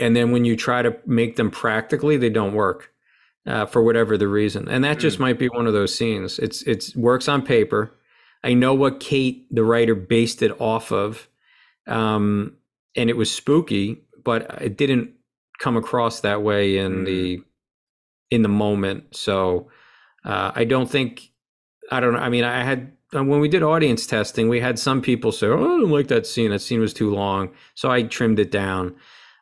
and 0.00 0.14
then 0.14 0.30
when 0.32 0.44
you 0.44 0.56
try 0.56 0.82
to 0.82 0.96
make 1.06 1.36
them 1.36 1.50
practically, 1.50 2.16
they 2.18 2.28
don't 2.30 2.52
work 2.54 2.92
uh, 3.46 3.66
for 3.66 3.82
whatever 3.82 4.16
the 4.16 4.28
reason. 4.28 4.68
And 4.68 4.84
that 4.84 4.98
just 4.98 5.16
Mm. 5.18 5.20
might 5.20 5.38
be 5.38 5.48
one 5.48 5.66
of 5.66 5.72
those 5.72 5.94
scenes. 5.94 6.38
It's 6.38 6.62
it's 6.62 6.94
works 6.96 7.28
on 7.28 7.42
paper. 7.42 7.92
I 8.44 8.54
know 8.54 8.74
what 8.74 9.00
Kate, 9.00 9.46
the 9.54 9.64
writer, 9.64 9.94
based 9.94 10.42
it 10.42 10.52
off 10.60 10.92
of, 10.92 11.28
um, 11.86 12.52
and 12.94 13.10
it 13.10 13.16
was 13.16 13.30
spooky, 13.30 14.02
but 14.24 14.60
it 14.60 14.76
didn't 14.76 15.10
come 15.58 15.76
across 15.76 16.20
that 16.20 16.42
way 16.42 16.76
in 16.78 17.02
Mm. 17.02 17.06
the 17.06 17.42
in 18.30 18.42
the 18.42 18.48
moment. 18.48 19.14
So 19.16 19.68
uh, 20.24 20.50
I 20.54 20.64
don't 20.64 20.90
think 20.90 21.30
I 21.90 22.00
don't 22.00 22.14
know. 22.14 22.18
I 22.18 22.28
mean, 22.28 22.42
I 22.44 22.64
had 22.64 22.92
uh, 23.14 23.22
when 23.22 23.38
we 23.38 23.48
did 23.48 23.62
audience 23.62 24.04
testing, 24.06 24.48
we 24.48 24.58
had 24.60 24.78
some 24.78 25.00
people 25.00 25.30
say, 25.30 25.46
"Oh, 25.46 25.54
I 25.76 25.80
don't 25.80 25.90
like 25.90 26.08
that 26.08 26.26
scene. 26.26 26.50
That 26.50 26.58
scene 26.60 26.80
was 26.80 26.92
too 26.92 27.14
long," 27.14 27.50
so 27.74 27.88
I 27.90 28.02
trimmed 28.02 28.40
it 28.40 28.50
down. 28.50 28.96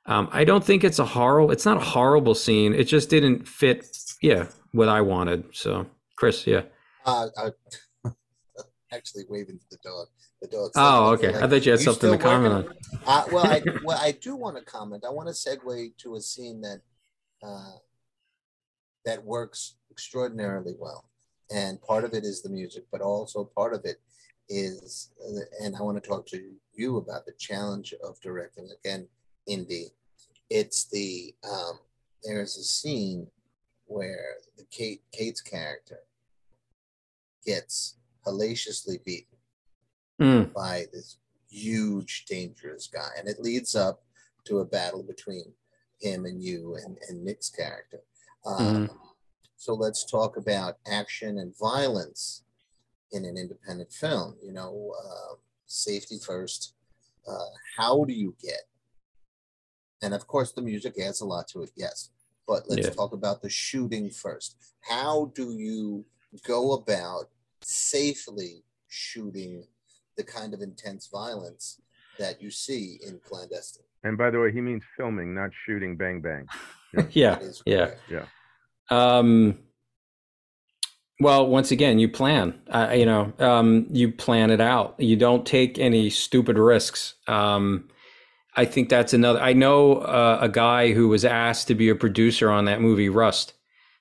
Um, 0.07 0.29
I 0.33 0.45
don't 0.45 0.63
think 0.63 0.85
it's 0.85 0.99
a 0.99 1.05
horrible. 1.05 1.51
It's 1.51 1.65
not 1.65 1.79
a 1.79 1.81
horrible 1.81 2.35
scene. 2.35 2.75
It 2.75 2.85
just 2.85 3.09
didn't 3.09 3.49
fit. 3.49 3.87
Yeah, 4.21 4.47
what 4.73 4.89
I 4.89 5.01
wanted. 5.01 5.45
So, 5.53 5.87
Chris, 6.17 6.47
yeah. 6.47 6.63
Uh, 7.07 7.29
I, 7.37 7.51
actually 8.93 9.25
waving 9.29 9.59
to 9.59 9.65
the 9.71 9.79
dog. 9.83 10.09
The 10.43 10.49
dog. 10.49 10.71
Oh, 10.77 11.13
okay. 11.13 11.35
I 11.35 11.49
thought 11.49 11.65
you 11.65 11.73
had 11.73 11.81
something 11.81 12.11
to 12.11 12.19
comment 12.19 12.55
on. 12.55 12.75
Uh, 13.07 13.25
well, 13.33 13.47
I 13.47 13.63
well 13.85 13.99
I 14.01 14.13
do 14.13 14.37
want 14.37 14.57
to 14.59 14.65
comment. 14.65 15.05
I 15.07 15.11
want 15.11 15.29
to 15.29 15.35
segue 15.35 15.97
to 15.99 16.17
a 16.17 16.21
scene 16.21 16.61
that 16.61 16.81
uh, 17.43 17.77
that 19.05 19.25
works 19.25 19.77
extraordinarily 19.91 20.75
well, 20.79 21.09
and 21.51 21.81
part 21.81 22.05
of 22.05 22.13
it 22.13 22.25
is 22.25 22.43
the 22.43 22.51
music, 22.51 22.85
but 22.93 23.01
also 23.01 23.45
part 23.45 23.73
of 23.73 23.85
it 23.85 24.01
is, 24.49 25.11
uh, 25.27 25.65
and 25.65 25.75
I 25.77 25.83
want 25.83 26.03
to 26.03 26.07
talk 26.07 26.27
to 26.27 26.43
you 26.75 26.97
about 26.99 27.25
the 27.25 27.33
challenge 27.39 27.95
of 28.03 28.21
directing 28.21 28.69
again, 28.85 29.09
indie. 29.49 29.91
It's 30.51 30.85
the 30.85 31.35
um, 31.51 31.79
there's 32.23 32.57
a 32.57 32.63
scene 32.65 33.27
where 33.87 34.37
the 34.57 34.65
Kate 34.71 35.03
Kate's 35.13 35.41
character 35.41 36.01
gets 37.45 37.97
hellaciously 38.25 38.99
beaten 39.05 39.29
Mm, 40.21 40.53
by 40.55 40.85
this 40.93 41.19
huge, 41.51 42.25
dangerous 42.27 42.87
guy. 42.87 43.09
And 43.19 43.27
it 43.29 43.41
leads 43.41 43.75
up 43.75 44.05
to 44.45 44.61
a 44.61 44.65
battle 44.65 45.03
between 45.03 45.53
him 46.01 46.25
and 46.25 46.41
you 46.41 46.77
and, 46.77 46.97
and 47.09 47.25
Nick's 47.25 47.51
character. 47.51 48.01
Um, 48.47 48.89
So 49.57 49.75
let's 49.75 50.05
talk 50.05 50.37
about 50.37 50.79
action 50.87 51.39
and 51.39 51.53
violence 51.59 52.45
in 53.11 53.25
an 53.25 53.37
independent 53.37 53.93
film. 53.93 54.37
You 54.41 54.53
know, 54.53 54.95
uh, 55.05 55.35
safety 55.67 56.19
first. 56.25 56.75
Uh, 57.27 57.51
how 57.77 58.05
do 58.05 58.13
you 58.13 58.37
get? 58.41 58.69
And 60.05 60.13
of 60.13 60.27
course, 60.27 60.53
the 60.53 60.61
music 60.61 60.99
adds 61.01 61.23
a 61.23 61.25
lot 61.25 61.49
to 61.49 61.63
it, 61.63 61.71
yes. 61.77 62.11
But 62.47 62.69
let's 62.69 62.89
Yeah. 62.89 62.93
talk 62.93 63.13
about 63.13 63.41
the 63.41 63.49
shooting 63.49 64.11
first. 64.11 64.57
How 64.81 65.33
do 65.35 65.53
you 65.53 66.05
go 66.47 66.73
about 66.75 67.31
safely 67.63 68.65
shooting 68.89 69.67
the 70.17 70.25
kind 70.25 70.53
of 70.53 70.61
intense 70.61 71.07
violence 71.07 71.81
that 72.19 72.43
you 72.43 72.51
see 72.51 73.01
in 73.07 73.19
clandestine? 73.21 73.87
And 74.03 74.19
by 74.19 74.31
the 74.31 74.39
way, 74.41 74.53
he 74.53 74.61
means 74.61 74.83
filming, 74.97 75.35
not 75.35 75.51
shooting. 75.65 75.97
Bang 75.97 76.21
bang. 76.21 76.47
yeah, 77.13 77.37
That 77.37 77.43
is 77.43 77.63
yeah. 77.65 77.87
correct. 78.09 78.29
Um, 78.91 79.59
well, 81.19 81.47
once 81.47 81.71
again, 81.71 81.99
you 81.99 82.09
plan. 82.11 82.61
Uh, 82.69 82.93
you 82.95 83.07
know, 83.07 83.33
um, 83.39 83.87
you 83.91 84.13
plan 84.13 84.51
it 84.51 84.61
out. 84.61 84.97
You 84.99 85.17
don't 85.17 85.47
take 85.47 85.79
any 85.79 86.11
stupid 86.11 86.59
risks. 86.59 87.15
Um, 87.27 87.89
I 88.57 88.65
think 88.65 88.89
that's 88.89 89.13
another. 89.13 89.41
I 89.41 89.53
know 89.53 89.97
uh, 89.97 90.39
a 90.41 90.49
guy 90.49 90.93
who 90.93 91.09
was 91.09 91.25
asked 91.25 91.69
to 91.69 91.75
be 91.75 91.89
a 91.89 91.95
producer 91.95 92.51
on 92.51 92.67
that 92.67 92.81
movie 92.81 93.09
Rust 93.09 93.55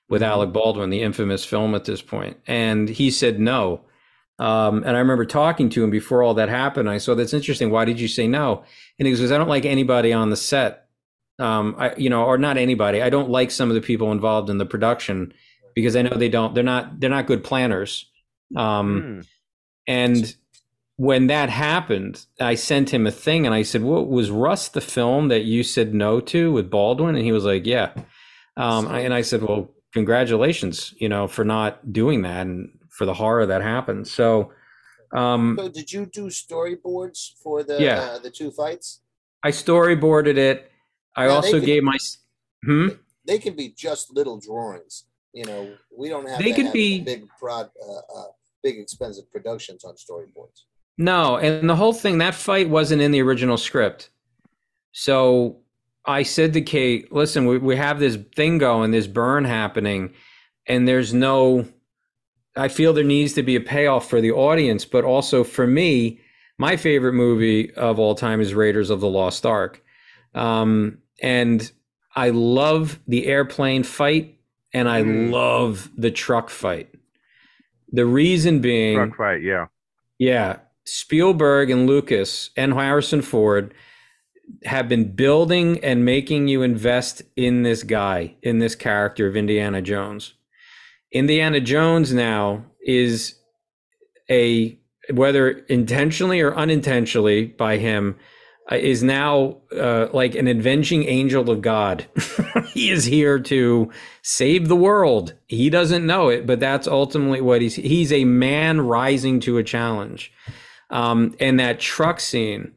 with 0.08 0.22
Mhm. 0.22 0.26
Alec 0.26 0.52
Baldwin, 0.52 0.90
the 0.90 1.02
infamous 1.02 1.44
film 1.44 1.74
at 1.74 1.84
this 1.86 2.02
point, 2.02 2.36
and 2.46 2.88
he 2.88 3.10
said 3.10 3.40
no. 3.40 3.80
Um, 4.38 4.78
and 4.84 4.96
I 4.96 4.98
remember 5.00 5.24
talking 5.24 5.68
to 5.70 5.82
him 5.84 5.90
before 5.90 6.22
all 6.22 6.34
that 6.34 6.48
happened. 6.48 6.88
I 6.90 6.98
said, 6.98 7.16
"That's 7.18 7.34
interesting. 7.34 7.70
Why 7.70 7.84
did 7.84 8.00
you 8.00 8.08
say 8.08 8.26
no?" 8.28 8.64
And 8.98 9.06
he 9.08 9.14
goes, 9.14 9.30
"I 9.32 9.38
don't 9.38 9.48
like 9.48 9.64
anybody 9.64 10.12
on 10.12 10.30
the 10.30 10.36
set 10.36 10.80
um, 11.40 11.74
I, 11.78 11.92
you 11.96 12.08
know, 12.10 12.22
or 12.24 12.38
not 12.38 12.56
anybody. 12.58 13.02
I 13.02 13.10
don't 13.10 13.28
like 13.28 13.50
some 13.50 13.68
of 13.68 13.74
the 13.74 13.80
people 13.80 14.12
involved 14.12 14.50
in 14.50 14.58
the 14.58 14.66
production 14.66 15.32
because 15.74 15.96
I 15.96 16.02
know 16.02 16.16
they 16.16 16.28
don't. 16.28 16.54
They're 16.54 16.62
not. 16.62 17.00
They're 17.00 17.10
not 17.10 17.26
good 17.26 17.42
planners. 17.42 18.08
Um, 18.54 19.00
Hmm. 19.00 19.20
and 19.88 20.36
when 20.96 21.26
that 21.26 21.50
happened, 21.50 22.24
I 22.40 22.54
sent 22.54 22.90
him 22.94 23.06
a 23.06 23.10
thing 23.10 23.46
and 23.46 23.54
I 23.54 23.62
said, 23.62 23.82
"What 23.82 24.08
was 24.08 24.30
Rust 24.30 24.74
the 24.74 24.80
film 24.80 25.28
that 25.28 25.44
you 25.44 25.62
said 25.62 25.94
no 25.94 26.20
to 26.20 26.52
with 26.52 26.70
Baldwin?" 26.70 27.16
And 27.16 27.24
he 27.24 27.32
was 27.32 27.44
like, 27.44 27.66
"Yeah." 27.66 27.92
Um, 28.56 28.86
and 28.86 29.12
I 29.12 29.22
said, 29.22 29.42
"Well, 29.42 29.70
congratulations, 29.92 30.94
you 30.98 31.08
know, 31.08 31.26
for 31.26 31.44
not 31.44 31.92
doing 31.92 32.22
that 32.22 32.46
and 32.46 32.70
for 32.90 33.04
the 33.06 33.14
horror 33.14 33.46
that 33.46 33.62
happened." 33.62 34.06
So, 34.06 34.52
um, 35.12 35.56
So 35.58 35.68
did 35.68 35.92
you 35.92 36.06
do 36.06 36.26
storyboards 36.28 37.32
for 37.42 37.62
the 37.64 37.82
Yeah. 37.82 38.00
uh, 38.00 38.18
the 38.20 38.30
two 38.30 38.50
fights? 38.52 39.00
I 39.42 39.50
storyboarded 39.50 40.36
it. 40.38 40.70
I 41.16 41.26
Now, 41.26 41.34
also 41.36 41.60
gave 41.60 41.82
my. 41.82 41.96
Hmm? 42.64 42.88
They 43.26 43.38
can 43.38 43.54
be 43.56 43.68
just 43.70 44.12
little 44.14 44.38
drawings. 44.38 45.04
You 45.32 45.44
know, 45.44 45.76
we 45.96 46.08
don't 46.08 46.28
have 46.28 46.38
They 46.38 46.52
to 46.52 46.62
could 46.62 46.72
be- 46.72 47.00
big 47.00 47.28
prod, 47.40 47.70
uh, 47.82 47.92
uh, 48.20 48.24
big 48.62 48.78
expensive 48.78 49.30
productions 49.32 49.84
on 49.84 49.94
storyboards. 49.96 50.62
No, 50.96 51.36
and 51.38 51.68
the 51.68 51.76
whole 51.76 51.92
thing 51.92 52.18
that 52.18 52.34
fight 52.34 52.68
wasn't 52.68 53.02
in 53.02 53.10
the 53.10 53.22
original 53.22 53.56
script. 53.56 54.10
So 54.92 55.58
I 56.04 56.22
said 56.22 56.52
to 56.54 56.60
Kate, 56.60 57.12
"Listen, 57.12 57.46
we 57.46 57.58
we 57.58 57.76
have 57.76 57.98
this 57.98 58.16
thing 58.36 58.58
going, 58.58 58.90
this 58.92 59.06
burn 59.06 59.44
happening, 59.44 60.12
and 60.66 60.86
there's 60.86 61.12
no. 61.12 61.66
I 62.56 62.68
feel 62.68 62.92
there 62.92 63.02
needs 63.02 63.32
to 63.34 63.42
be 63.42 63.56
a 63.56 63.60
payoff 63.60 64.08
for 64.08 64.20
the 64.20 64.30
audience, 64.30 64.84
but 64.84 65.04
also 65.04 65.42
for 65.44 65.66
me. 65.66 66.20
My 66.56 66.76
favorite 66.76 67.14
movie 67.14 67.72
of 67.74 67.98
all 67.98 68.14
time 68.14 68.40
is 68.40 68.54
Raiders 68.54 68.88
of 68.88 69.00
the 69.00 69.08
Lost 69.08 69.44
Ark, 69.44 69.82
um, 70.36 70.98
and 71.20 71.68
I 72.14 72.30
love 72.30 73.00
the 73.08 73.26
airplane 73.26 73.82
fight, 73.82 74.38
and 74.72 74.88
I 74.88 75.02
Mm. 75.02 75.32
love 75.32 75.90
the 75.96 76.12
truck 76.12 76.50
fight. 76.50 76.90
The 77.90 78.06
reason 78.06 78.60
being, 78.60 78.94
Truck 78.96 79.16
fight. 79.16 79.42
Yeah. 79.42 79.66
yeah, 80.20 80.58
Spielberg 80.84 81.70
and 81.70 81.86
Lucas 81.86 82.50
and 82.56 82.74
Harrison 82.74 83.22
Ford 83.22 83.74
have 84.64 84.88
been 84.88 85.14
building 85.14 85.82
and 85.82 86.04
making 86.04 86.48
you 86.48 86.62
invest 86.62 87.22
in 87.36 87.62
this 87.62 87.82
guy, 87.82 88.34
in 88.42 88.58
this 88.58 88.74
character 88.74 89.26
of 89.26 89.36
Indiana 89.36 89.80
Jones. 89.80 90.34
Indiana 91.12 91.60
Jones 91.60 92.12
now 92.12 92.64
is 92.84 93.36
a 94.30 94.78
whether 95.12 95.50
intentionally 95.50 96.40
or 96.40 96.54
unintentionally 96.54 97.46
by 97.46 97.76
him 97.76 98.16
uh, 98.72 98.76
is 98.76 99.02
now 99.02 99.58
uh, 99.76 100.08
like 100.14 100.34
an 100.34 100.48
avenging 100.48 101.04
angel 101.04 101.50
of 101.50 101.60
God. 101.60 102.06
he 102.68 102.90
is 102.90 103.04
here 103.04 103.38
to 103.38 103.90
save 104.22 104.68
the 104.68 104.76
world. 104.76 105.34
He 105.46 105.68
doesn't 105.68 106.06
know 106.06 106.30
it, 106.30 106.46
but 106.46 106.60
that's 106.60 106.88
ultimately 106.88 107.42
what 107.42 107.60
he's 107.60 107.74
he's 107.74 108.12
a 108.12 108.24
man 108.24 108.80
rising 108.80 109.40
to 109.40 109.58
a 109.58 109.62
challenge. 109.62 110.32
Um, 110.94 111.34
and 111.40 111.58
that 111.58 111.80
truck 111.80 112.20
scene 112.20 112.72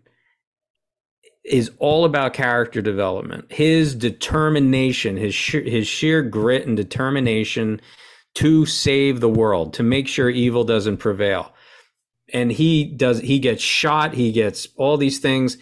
is 1.46 1.72
all 1.78 2.04
about 2.04 2.34
character 2.34 2.82
development. 2.82 3.50
His 3.52 3.94
determination, 3.94 5.16
his 5.18 5.36
sheer, 5.36 5.62
his 5.62 5.88
sheer 5.88 6.24
grit 6.24 6.66
and 6.66 6.76
determination 6.76 7.80
to 8.36 8.66
save 8.66 9.20
the 9.20 9.30
world, 9.30 9.74
to 9.76 9.84
make 9.84 10.08
sure 10.08 10.30
evil 10.32 10.64
doesn't 10.64 10.98
prevail. 10.98 11.54
And 12.34 12.52
he 12.52 12.84
does 12.84 13.20
he 13.20 13.38
gets 13.38 13.62
shot, 13.62 14.16
he 14.16 14.32
gets 14.32 14.68
all 14.78 14.98
these 14.98 15.20
things 15.20 15.58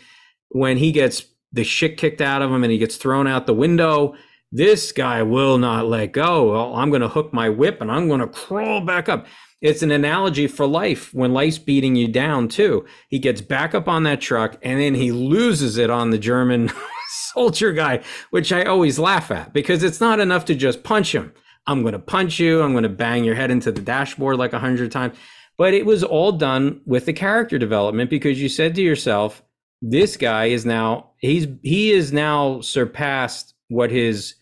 when 0.47 0.77
he 0.77 0.93
gets 0.93 1.25
the 1.51 1.65
shit 1.65 1.97
kicked 1.97 2.21
out 2.21 2.41
of 2.41 2.51
him 2.51 2.63
and 2.63 2.71
he 2.71 2.77
gets 2.77 2.95
thrown 2.95 3.27
out 3.27 3.47
the 3.47 3.53
window. 3.53 4.15
This 4.51 4.93
guy 4.93 5.23
will 5.23 5.57
not 5.57 5.87
let 5.87 6.13
go. 6.13 6.73
I'm 6.73 6.89
going 6.89 7.01
to 7.01 7.09
hook 7.09 7.33
my 7.33 7.49
whip 7.49 7.81
and 7.81 7.91
I'm 7.91 8.07
going 8.07 8.21
to 8.21 8.27
crawl 8.27 8.79
back 8.79 9.09
up 9.09 9.27
it's 9.65 9.81
an 9.81 9.89
analogy 9.89 10.45
for 10.45 10.67
life 10.67 11.11
when 11.11 11.33
life's 11.33 11.57
beating 11.57 11.95
you 11.95 12.07
down 12.07 12.47
too. 12.47 12.85
He 13.09 13.17
gets 13.17 13.41
back 13.41 13.73
up 13.73 13.87
on 13.87 14.03
that 14.03 14.21
truck 14.21 14.59
and 14.61 14.79
then 14.79 14.93
he 14.93 15.11
loses 15.11 15.77
it 15.77 15.89
on 15.89 16.11
the 16.11 16.19
German 16.19 16.71
soldier 17.33 17.73
guy, 17.73 18.03
which 18.29 18.53
I 18.53 18.63
always 18.63 18.99
laugh 18.99 19.31
at 19.31 19.53
because 19.53 19.81
it's 19.81 19.99
not 19.99 20.19
enough 20.19 20.45
to 20.45 20.55
just 20.55 20.83
punch 20.83 21.15
him. 21.15 21.33
I'm 21.65 21.81
going 21.81 21.93
to 21.93 21.99
punch 21.99 22.39
you. 22.39 22.61
I'm 22.61 22.73
going 22.73 22.83
to 22.83 22.89
bang 22.89 23.23
your 23.23 23.33
head 23.33 23.49
into 23.49 23.71
the 23.71 23.81
dashboard 23.81 24.37
like 24.37 24.53
a 24.53 24.59
hundred 24.59 24.91
times. 24.91 25.17
But 25.57 25.73
it 25.73 25.87
was 25.87 26.03
all 26.03 26.33
done 26.33 26.81
with 26.85 27.07
the 27.07 27.13
character 27.13 27.57
development 27.57 28.11
because 28.11 28.39
you 28.39 28.49
said 28.49 28.75
to 28.75 28.83
yourself, 28.83 29.41
this 29.81 30.15
guy 30.15 30.45
is 30.45 30.63
now, 30.63 31.11
he's, 31.17 31.47
he 31.63 31.91
is 31.91 32.13
now 32.13 32.61
surpassed 32.61 33.55
what 33.69 33.89
his 33.89 34.35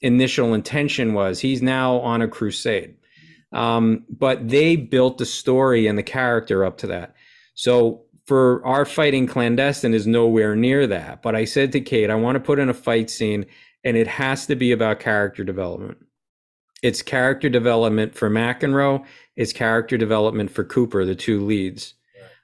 initial 0.00 0.54
intention 0.54 1.12
was. 1.12 1.40
He's 1.40 1.60
now 1.60 1.98
on 1.98 2.22
a 2.22 2.28
crusade 2.28 2.96
um, 3.52 4.04
but 4.08 4.48
they 4.48 4.76
built 4.76 5.18
the 5.18 5.26
story 5.26 5.86
and 5.86 5.98
the 5.98 6.02
character 6.02 6.64
up 6.64 6.78
to 6.78 6.86
that. 6.88 7.14
So 7.54 8.04
for 8.26 8.64
our 8.64 8.84
fighting 8.84 9.26
clandestine 9.26 9.94
is 9.94 10.06
nowhere 10.06 10.54
near 10.54 10.86
that. 10.86 11.22
But 11.22 11.34
I 11.34 11.44
said 11.44 11.72
to 11.72 11.80
Kate, 11.80 12.10
I 12.10 12.14
want 12.14 12.36
to 12.36 12.40
put 12.40 12.58
in 12.58 12.68
a 12.68 12.74
fight 12.74 13.10
scene 13.10 13.46
and 13.82 13.96
it 13.96 14.06
has 14.06 14.46
to 14.46 14.54
be 14.54 14.72
about 14.72 15.00
character 15.00 15.42
development. 15.42 15.98
It's 16.82 17.02
character 17.02 17.48
development 17.48 18.14
for 18.14 18.30
McEnroe. 18.30 19.04
It's 19.36 19.52
character 19.52 19.98
development 19.98 20.50
for 20.50 20.64
Cooper, 20.64 21.04
the 21.04 21.14
two 21.14 21.44
leads. 21.44 21.94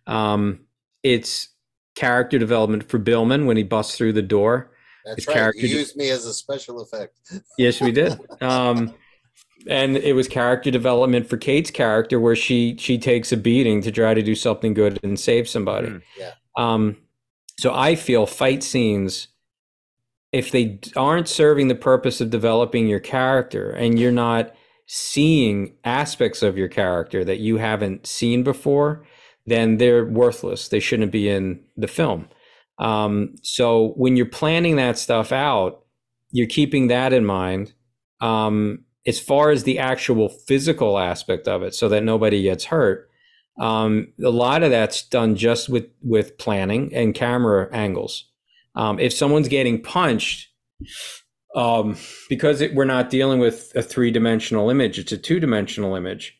Um, 0.07 0.61
it's 1.03 1.49
character 1.95 2.39
development 2.39 2.89
for 2.89 2.99
Billman 2.99 3.47
when 3.47 3.57
he 3.57 3.63
busts 3.63 3.97
through 3.97 4.13
the 4.13 4.23
door. 4.23 4.73
That's 5.05 5.19
It's 5.19 5.27
right. 5.29 5.35
character 5.37 5.67
You 5.67 5.79
used 5.79 5.97
me 5.97 6.11
as 6.11 6.27
a 6.27 6.35
special 6.35 6.81
effect. 6.81 7.19
Yes, 7.59 7.81
we 7.81 7.93
did. 7.93 8.19
Um, 8.41 8.95
and 9.69 9.97
it 9.97 10.15
was 10.15 10.29
character 10.29 10.71
development 10.71 11.29
for 11.29 11.37
Kate's 11.37 11.71
character, 11.71 12.19
where 12.21 12.37
she 12.37 12.77
she 12.79 12.99
takes 12.99 13.33
a 13.33 13.37
beating 13.37 13.83
to 13.83 13.91
try 13.91 14.15
to 14.15 14.23
do 14.23 14.35
something 14.35 14.75
good 14.75 14.99
and 15.03 15.19
save 15.19 15.49
somebody. 15.49 15.89
Mm. 15.89 16.03
Yeah. 16.19 16.33
Um, 16.57 16.97
so 17.59 17.75
I 17.75 17.95
feel 17.95 18.27
fight 18.27 18.63
scenes, 18.63 19.29
if 20.33 20.51
they 20.51 20.81
aren't 20.95 21.29
serving 21.29 21.69
the 21.69 21.75
purpose 21.75 22.21
of 22.21 22.31
developing 22.31 22.87
your 22.87 23.01
character, 23.01 23.71
and 23.71 23.99
you're 23.99 24.13
not 24.13 24.55
seeing 24.87 25.75
aspects 25.85 26.43
of 26.43 26.57
your 26.57 26.69
character 26.69 27.25
that 27.25 27.39
you 27.39 27.57
haven't 27.57 28.07
seen 28.07 28.43
before, 28.43 29.05
then 29.47 29.79
they're 29.79 30.05
worthless. 30.05 30.69
They 30.69 30.81
shouldn't 30.81 31.13
be 31.13 31.29
in 31.29 31.61
the 31.77 31.89
film. 31.89 32.29
Um, 32.79 33.35
so 33.43 33.95
when 33.97 34.17
you're 34.17 34.27
planning 34.27 34.77
that 34.77 34.99
stuff 34.99 35.33
out, 35.33 35.85
you're 36.31 36.47
keeping 36.47 36.89
that 36.89 37.13
in 37.13 37.25
mind. 37.25 37.73
Um, 38.21 38.85
as 39.07 39.21
far 39.21 39.51
as 39.51 39.65
the 39.65 39.79
actual 39.79 40.29
physical 40.29 40.99
aspect 40.99 41.49
of 41.49 41.63
it, 41.63 41.75
so 41.75 41.89
that 41.89 42.03
nobody 42.03 42.43
gets 42.43 42.65
hurt, 42.67 43.09
um, 43.59 44.13
a 44.23 44.31
lot 44.31 44.63
of 44.63 44.71
that's 44.71 45.03
done 45.09 45.37
just 45.37 45.69
with 45.69 45.87
with 46.03 46.39
planning 46.39 46.95
and 46.95 47.15
camera 47.15 47.69
angles. 47.73 48.25
Um, 48.75 48.99
if 48.99 49.13
someone's 49.13 49.49
getting 49.49 49.81
punched, 49.81 50.49
um, 51.55 51.97
because 52.29 52.61
it, 52.61 52.75
we're 52.75 52.85
not 52.85 53.09
dealing 53.09 53.39
with 53.39 53.73
a 53.75 53.83
three 53.83 54.11
dimensional 54.11 54.69
image, 54.69 54.99
it's 54.99 55.13
a 55.13 55.19
two 55.19 55.41
dimensional 55.41 55.95
image. 55.95 56.39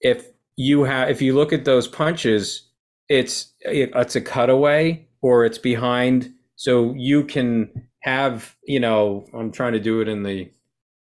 If 0.00 0.26
you 0.56 0.84
have, 0.84 1.08
if 1.08 1.22
you 1.22 1.34
look 1.34 1.52
at 1.52 1.64
those 1.64 1.88
punches, 1.88 2.68
it's 3.08 3.54
it's 3.60 4.16
a 4.16 4.20
cutaway 4.20 5.08
or 5.22 5.44
it's 5.44 5.58
behind, 5.58 6.32
so 6.56 6.94
you 6.96 7.24
can 7.24 7.70
have, 8.02 8.56
you 8.64 8.80
know, 8.80 9.26
I'm 9.34 9.52
trying 9.52 9.72
to 9.74 9.80
do 9.80 10.00
it 10.00 10.08
in 10.08 10.22
the, 10.22 10.50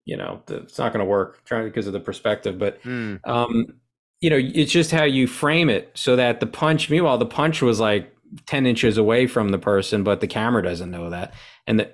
you 0.06 0.18
know, 0.18 0.42
the, 0.48 0.58
it's 0.58 0.78
not 0.80 0.92
going 0.94 1.04
to 1.06 1.10
work 1.10 1.44
trying 1.46 1.66
because 1.66 1.88
of 1.88 1.94
the 1.94 2.00
perspective, 2.00 2.58
but 2.60 2.82
Mm. 2.84 3.20
um, 3.28 3.76
you 4.20 4.30
know, 4.30 4.38
it's 4.38 4.72
just 4.72 4.92
how 4.92 5.04
you 5.04 5.26
frame 5.28 5.70
it 5.70 5.92
so 5.96 6.16
that 6.16 6.40
the 6.40 6.46
punch, 6.46 6.90
meanwhile, 6.90 7.18
the 7.18 7.26
punch 7.26 7.62
was 7.62 7.80
like 7.80 8.16
10 8.46 8.66
inches 8.68 8.98
away 8.98 9.26
from 9.28 9.50
the 9.50 9.58
person, 9.58 10.04
but 10.04 10.22
the 10.22 10.28
camera 10.28 10.62
doesn't 10.62 10.92
know 10.92 11.10
that. 11.10 11.34
And 11.66 11.80
the, 11.80 11.92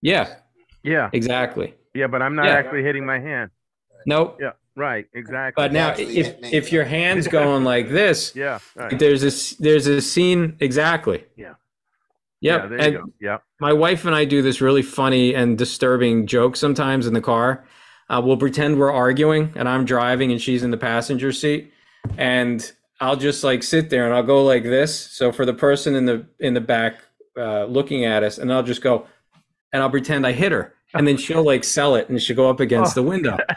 yeah, 0.00 0.36
Yeah, 0.84 1.10
exactly. 1.12 1.74
yeah, 1.94 2.06
but 2.06 2.22
I'm 2.22 2.34
not 2.36 2.46
Yeah. 2.46 2.52
actually 2.54 2.82
hitting 2.82 3.04
my 3.04 3.18
hand. 3.18 3.50
Nope. 4.06 4.38
Yeah, 4.40 4.52
right, 4.76 5.06
exactly. 5.12 5.60
But 5.62 5.72
now, 5.72 5.88
Actually 5.88 6.18
if, 6.18 6.36
if 6.52 6.72
your 6.72 6.84
hand's 6.84 7.26
going 7.38 7.64
like 7.64 7.88
this, 7.88 8.34
yeah, 8.36 8.60
right. 8.76 8.96
there's 8.98 9.24
a, 9.24 9.26
s- 9.28 9.56
there's 9.58 9.86
a 9.88 10.00
scene. 10.00 10.56
Exactly. 10.60 11.24
Yeah. 11.36 11.54
Yep. 12.40 12.62
Yeah, 12.62 12.68
there 12.68 12.78
and 12.78 12.92
you 12.92 12.98
go. 12.98 13.12
Yep. 13.20 13.42
my 13.60 13.72
wife 13.72 14.04
and 14.04 14.14
I 14.14 14.24
do 14.24 14.42
this 14.42 14.60
really 14.60 14.82
funny 14.82 15.34
and 15.34 15.58
disturbing 15.58 16.26
joke 16.26 16.56
sometimes 16.56 17.06
in 17.06 17.14
the 17.14 17.20
car. 17.20 17.64
Uh, 18.08 18.22
we'll 18.24 18.36
pretend 18.36 18.78
we're 18.78 18.92
arguing 18.92 19.52
and 19.54 19.68
I'm 19.68 19.84
driving 19.84 20.32
and 20.32 20.40
she's 20.40 20.62
in 20.62 20.70
the 20.70 20.76
passenger 20.76 21.32
seat, 21.32 21.72
and 22.16 22.70
I'll 23.00 23.16
just 23.16 23.44
like 23.44 23.62
sit 23.62 23.90
there 23.90 24.06
and 24.06 24.14
I'll 24.14 24.22
go 24.22 24.44
like 24.44 24.62
this. 24.62 24.94
So 24.96 25.32
for 25.32 25.44
the 25.44 25.54
person 25.54 25.94
in 25.94 26.06
the 26.06 26.26
in 26.38 26.54
the 26.54 26.60
back 26.60 27.02
uh, 27.36 27.64
looking 27.64 28.04
at 28.04 28.22
us, 28.22 28.38
and 28.38 28.52
I'll 28.52 28.62
just 28.62 28.82
go, 28.82 29.06
and 29.72 29.82
I'll 29.82 29.90
pretend 29.90 30.26
I 30.26 30.32
hit 30.32 30.52
her, 30.52 30.74
and 30.94 31.06
then 31.06 31.16
she'll 31.16 31.44
like 31.44 31.64
sell 31.64 31.94
it 31.94 32.08
and 32.08 32.20
she'll 32.20 32.36
go 32.36 32.50
up 32.50 32.60
against 32.60 32.94
the 32.94 33.02
window. 33.02 33.36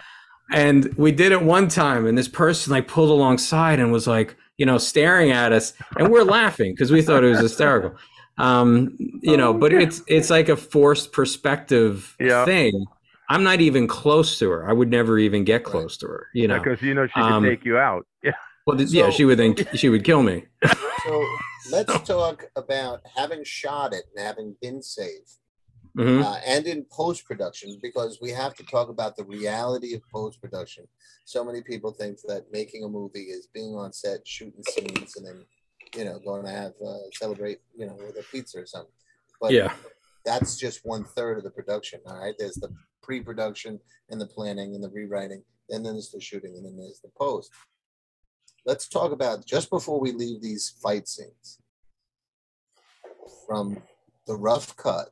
And 0.53 0.93
we 0.97 1.13
did 1.13 1.31
it 1.31 1.41
one 1.41 1.69
time, 1.69 2.05
and 2.05 2.17
this 2.17 2.27
person 2.27 2.73
like 2.73 2.85
pulled 2.85 3.09
alongside 3.09 3.79
and 3.79 3.89
was 3.89 4.05
like, 4.05 4.35
you 4.57 4.65
know, 4.65 4.77
staring 4.77 5.31
at 5.31 5.53
us, 5.53 5.73
and 5.97 6.11
we're 6.11 6.23
laughing 6.23 6.73
because 6.73 6.91
we 6.91 7.01
thought 7.01 7.23
it 7.23 7.29
was 7.29 7.39
hysterical. 7.39 7.95
Um, 8.41 8.97
you 9.21 9.37
know, 9.37 9.53
but 9.53 9.71
it's 9.71 10.01
it's 10.07 10.29
like 10.29 10.49
a 10.49 10.57
forced 10.57 11.11
perspective 11.11 12.15
Yeah. 12.19 12.43
thing. 12.45 12.85
I'm 13.29 13.43
not 13.43 13.61
even 13.61 13.87
close 13.87 14.39
to 14.39 14.49
her. 14.49 14.69
I 14.69 14.73
would 14.73 14.89
never 14.89 15.17
even 15.19 15.43
get 15.45 15.63
close 15.63 15.95
to 15.97 16.07
her. 16.07 16.27
You 16.33 16.47
know, 16.47 16.57
Because 16.59 16.81
you 16.81 16.93
know 16.93 17.07
she 17.07 17.19
Um, 17.19 17.43
can 17.43 17.51
take 17.51 17.65
you 17.65 17.77
out. 17.77 18.05
Yeah. 18.23 18.33
well, 18.65 18.77
th- 18.77 18.89
yeah, 18.89 19.09
she 19.09 19.25
would 19.25 19.37
think 19.37 19.67
she 19.75 19.89
would 19.89 20.03
kill 20.03 20.23
me. 20.23 20.45
So 21.05 21.25
let's 21.71 21.93
talk 22.07 22.45
about 22.55 23.01
having 23.15 23.43
shot 23.43 23.93
it 23.93 24.03
and 24.15 24.25
having 24.25 24.55
been 24.61 24.81
safe. 24.81 25.37
Mhm. 25.97 26.23
uh, 26.23 26.39
and 26.47 26.65
in 26.67 26.85
post 26.89 27.25
production 27.25 27.77
because 27.81 28.19
we 28.21 28.29
have 28.31 28.53
to 28.55 28.63
talk 28.63 28.87
about 28.87 29.17
the 29.17 29.25
reality 29.25 29.93
of 29.93 30.01
post 30.09 30.39
production. 30.41 30.85
So 31.25 31.43
many 31.43 31.61
people 31.61 31.91
think 31.91 32.17
that 32.29 32.45
making 32.49 32.85
a 32.85 32.87
movie 32.87 33.27
is 33.37 33.47
being 33.53 33.75
on 33.75 33.91
set, 33.91 34.25
shooting 34.25 34.63
scenes, 34.69 35.17
and 35.17 35.25
then 35.27 35.45
you 35.95 36.05
know 36.05 36.19
going 36.19 36.45
to 36.45 36.51
have 36.51 36.73
uh, 36.85 37.09
celebrate 37.13 37.59
you 37.75 37.85
know 37.85 37.95
with 37.95 38.17
a 38.17 38.23
pizza 38.31 38.59
or 38.59 38.65
something. 38.65 38.91
But 39.39 39.51
Yeah, 39.51 39.73
that's 40.25 40.57
just 40.57 40.81
one 40.83 41.03
third 41.03 41.37
of 41.37 41.43
the 41.43 41.49
production. 41.49 41.99
All 42.05 42.19
right, 42.19 42.35
there's 42.37 42.55
the 42.55 42.69
pre-production 43.01 43.79
and 44.09 44.21
the 44.21 44.27
planning 44.27 44.75
and 44.75 44.83
the 44.83 44.89
rewriting, 44.89 45.43
and 45.69 45.85
then 45.85 45.93
there's 45.93 46.11
the 46.11 46.21
shooting, 46.21 46.55
and 46.55 46.65
then 46.65 46.77
there's 46.77 47.01
the 47.01 47.11
post. 47.17 47.51
Let's 48.65 48.87
talk 48.87 49.11
about 49.11 49.45
just 49.45 49.69
before 49.71 49.99
we 49.99 50.11
leave 50.11 50.41
these 50.41 50.75
fight 50.83 51.07
scenes 51.07 51.59
from 53.47 53.81
the 54.27 54.35
rough 54.35 54.75
cut 54.77 55.09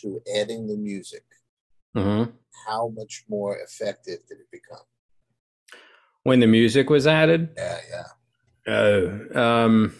to 0.00 0.20
adding 0.34 0.66
the 0.66 0.76
music. 0.76 1.24
hmm 1.94 2.24
How 2.66 2.88
much 2.88 3.24
more 3.28 3.58
effective 3.58 4.20
did 4.28 4.38
it 4.40 4.50
become? 4.50 4.84
when 6.22 6.40
the 6.40 6.46
music 6.46 6.90
was 6.90 7.06
added, 7.06 7.50
Yeah, 7.56 7.78
yeah. 7.90 8.04
Oh, 8.70 9.26
um, 9.34 9.94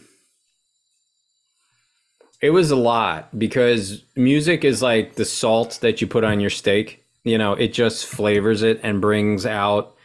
it 2.40 2.50
was 2.50 2.70
a 2.70 2.76
lot 2.76 3.36
because 3.36 4.04
music 4.14 4.64
is 4.64 4.80
like 4.80 5.16
the 5.16 5.24
salt 5.24 5.78
that 5.82 6.00
you 6.00 6.06
put 6.06 6.22
on 6.22 6.38
your 6.38 6.50
steak. 6.50 7.04
You 7.24 7.36
know, 7.36 7.52
it 7.54 7.72
just 7.72 8.06
flavors 8.06 8.62
it 8.62 8.80
and 8.82 9.00
brings 9.00 9.44
out 9.44 9.96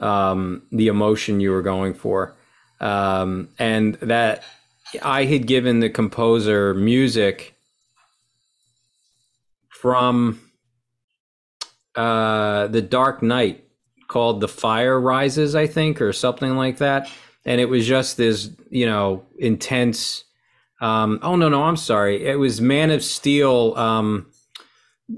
um, 0.00 0.62
the 0.72 0.88
emotion 0.88 1.40
you 1.40 1.52
were 1.52 1.62
going 1.62 1.94
for. 1.94 2.36
Um, 2.80 3.50
and 3.58 3.94
that 3.96 4.42
I 5.02 5.24
had 5.24 5.46
given 5.46 5.80
the 5.80 5.90
composer 5.90 6.74
music 6.74 7.54
from 9.68 10.40
uh, 11.94 12.66
The 12.66 12.82
Dark 12.82 13.22
Knight 13.22 13.64
called 14.08 14.40
The 14.40 14.48
Fire 14.48 15.00
Rises, 15.00 15.54
I 15.54 15.66
think, 15.66 16.02
or 16.02 16.12
something 16.12 16.56
like 16.56 16.78
that. 16.78 17.08
And 17.48 17.62
it 17.62 17.70
was 17.70 17.86
just 17.86 18.18
this, 18.18 18.50
you 18.68 18.84
know, 18.84 19.24
intense. 19.38 20.24
Um, 20.82 21.18
oh, 21.22 21.34
no, 21.34 21.48
no, 21.48 21.62
I'm 21.64 21.78
sorry. 21.78 22.26
It 22.26 22.38
was 22.38 22.60
Man 22.60 22.90
of 22.90 23.02
Steel 23.02 23.72
um, 23.74 24.30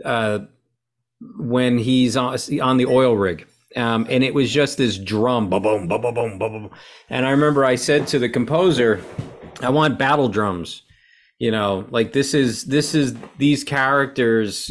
uh, 0.05 0.39
when 1.39 1.77
he's 1.79 2.17
on, 2.17 2.39
on 2.63 2.77
the 2.77 2.87
oil 2.87 3.17
rig 3.17 3.47
Um, 3.75 4.07
and 4.09 4.23
it 4.23 4.33
was 4.33 4.51
just 4.53 4.79
this 4.79 4.97
drum, 4.97 5.51
boom, 5.51 5.63
boom, 5.63 5.89
boom, 5.89 6.03
boom, 6.03 6.15
boom, 6.15 6.39
boom. 6.39 6.71
And 7.09 7.27
I 7.27 7.31
remember 7.31 7.65
I 7.65 7.75
said 7.75 8.07
to 8.09 8.21
the 8.21 8.29
composer, 8.29 9.03
I 9.61 9.71
want 9.71 9.99
battle 9.99 10.29
drums. 10.29 10.83
You 11.41 11.51
know, 11.51 11.87
like 11.91 12.13
this 12.13 12.33
is 12.33 12.67
this 12.67 12.95
is 12.95 13.17
these 13.39 13.65
characters 13.65 14.71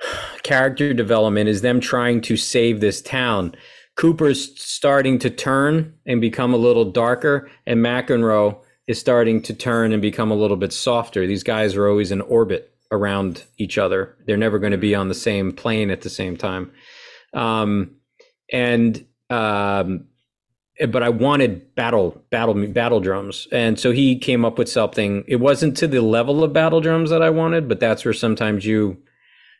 character 0.42 0.94
development 0.94 1.50
is 1.50 1.60
them 1.60 1.80
trying 1.80 2.22
to 2.22 2.36
save 2.36 2.80
this 2.80 3.02
town. 3.02 3.54
Cooper's 3.96 4.58
starting 4.60 5.18
to 5.20 5.30
turn 5.30 5.94
and 6.06 6.20
become 6.20 6.54
a 6.54 6.58
little 6.58 6.90
darker, 6.90 7.50
and 7.66 7.80
McEnroe 7.80 8.58
is 8.86 8.98
starting 8.98 9.42
to 9.42 9.54
turn 9.54 9.92
and 9.92 10.02
become 10.02 10.30
a 10.30 10.36
little 10.36 10.56
bit 10.56 10.72
softer. 10.72 11.26
These 11.26 11.44
guys 11.44 11.76
are 11.76 11.88
always 11.88 12.10
in 12.10 12.20
orbit 12.20 12.74
around 12.90 13.44
each 13.58 13.78
other. 13.78 14.16
They're 14.26 14.36
never 14.36 14.58
going 14.58 14.72
to 14.72 14.78
be 14.78 14.94
on 14.94 15.08
the 15.08 15.14
same 15.14 15.52
plane 15.52 15.90
at 15.90 16.02
the 16.02 16.10
same 16.10 16.36
time. 16.36 16.72
Um, 17.32 17.96
and 18.50 19.04
um, 19.30 20.06
but 20.88 21.02
I 21.02 21.08
wanted 21.08 21.74
battle 21.74 22.22
battle 22.30 22.54
battle 22.68 23.00
drums, 23.00 23.46
and 23.52 23.78
so 23.78 23.92
he 23.92 24.18
came 24.18 24.44
up 24.44 24.58
with 24.58 24.68
something. 24.68 25.24
It 25.28 25.36
wasn't 25.36 25.76
to 25.78 25.86
the 25.86 26.02
level 26.02 26.42
of 26.42 26.52
battle 26.52 26.80
drums 26.80 27.10
that 27.10 27.22
I 27.22 27.30
wanted, 27.30 27.68
but 27.68 27.80
that's 27.80 28.04
where 28.04 28.14
sometimes 28.14 28.64
you 28.64 29.02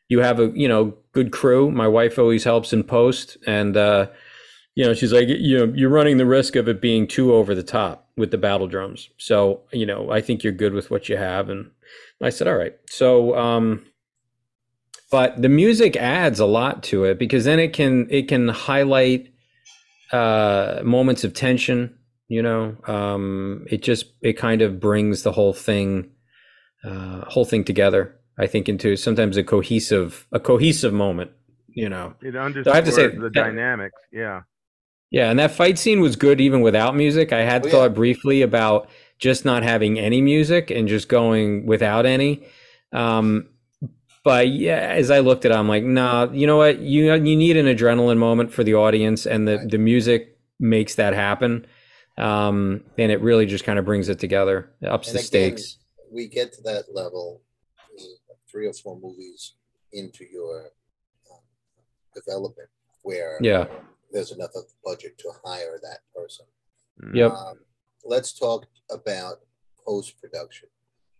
you 0.08 0.20
have 0.20 0.40
a 0.40 0.52
you 0.54 0.68
know 0.68 0.94
good 1.12 1.32
crew. 1.32 1.70
My 1.70 1.88
wife 1.88 2.18
always 2.18 2.44
helps 2.44 2.72
in 2.72 2.84
post, 2.84 3.36
and 3.46 3.76
uh, 3.76 4.08
you 4.74 4.84
know 4.84 4.94
she's 4.94 5.12
like 5.12 5.28
you 5.28 5.58
know 5.58 5.72
you're 5.74 5.90
running 5.90 6.16
the 6.16 6.26
risk 6.26 6.56
of 6.56 6.68
it 6.68 6.80
being 6.80 7.06
too 7.06 7.34
over 7.34 7.54
the 7.54 7.62
top 7.62 8.08
with 8.16 8.30
the 8.30 8.38
battle 8.38 8.66
drums. 8.66 9.10
So 9.18 9.62
you 9.72 9.86
know 9.86 10.10
I 10.10 10.20
think 10.20 10.42
you're 10.42 10.52
good 10.52 10.72
with 10.72 10.90
what 10.90 11.08
you 11.08 11.16
have, 11.16 11.48
and 11.50 11.70
I 12.22 12.30
said 12.30 12.48
all 12.48 12.56
right. 12.56 12.74
So 12.88 13.36
um, 13.36 13.84
but 15.10 15.40
the 15.42 15.48
music 15.48 15.96
adds 15.96 16.40
a 16.40 16.46
lot 16.46 16.82
to 16.84 17.04
it 17.04 17.18
because 17.18 17.44
then 17.44 17.58
it 17.58 17.72
can 17.72 18.06
it 18.10 18.28
can 18.28 18.48
highlight 18.48 19.28
uh, 20.12 20.80
moments 20.84 21.24
of 21.24 21.34
tension. 21.34 21.96
You 22.28 22.40
know, 22.42 22.76
um, 22.86 23.66
it 23.70 23.82
just 23.82 24.06
it 24.22 24.34
kind 24.34 24.62
of 24.62 24.80
brings 24.80 25.22
the 25.22 25.32
whole 25.32 25.52
thing 25.52 26.10
uh, 26.84 27.26
whole 27.26 27.44
thing 27.44 27.62
together. 27.64 28.18
I 28.38 28.46
think 28.46 28.68
into 28.68 28.96
sometimes 28.96 29.36
a 29.36 29.44
cohesive 29.44 30.26
a 30.32 30.40
cohesive 30.40 30.94
moment. 30.94 31.30
You 31.74 31.88
know, 31.88 32.14
It 32.22 32.32
So 32.64 32.72
I 32.72 32.76
have 32.76 32.84
to 32.86 32.92
say 32.92 33.08
the 33.08 33.20
that- 33.22 33.32
dynamics. 33.34 34.00
Yeah. 34.12 34.42
Yeah, 35.12 35.30
and 35.30 35.38
that 35.38 35.52
fight 35.52 35.78
scene 35.78 36.00
was 36.00 36.16
good 36.16 36.40
even 36.40 36.60
without 36.62 36.96
music. 36.96 37.32
I 37.32 37.42
had 37.42 37.62
Oh, 37.62 37.66
yeah. 37.66 37.72
thought 37.72 37.94
briefly 37.94 38.42
about 38.42 38.88
just 39.18 39.44
not 39.44 39.62
having 39.62 39.98
any 39.98 40.20
music 40.20 40.70
and 40.70 40.88
just 40.88 41.08
going 41.08 41.64
without 41.66 42.06
any. 42.06 42.44
Um, 42.92 43.48
but 44.24 44.48
yeah, 44.48 44.78
as 44.78 45.10
I 45.10 45.18
looked 45.20 45.44
at 45.44 45.52
it, 45.52 45.54
I'm 45.54 45.68
like, 45.68 45.84
nah, 45.84 46.30
you 46.32 46.46
know 46.46 46.56
what? 46.56 46.80
You 46.80 47.12
you 47.14 47.36
need 47.36 47.56
an 47.56 47.66
adrenaline 47.66 48.18
moment 48.18 48.52
for 48.52 48.64
the 48.64 48.74
audience, 48.74 49.26
and 49.26 49.46
the 49.46 49.58
Right. 49.58 49.70
the 49.70 49.78
music 49.78 50.38
makes 50.58 50.94
that 50.96 51.12
happen. 51.14 51.66
Um, 52.18 52.84
and 52.98 53.10
it 53.10 53.20
really 53.20 53.46
just 53.46 53.64
kind 53.64 53.78
of 53.78 53.84
brings 53.84 54.08
it 54.08 54.18
together, 54.18 54.70
ups 54.86 55.08
And 55.08 55.16
the 55.16 55.20
again, 55.20 55.26
stakes. 55.56 55.78
we 56.10 56.28
get 56.28 56.52
to 56.54 56.62
that 56.62 56.84
level 56.94 57.40
three 58.50 58.66
or 58.66 58.72
four 58.74 58.98
movies 59.00 59.54
into 59.92 60.24
your 60.30 60.66
um, 61.30 61.40
development 62.14 62.68
where 63.02 63.38
Yeah. 63.40 63.66
There's 64.12 64.32
enough 64.32 64.50
of 64.54 64.64
the 64.66 64.74
budget 64.84 65.18
to 65.18 65.30
hire 65.44 65.78
that 65.82 66.00
person. 66.14 66.46
Mm. 67.02 67.14
Yep. 67.16 67.32
Um, 67.32 67.58
let's 68.04 68.32
talk 68.38 68.66
about 68.90 69.36
post 69.86 70.20
production 70.20 70.68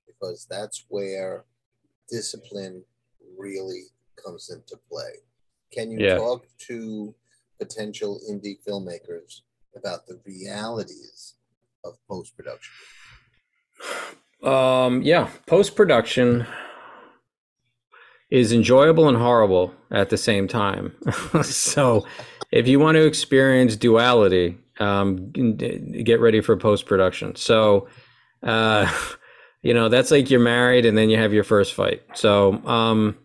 because 0.07 0.47
that's 0.49 0.85
where 0.89 1.45
discipline 2.09 2.85
really 3.39 3.85
comes 4.25 4.51
into 4.51 4.77
play. 4.91 5.13
Can 5.73 5.91
you 5.91 6.01
Yeah. 6.01 6.17
talk 6.17 6.47
to 6.69 7.15
potential 7.59 8.21
indie 8.31 8.63
filmmakers 8.63 9.41
about 9.75 10.07
the 10.07 10.21
realities 10.27 11.35
of 11.85 11.97
post 12.09 12.37
production? 12.37 12.75
Um, 14.43 15.03
yeah, 15.03 15.31
post 15.47 15.77
production 15.77 16.47
is 18.33 18.51
enjoyable 18.51 19.09
and 19.09 19.19
horrible 19.19 19.75
at 19.91 20.09
the 20.09 20.17
same 20.17 20.49
time. 20.49 20.95
so, 21.43 22.07
if 22.51 22.67
you 22.67 22.81
want 22.81 22.97
to 22.97 23.05
experience 23.05 23.77
duality, 23.77 24.57
um, 24.81 25.31
get 25.33 26.19
ready 26.19 26.41
for 26.41 26.57
post 26.57 26.87
production. 26.87 27.37
So, 27.37 27.89
uh, 28.43 28.91
you 29.63 29.75
know, 29.75 29.91
that's 29.91 30.11
like 30.11 30.31
you're 30.31 30.41
married 30.41 30.87
and 30.87 30.97
then 30.97 31.11
you 31.11 31.19
have 31.19 31.35
your 31.35 31.45
first 31.45 31.75
fight. 31.75 32.03
So, 32.15 32.55
um, 32.67 33.19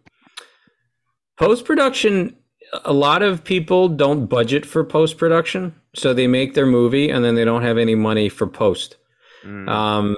post 1.38 1.64
production, 1.64 2.36
a 2.84 2.92
lot 2.92 3.24
of 3.24 3.46
people 3.46 3.88
don't 3.88 4.26
budget 4.26 4.66
for 4.66 4.84
post 4.84 5.18
production. 5.18 5.74
So, 5.96 6.14
they 6.14 6.28
make 6.28 6.54
their 6.54 6.66
movie 6.66 7.10
and 7.10 7.24
then 7.24 7.36
they 7.36 7.46
don't 7.46 7.64
have 7.64 7.78
any 7.78 7.96
money 7.96 8.28
for 8.28 8.46
post. 8.46 8.98
Mm. 9.46 9.70
Um, 9.70 10.18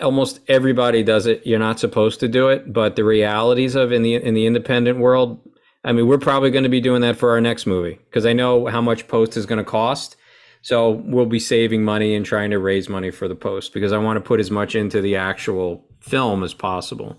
almost 0.00 0.40
everybody 0.48 1.02
does 1.02 1.26
it. 1.26 1.46
You're 1.46 1.58
not 1.58 1.78
supposed 1.78 2.20
to 2.20 2.28
do 2.28 2.48
it, 2.48 2.72
but 2.72 2.96
the 2.96 3.04
realities 3.04 3.74
of 3.74 3.92
in 3.92 4.02
the 4.02 4.14
in 4.14 4.34
the 4.34 4.46
independent 4.46 4.98
world, 4.98 5.40
I 5.84 5.92
mean, 5.92 6.06
we're 6.06 6.18
probably 6.18 6.50
going 6.50 6.64
to 6.64 6.70
be 6.70 6.80
doing 6.80 7.02
that 7.02 7.16
for 7.16 7.30
our 7.30 7.40
next 7.40 7.66
movie 7.66 7.98
because 8.04 8.26
I 8.26 8.32
know 8.32 8.66
how 8.66 8.80
much 8.80 9.08
post 9.08 9.36
is 9.36 9.46
going 9.46 9.58
to 9.58 9.64
cost. 9.64 10.16
So 10.62 10.90
we'll 10.90 11.26
be 11.26 11.38
saving 11.38 11.84
money 11.84 12.14
and 12.14 12.26
trying 12.26 12.50
to 12.50 12.58
raise 12.58 12.88
money 12.88 13.10
for 13.10 13.28
the 13.28 13.36
post 13.36 13.72
because 13.72 13.92
I 13.92 13.98
want 13.98 14.16
to 14.16 14.20
put 14.20 14.40
as 14.40 14.50
much 14.50 14.74
into 14.74 15.00
the 15.00 15.16
actual 15.16 15.86
film 16.00 16.42
as 16.42 16.52
possible. 16.52 17.16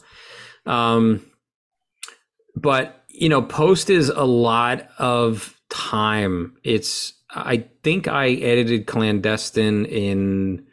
Um, 0.65 1.25
but 2.55 3.05
you 3.07 3.29
know, 3.29 3.41
post 3.41 3.89
is 3.89 4.09
a 4.09 4.25
lot 4.25 4.87
of 4.97 5.57
time. 5.69 6.57
It's 6.63 7.13
I 7.31 7.65
think 7.83 8.07
I 8.07 8.29
edited 8.29 8.87
clandestine 8.87 9.85
in 9.85 10.65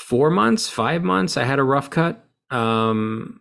four 0.00 0.30
months, 0.30 0.68
five 0.68 1.02
months. 1.04 1.36
I 1.36 1.44
had 1.44 1.60
a 1.60 1.64
rough 1.64 1.90
cut. 1.90 2.24
Um, 2.50 3.40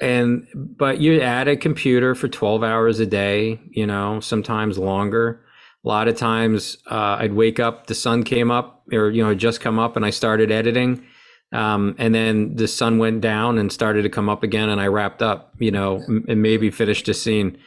and 0.00 0.46
but 0.54 1.00
you're 1.00 1.22
at 1.22 1.48
a 1.48 1.56
computer 1.56 2.14
for 2.14 2.28
12 2.28 2.62
hours 2.64 3.00
a 3.00 3.06
day, 3.06 3.60
you 3.70 3.86
know, 3.86 4.20
sometimes 4.20 4.78
longer. 4.78 5.42
A 5.84 5.88
lot 5.88 6.08
of 6.08 6.16
times 6.16 6.78
uh, 6.90 7.16
I'd 7.20 7.34
wake 7.34 7.60
up, 7.60 7.86
the 7.86 7.94
sun 7.94 8.24
came 8.24 8.50
up, 8.50 8.84
or 8.92 9.10
you 9.10 9.22
know, 9.22 9.30
had 9.30 9.38
just 9.38 9.60
come 9.60 9.78
up, 9.78 9.96
and 9.96 10.04
I 10.04 10.10
started 10.10 10.50
editing. 10.50 11.04
Um, 11.52 11.94
and 11.98 12.14
then 12.14 12.56
the 12.56 12.68
sun 12.68 12.98
went 12.98 13.20
down 13.22 13.58
and 13.58 13.72
started 13.72 14.02
to 14.02 14.10
come 14.10 14.28
up 14.28 14.42
again, 14.42 14.68
and 14.68 14.80
I 14.80 14.88
wrapped 14.88 15.22
up, 15.22 15.54
you 15.58 15.70
know, 15.70 15.96
m- 16.08 16.24
and 16.28 16.42
maybe 16.42 16.70
finished 16.70 17.08
a 17.08 17.14
scene. 17.14 17.58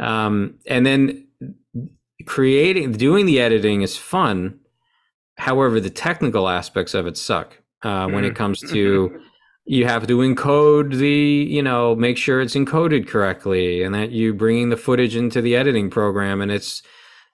Um, 0.00 0.56
and 0.66 0.86
then 0.86 1.28
creating, 2.26 2.92
doing 2.92 3.26
the 3.26 3.40
editing 3.40 3.82
is 3.82 3.96
fun. 3.96 4.60
However, 5.36 5.80
the 5.80 5.90
technical 5.90 6.48
aspects 6.48 6.94
of 6.94 7.06
it 7.06 7.16
suck 7.16 7.58
uh, 7.82 8.08
when 8.08 8.24
it 8.24 8.36
comes 8.36 8.60
to 8.60 9.20
you 9.66 9.86
have 9.86 10.06
to 10.06 10.18
encode 10.18 10.98
the, 10.98 11.08
you 11.50 11.62
know, 11.62 11.94
make 11.94 12.16
sure 12.16 12.40
it's 12.40 12.54
encoded 12.54 13.08
correctly, 13.08 13.82
and 13.82 13.94
that 13.94 14.10
you 14.10 14.34
bringing 14.34 14.68
the 14.68 14.76
footage 14.76 15.16
into 15.16 15.40
the 15.40 15.56
editing 15.56 15.90
program, 15.90 16.40
and 16.40 16.52
it's 16.52 16.82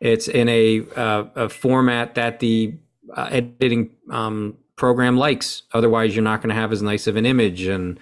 it's 0.01 0.28
in 0.28 0.48
a 0.48 0.82
uh, 0.96 1.24
a 1.34 1.48
format 1.48 2.14
that 2.14 2.40
the 2.40 2.74
uh, 3.16 3.28
editing 3.30 3.90
um, 4.11 4.57
program 4.76 5.16
likes. 5.16 5.62
Otherwise, 5.74 6.14
you're 6.14 6.24
not 6.24 6.40
going 6.40 6.55
to 6.55 6.61
have 6.61 6.72
as 6.72 6.82
nice 6.82 7.07
of 7.07 7.16
an 7.16 7.26
image, 7.26 7.62
and 7.62 7.98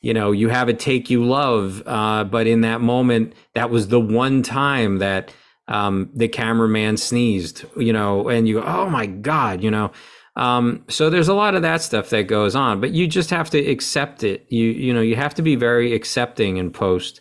you 0.00 0.14
know, 0.14 0.32
you 0.32 0.48
have 0.48 0.68
a 0.68 0.74
take 0.74 1.10
you 1.10 1.24
love, 1.24 1.82
uh, 1.86 2.24
but 2.24 2.46
in 2.46 2.62
that 2.62 2.80
moment, 2.80 3.34
that 3.54 3.70
was 3.70 3.88
the 3.88 4.00
one 4.00 4.42
time 4.42 4.98
that 4.98 5.32
um, 5.70 6.10
the 6.12 6.28
cameraman 6.28 6.96
sneezed, 6.96 7.64
you 7.76 7.92
know, 7.92 8.28
and 8.28 8.46
you 8.48 8.60
go, 8.60 8.64
oh 8.66 8.90
my 8.90 9.06
God, 9.06 9.62
you 9.62 9.70
know. 9.70 9.92
Um, 10.36 10.84
so 10.88 11.10
there's 11.10 11.28
a 11.28 11.34
lot 11.34 11.54
of 11.54 11.62
that 11.62 11.80
stuff 11.80 12.10
that 12.10 12.24
goes 12.24 12.56
on, 12.56 12.80
but 12.80 12.90
you 12.90 13.06
just 13.06 13.30
have 13.30 13.50
to 13.50 13.58
accept 13.58 14.24
it. 14.24 14.46
You, 14.48 14.66
you 14.66 14.92
know, 14.92 15.00
you 15.00 15.16
have 15.16 15.34
to 15.34 15.42
be 15.42 15.54
very 15.54 15.94
accepting 15.94 16.56
in 16.56 16.72
post 16.72 17.20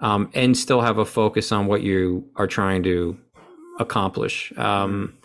um, 0.00 0.30
and 0.34 0.56
still 0.56 0.82
have 0.82 0.98
a 0.98 1.04
focus 1.06 1.52
on 1.52 1.66
what 1.66 1.82
you 1.82 2.28
are 2.36 2.46
trying 2.46 2.82
to 2.82 3.18
accomplish. 3.80 4.52
Um, 4.58 5.16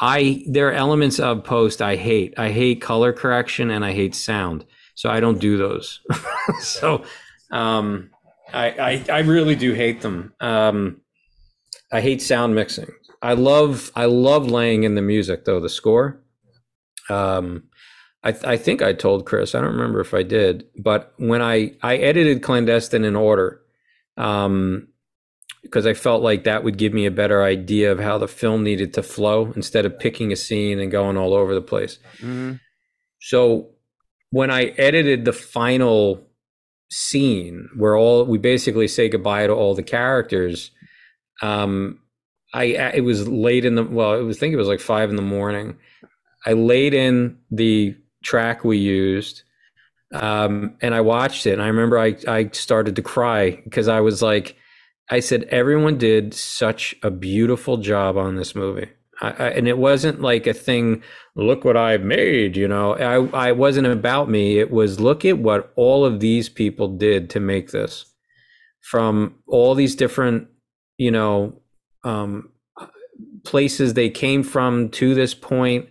I, 0.00 0.42
there 0.46 0.68
are 0.68 0.72
elements 0.72 1.20
of 1.20 1.44
post 1.44 1.82
I 1.82 1.96
hate. 1.96 2.32
I 2.38 2.50
hate 2.50 2.80
color 2.80 3.12
correction 3.12 3.70
and 3.70 3.84
I 3.84 3.92
hate 3.92 4.14
sound. 4.14 4.64
So 4.94 5.10
I 5.10 5.20
don't 5.20 5.38
do 5.38 5.58
those. 5.58 6.00
so 6.60 7.04
um, 7.50 8.10
I, 8.52 8.70
I, 8.70 9.04
I 9.12 9.18
really 9.20 9.54
do 9.54 9.74
hate 9.74 10.00
them. 10.00 10.32
Um, 10.40 11.00
I 11.92 12.00
hate 12.00 12.22
sound 12.22 12.54
mixing. 12.54 12.90
I 13.22 13.34
love 13.34 13.90
I 13.94 14.06
love 14.06 14.46
laying 14.50 14.84
in 14.84 14.94
the 14.94 15.02
music 15.02 15.44
though 15.44 15.60
the 15.60 15.68
score. 15.68 16.20
Um, 17.08 17.64
I 18.22 18.34
I 18.44 18.56
think 18.56 18.82
I 18.82 18.92
told 18.92 19.26
Chris 19.26 19.54
I 19.54 19.60
don't 19.60 19.72
remember 19.72 20.00
if 20.00 20.14
I 20.14 20.22
did, 20.22 20.66
but 20.76 21.12
when 21.16 21.42
I 21.42 21.72
I 21.82 21.96
edited 21.96 22.42
clandestine 22.42 23.04
in 23.04 23.16
order, 23.16 23.60
um, 24.16 24.88
because 25.62 25.86
I 25.86 25.92
felt 25.94 26.22
like 26.22 26.44
that 26.44 26.64
would 26.64 26.78
give 26.78 26.94
me 26.94 27.04
a 27.06 27.10
better 27.10 27.42
idea 27.42 27.92
of 27.92 28.00
how 28.00 28.16
the 28.18 28.28
film 28.28 28.62
needed 28.62 28.94
to 28.94 29.02
flow 29.02 29.52
instead 29.54 29.84
of 29.84 29.98
picking 29.98 30.32
a 30.32 30.36
scene 30.36 30.78
and 30.80 30.90
going 30.90 31.16
all 31.18 31.34
over 31.34 31.54
the 31.54 31.60
place. 31.60 31.98
Mhm. 32.22 32.60
So 33.20 33.70
when 34.30 34.50
I 34.50 34.66
edited 34.78 35.24
the 35.24 35.32
final 35.32 36.26
scene 36.90 37.68
where 37.76 37.96
all 37.96 38.24
we 38.24 38.38
basically 38.38 38.88
say 38.88 39.08
goodbye 39.08 39.46
to 39.46 39.52
all 39.52 39.74
the 39.74 39.82
characters, 39.82 40.70
um, 41.42 42.00
I 42.52 42.64
it 42.64 43.04
was 43.04 43.28
late 43.28 43.64
in 43.64 43.74
the 43.76 43.84
well, 43.84 44.28
I 44.28 44.32
think 44.32 44.52
it 44.52 44.56
was 44.58 44.68
like 44.68 44.80
five 44.80 45.10
in 45.10 45.16
the 45.16 45.22
morning. 45.22 45.76
I 46.46 46.54
laid 46.54 46.94
in 46.94 47.38
the 47.50 47.96
track 48.24 48.64
we 48.64 48.78
used, 48.78 49.42
um, 50.14 50.76
and 50.80 50.94
I 50.94 51.00
watched 51.00 51.46
it. 51.46 51.52
And 51.52 51.62
I 51.62 51.66
remember 51.68 51.98
I 51.98 52.16
I 52.26 52.48
started 52.52 52.96
to 52.96 53.02
cry 53.02 53.60
because 53.64 53.88
I 53.88 54.00
was 54.00 54.22
like, 54.22 54.56
I 55.10 55.20
said 55.20 55.44
everyone 55.44 55.98
did 55.98 56.34
such 56.34 56.94
a 57.02 57.10
beautiful 57.10 57.76
job 57.76 58.16
on 58.16 58.36
this 58.36 58.54
movie. 58.54 58.88
I, 59.20 59.28
I, 59.30 59.48
and 59.50 59.68
it 59.68 59.78
wasn't 59.78 60.20
like 60.20 60.46
a 60.46 60.54
thing. 60.54 61.02
Look 61.36 61.64
what 61.64 61.76
I've 61.76 62.02
made, 62.02 62.56
you 62.56 62.66
know. 62.66 62.94
I 62.96 63.48
I 63.48 63.52
wasn't 63.52 63.86
about 63.86 64.28
me. 64.30 64.58
It 64.58 64.70
was 64.70 64.98
look 64.98 65.24
at 65.24 65.38
what 65.38 65.72
all 65.76 66.04
of 66.04 66.20
these 66.20 66.48
people 66.48 66.88
did 66.88 67.30
to 67.30 67.40
make 67.40 67.70
this, 67.70 68.06
from 68.80 69.36
all 69.46 69.74
these 69.74 69.94
different, 69.94 70.48
you 71.00 71.10
know, 71.10 71.58
um, 72.04 72.50
places 73.44 73.94
they 73.94 74.10
came 74.10 74.42
from 74.42 74.90
to 74.90 75.14
this 75.14 75.34
point, 75.34 75.88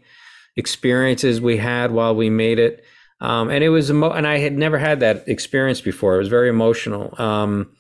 experiences 0.56 1.42
we 1.42 1.58
had 1.58 1.92
while 1.92 2.16
we 2.16 2.30
made 2.30 2.60
it. 2.60 2.84
Um, 3.20 3.50
and 3.50 3.64
it 3.64 3.70
was, 3.70 3.90
emo- 3.90 4.12
and 4.12 4.28
I 4.28 4.38
had 4.38 4.54
never 4.54 4.78
had 4.78 5.00
that 5.00 5.28
experience 5.28 5.82
before. 5.82 6.16
It 6.16 6.20
was 6.20 6.28
very 6.28 6.50
emotional. 6.50 7.20
Um, 7.20 7.72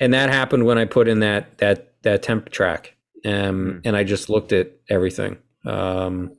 and 0.00 0.14
that 0.14 0.30
happened 0.30 0.64
when 0.64 0.78
I 0.78 0.86
put 0.86 1.06
in 1.06 1.20
that, 1.20 1.58
that, 1.58 2.02
that 2.02 2.22
temp 2.22 2.48
track. 2.50 2.96
Um, 3.26 3.32
Mm. 3.32 3.80
and 3.84 3.96
I 3.96 4.02
just 4.04 4.30
looked 4.30 4.52
at 4.52 4.68
everything. 4.88 5.36
Um, 5.66 6.36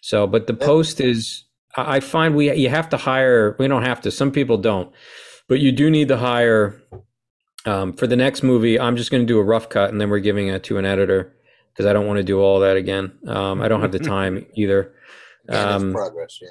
so, 0.00 0.26
but 0.26 0.46
the 0.46 0.54
post 0.54 1.00
is, 1.00 1.44
I 1.76 1.96
I 1.96 2.00
find 2.00 2.34
we, 2.34 2.50
you 2.54 2.70
have 2.70 2.88
to 2.88 2.96
hire, 2.96 3.54
we 3.58 3.68
don't 3.68 3.84
have 3.84 4.00
to, 4.02 4.10
some 4.10 4.30
people 4.32 4.56
don't, 4.56 4.90
but 5.48 5.60
you 5.60 5.70
do 5.72 5.90
need 5.90 6.08
to 6.08 6.16
hire 6.16 6.80
um, 7.66 7.92
for 7.92 8.06
the 8.06 8.16
next 8.16 8.42
movie, 8.42 8.78
I'm 8.80 8.96
just 8.96 9.10
going 9.10 9.22
to 9.22 9.26
do 9.26 9.38
a 9.38 9.42
rough 9.44 9.68
cut, 9.68 9.90
and 9.90 10.00
then 10.00 10.10
we're 10.10 10.20
giving 10.20 10.48
it 10.48 10.62
to 10.64 10.78
an 10.78 10.84
editor 10.84 11.34
because 11.72 11.86
I 11.86 11.92
don't 11.92 12.06
want 12.06 12.16
to 12.18 12.22
do 12.22 12.40
all 12.40 12.60
that 12.60 12.76
again. 12.76 13.12
Um, 13.26 13.60
I 13.60 13.68
don't 13.68 13.80
have 13.82 13.92
the 13.92 13.98
time 14.16 14.46
either. 14.54 14.92
Yeah, 15.48 15.74
Um, 15.76 15.92
progress. 15.92 16.38
Yeah. 16.40 16.48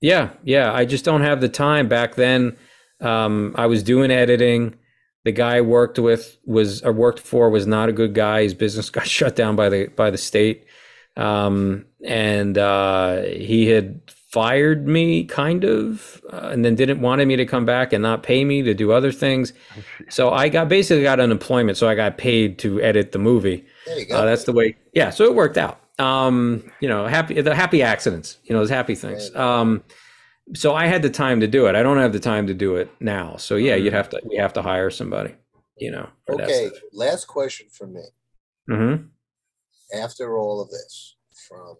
yeah, 0.00 0.30
yeah. 0.44 0.72
I 0.72 0.84
just 0.84 1.04
don't 1.04 1.22
have 1.22 1.40
the 1.40 1.48
time. 1.48 1.88
Back 1.88 2.14
then, 2.16 2.56
um, 3.00 3.54
I 3.56 3.66
was 3.66 3.82
doing 3.82 4.10
editing. 4.10 4.74
The 5.24 5.32
guy 5.32 5.56
I 5.58 5.60
worked 5.60 5.98
with 5.98 6.36
was 6.44 6.82
or 6.82 6.92
worked 6.92 7.20
for 7.20 7.48
was 7.50 7.66
not 7.66 7.88
a 7.88 7.92
good 7.92 8.12
guy. 8.14 8.42
His 8.42 8.54
business 8.54 8.90
got 8.98 9.06
shut 9.06 9.36
down 9.36 9.54
by 9.56 9.68
the 9.68 9.86
by 9.88 10.10
the 10.10 10.18
state, 10.18 10.66
um, 11.16 11.86
and 12.04 12.58
uh, 12.58 13.22
he 13.22 13.68
had 13.68 14.00
fired 14.32 14.88
me, 14.88 15.24
kind 15.24 15.62
of, 15.62 16.22
uh, 16.32 16.48
and 16.50 16.64
then 16.64 16.74
didn't 16.74 17.02
wanted 17.02 17.28
me 17.28 17.36
to 17.36 17.44
come 17.44 17.66
back 17.66 17.92
and 17.92 18.02
not 18.02 18.22
pay 18.22 18.44
me 18.44 18.62
to 18.62 18.72
do 18.72 18.90
other 18.90 19.12
things. 19.12 19.52
So 20.08 20.30
I 20.30 20.48
got 20.48 20.70
basically 20.70 21.02
got 21.02 21.20
unemployment. 21.20 21.76
So 21.76 21.86
I 21.86 21.94
got 21.94 22.16
paid 22.16 22.58
to 22.60 22.80
edit 22.80 23.12
the 23.12 23.18
movie. 23.18 23.66
There 23.86 23.98
you 23.98 24.06
go. 24.06 24.16
Uh, 24.16 24.24
that's 24.24 24.44
the 24.44 24.52
way. 24.54 24.76
Yeah, 24.94 25.10
so 25.10 25.24
it 25.24 25.34
worked 25.34 25.58
out. 25.58 25.80
Um, 25.98 26.72
you 26.80 26.88
know, 26.88 27.06
happy 27.06 27.40
the 27.42 27.54
happy 27.54 27.82
accidents. 27.82 28.38
You 28.44 28.54
know, 28.54 28.60
those 28.60 28.70
happy 28.70 28.94
things. 28.94 29.34
Um, 29.36 29.84
so 30.54 30.74
I 30.74 30.86
had 30.86 31.02
the 31.02 31.10
time 31.10 31.40
to 31.40 31.46
do 31.46 31.66
it. 31.66 31.76
I 31.76 31.82
don't 31.82 31.98
have 31.98 32.14
the 32.14 32.20
time 32.20 32.46
to 32.46 32.54
do 32.54 32.76
it 32.76 32.90
now. 33.00 33.36
So 33.36 33.56
yeah, 33.56 33.74
you'd 33.74 33.92
have 33.92 34.08
to. 34.10 34.20
We 34.24 34.36
have 34.36 34.54
to 34.54 34.62
hire 34.62 34.90
somebody. 34.90 35.34
You 35.76 35.90
know. 35.90 36.08
for 36.26 36.40
okay. 36.40 36.70
Last 36.92 37.26
question 37.26 37.66
from 37.70 37.92
me. 37.92 38.04
Mhm. 38.70 39.08
After 39.94 40.38
all 40.38 40.62
of 40.62 40.70
this, 40.70 41.16
from 41.48 41.76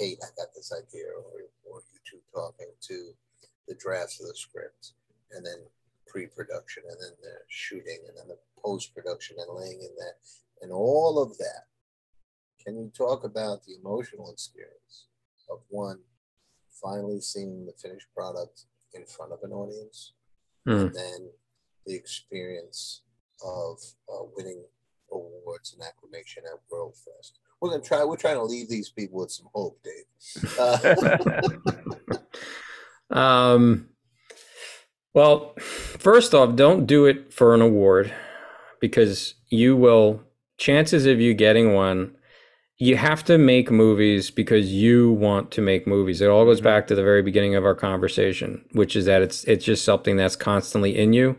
Kate, 0.00 0.18
I 0.22 0.28
got 0.36 0.54
this 0.54 0.72
idea, 0.72 1.08
or, 1.14 1.44
or 1.68 1.82
you 1.92 2.00
two 2.10 2.20
talking 2.34 2.72
to 2.88 3.12
the 3.68 3.74
drafts 3.74 4.18
of 4.20 4.28
the 4.28 4.34
script, 4.34 4.92
and 5.32 5.44
then 5.44 5.58
pre-production, 6.06 6.84
and 6.90 6.96
then 7.00 7.12
the 7.22 7.36
shooting, 7.48 7.98
and 8.08 8.16
then 8.16 8.28
the 8.28 8.38
post-production, 8.64 9.36
and 9.38 9.58
laying 9.58 9.80
in 9.80 9.94
that, 9.98 10.14
and 10.62 10.72
all 10.72 11.22
of 11.22 11.36
that. 11.36 11.64
Can 12.64 12.76
you 12.76 12.90
talk 12.96 13.24
about 13.24 13.64
the 13.64 13.74
emotional 13.74 14.30
experience 14.30 15.06
of 15.50 15.60
one 15.68 15.98
finally 16.82 17.20
seeing 17.20 17.66
the 17.66 17.72
finished 17.72 18.06
product 18.16 18.64
in 18.94 19.04
front 19.04 19.32
of 19.32 19.40
an 19.42 19.52
audience, 19.52 20.12
Hmm. 20.66 20.72
and 20.72 20.94
then 20.94 21.30
the 21.86 21.94
experience 21.94 23.02
of 23.42 23.78
uh, 24.12 24.24
winning 24.36 24.62
awards 25.12 25.72
and 25.74 25.82
acclamation 25.82 26.42
at 26.44 26.60
World 26.70 26.96
Fest. 26.96 27.38
We're 27.60 27.70
gonna 27.70 27.82
try. 27.82 28.04
We're 28.04 28.16
trying 28.16 28.36
to 28.36 28.44
leave 28.44 28.68
these 28.68 28.88
people 28.88 29.18
with 29.20 29.30
some 29.30 29.48
hope, 29.54 29.78
Dave. 29.82 30.44
Uh, 30.58 30.78
Um, 33.10 33.88
well, 35.14 35.54
first 35.58 36.32
off, 36.34 36.54
don't 36.54 36.86
do 36.86 37.06
it 37.06 37.32
for 37.32 37.54
an 37.54 37.60
award 37.60 38.12
because 38.80 39.34
you 39.48 39.76
will, 39.76 40.22
chances 40.58 41.06
of 41.06 41.20
you 41.20 41.34
getting 41.34 41.74
one, 41.74 42.14
you 42.78 42.96
have 42.96 43.24
to 43.24 43.36
make 43.36 43.70
movies 43.70 44.30
because 44.30 44.72
you 44.72 45.10
want 45.12 45.50
to 45.50 45.60
make 45.60 45.86
movies. 45.88 46.20
It 46.20 46.28
all 46.28 46.44
goes 46.44 46.60
Mhm. 46.60 46.64
back 46.64 46.86
to 46.86 46.94
the 46.94 47.02
very 47.02 47.20
beginning 47.22 47.56
of 47.56 47.64
our 47.64 47.74
conversation, 47.74 48.64
which 48.72 48.94
is 48.94 49.04
that 49.06 49.22
it's 49.22 49.42
it's 49.44 49.64
just 49.64 49.84
something 49.84 50.16
that's 50.16 50.36
constantly 50.36 50.96
in 50.96 51.12
you. 51.12 51.36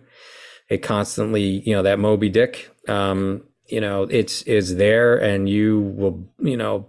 It 0.69 0.79
constantly, 0.83 1.63
you 1.65 1.73
know, 1.73 1.81
that 1.83 1.99
Moby 1.99 2.29
Dick, 2.29 2.69
um, 2.89 3.43
you 3.71 3.81
know, 3.81 4.03
it's 4.03 4.41
is 4.43 4.75
there 4.75 5.17
and 5.17 5.49
you 5.49 5.79
will, 5.79 6.27
you 6.39 6.57
know, 6.57 6.87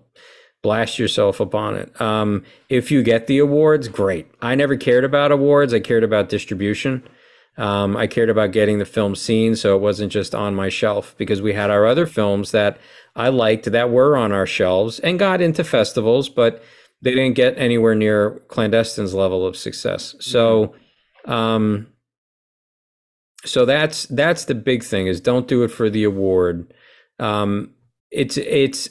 blast 0.62 0.98
yourself 0.98 1.40
upon 1.40 1.74
it. 1.74 2.00
Um, 2.00 2.44
if 2.68 2.90
you 2.90 3.02
get 3.02 3.26
the 3.26 3.38
awards, 3.38 3.88
great. 3.88 4.26
I 4.40 4.54
never 4.54 4.76
cared 4.76 5.04
about 5.04 5.32
awards. 5.32 5.74
I 5.74 5.80
cared 5.80 6.04
about 6.04 6.28
distribution. 6.28 7.02
Um, 7.58 7.96
I 7.96 8.06
cared 8.06 8.30
about 8.30 8.52
getting 8.52 8.78
the 8.78 8.86
film 8.86 9.14
seen, 9.14 9.56
so 9.56 9.76
it 9.76 9.80
wasn't 9.82 10.10
just 10.10 10.34
on 10.34 10.54
my 10.54 10.70
shelf 10.70 11.14
because 11.18 11.42
we 11.42 11.52
had 11.52 11.70
our 11.70 11.84
other 11.84 12.06
films 12.06 12.50
that 12.52 12.78
I 13.14 13.28
liked 13.28 13.70
that 13.70 13.90
were 13.90 14.16
on 14.16 14.32
our 14.32 14.46
shelves 14.46 14.98
and 15.00 15.18
got 15.18 15.42
into 15.42 15.62
festivals, 15.62 16.30
but 16.30 16.62
they 17.02 17.10
didn't 17.10 17.34
get 17.34 17.58
anywhere 17.58 17.94
near 17.94 18.40
clandestine's 18.48 19.12
level 19.12 19.44
of 19.46 19.56
success. 19.56 20.14
So, 20.20 20.74
um, 21.26 21.88
so 23.44 23.64
that's 23.64 24.06
that's 24.06 24.44
the 24.44 24.54
big 24.54 24.84
thing 24.84 25.06
is 25.06 25.20
don't 25.20 25.48
do 25.48 25.62
it 25.62 25.68
for 25.68 25.90
the 25.90 26.04
award. 26.04 26.72
Um, 27.18 27.74
it's 28.10 28.36
it's 28.36 28.90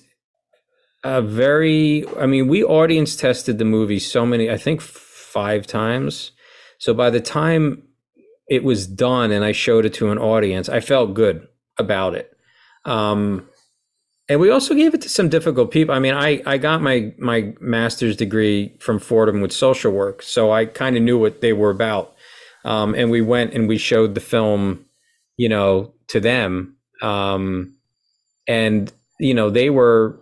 a 1.04 1.22
very 1.22 2.06
i 2.20 2.26
mean 2.26 2.48
we 2.48 2.64
audience 2.64 3.16
tested 3.16 3.58
the 3.58 3.66
movie 3.66 4.00
so 4.00 4.26
many 4.26 4.50
i 4.50 4.58
think 4.58 4.82
five 4.82 5.66
times. 5.66 6.32
So 6.78 6.94
by 6.94 7.10
the 7.10 7.22
time 7.22 7.84
it 8.50 8.64
was 8.64 8.86
done 8.88 9.32
and 9.32 9.46
i 9.46 9.52
showed 9.52 9.86
it 9.86 9.94
to 9.96 10.12
an 10.12 10.18
audience 10.18 10.68
i 10.70 10.80
felt 10.80 11.14
good 11.14 11.48
about 11.78 12.16
it. 12.16 12.36
Um 12.86 13.48
and 14.30 14.40
we 14.40 14.50
also 14.50 14.74
gave 14.74 14.94
it 14.94 15.02
to 15.02 15.10
some 15.10 15.28
difficult 15.30 15.72
people. 15.72 15.96
I 15.96 16.00
mean 16.00 16.14
i 16.14 16.42
i 16.46 16.58
got 16.58 16.82
my 16.82 17.14
my 17.18 17.54
master's 17.60 18.16
degree 18.16 18.76
from 18.80 19.00
fordham 19.00 19.42
with 19.42 19.52
social 19.52 19.92
work. 19.92 20.22
So 20.22 20.52
i 20.52 20.66
kind 20.66 20.98
of 20.98 21.04
knew 21.04 21.18
what 21.18 21.42
they 21.42 21.54
were 21.54 21.72
about 21.72 22.14
um 22.66 22.94
and 22.96 23.10
we 23.12 23.22
went 23.22 23.54
and 23.54 23.68
we 23.68 23.78
showed 23.78 24.16
the 24.16 24.22
film 24.22 24.86
you 25.38 25.50
know 25.50 25.94
to 26.08 26.20
them 26.20 26.76
um 27.02 27.74
and 28.48 28.92
you 29.20 29.34
know 29.34 29.50
they 29.50 29.70
were 29.70 30.22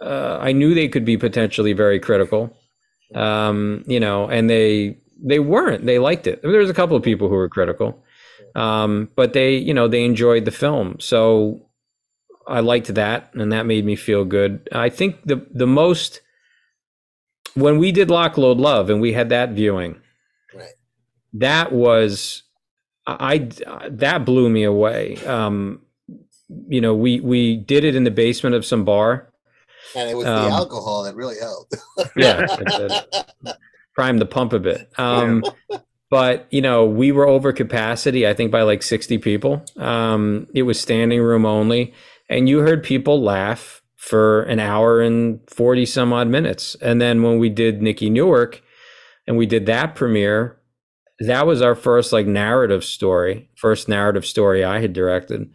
uh, 0.00 0.38
I 0.40 0.52
knew 0.52 0.74
they 0.74 0.88
could 0.88 1.04
be 1.04 1.16
potentially 1.16 1.72
very 1.72 1.98
critical, 1.98 2.56
um, 3.14 3.84
you 3.86 3.98
know, 3.98 4.28
and 4.28 4.48
they 4.48 4.98
they 5.20 5.40
weren't. 5.40 5.86
They 5.86 5.98
liked 5.98 6.26
it. 6.26 6.42
There 6.42 6.60
was 6.60 6.70
a 6.70 6.74
couple 6.74 6.96
of 6.96 7.02
people 7.02 7.28
who 7.28 7.34
were 7.34 7.48
critical, 7.48 8.02
um, 8.54 9.10
but 9.16 9.32
they, 9.32 9.56
you 9.56 9.74
know, 9.74 9.88
they 9.88 10.04
enjoyed 10.04 10.44
the 10.44 10.52
film. 10.52 11.00
So 11.00 11.66
I 12.46 12.60
liked 12.60 12.94
that, 12.94 13.34
and 13.34 13.52
that 13.52 13.66
made 13.66 13.84
me 13.84 13.96
feel 13.96 14.24
good. 14.24 14.68
I 14.72 14.88
think 14.88 15.24
the 15.24 15.46
the 15.52 15.66
most 15.66 16.20
when 17.54 17.78
we 17.78 17.90
did 17.90 18.10
Lock 18.10 18.38
Load 18.38 18.58
Love 18.58 18.90
and 18.90 19.00
we 19.00 19.12
had 19.12 19.30
that 19.30 19.50
viewing. 19.50 20.00
That 21.34 21.72
was 21.72 22.42
I 23.06 23.48
that 23.90 24.24
blew 24.24 24.48
me 24.50 24.64
away. 24.64 25.16
Um, 25.26 25.82
you 26.68 26.80
know, 26.80 26.94
we 26.94 27.20
we 27.20 27.56
did 27.56 27.84
it 27.84 27.94
in 27.94 28.04
the 28.04 28.10
basement 28.10 28.54
of 28.54 28.64
some 28.64 28.84
bar. 28.84 29.32
And 29.96 30.10
it 30.10 30.16
was 30.16 30.26
Um, 30.26 30.44
the 30.44 30.50
alcohol 30.50 31.04
that 31.04 31.14
really 31.14 31.38
helped. 31.40 31.76
Yeah, 32.16 32.46
prime 33.94 34.18
the 34.18 34.26
pump 34.26 34.52
a 34.52 34.58
bit. 34.58 34.90
Um, 34.98 35.44
but 36.10 36.46
you 36.50 36.60
know, 36.60 36.84
we 36.86 37.12
were 37.12 37.26
over 37.26 37.52
capacity. 37.52 38.26
I 38.26 38.34
think 38.34 38.50
by 38.52 38.62
like 38.62 38.82
sixty 38.82 39.18
people. 39.18 39.64
Um, 39.76 40.46
it 40.54 40.62
was 40.62 40.80
standing 40.80 41.20
room 41.20 41.46
only, 41.46 41.94
and 42.28 42.48
you 42.48 42.58
heard 42.60 42.82
people 42.82 43.22
laugh 43.22 43.82
for 43.96 44.42
an 44.42 44.60
hour 44.60 45.00
and 45.00 45.40
forty 45.48 45.86
some 45.86 46.12
odd 46.12 46.28
minutes. 46.28 46.76
And 46.82 47.00
then 47.00 47.22
when 47.22 47.38
we 47.38 47.48
did 47.48 47.82
Nikki 47.82 48.10
Newark, 48.10 48.62
and 49.26 49.36
we 49.36 49.46
did 49.46 49.66
that 49.66 49.94
premiere, 49.94 50.57
that 51.20 51.46
was 51.46 51.62
our 51.62 51.74
first 51.74 52.12
like 52.12 52.26
narrative 52.26 52.84
story, 52.84 53.50
first 53.56 53.88
narrative 53.88 54.24
story 54.24 54.64
I 54.64 54.80
had 54.80 54.92
directed, 54.92 55.52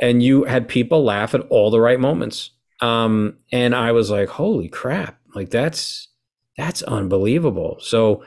and 0.00 0.22
you 0.22 0.44
had 0.44 0.68
people 0.68 1.04
laugh 1.04 1.34
at 1.34 1.46
all 1.48 1.70
the 1.70 1.80
right 1.80 2.00
moments. 2.00 2.50
Um, 2.80 3.38
and 3.52 3.74
I 3.74 3.92
was 3.92 4.10
like, 4.10 4.28
holy 4.28 4.68
crap, 4.68 5.18
like 5.34 5.50
that's 5.50 6.08
that's 6.56 6.82
unbelievable. 6.82 7.78
So 7.80 8.24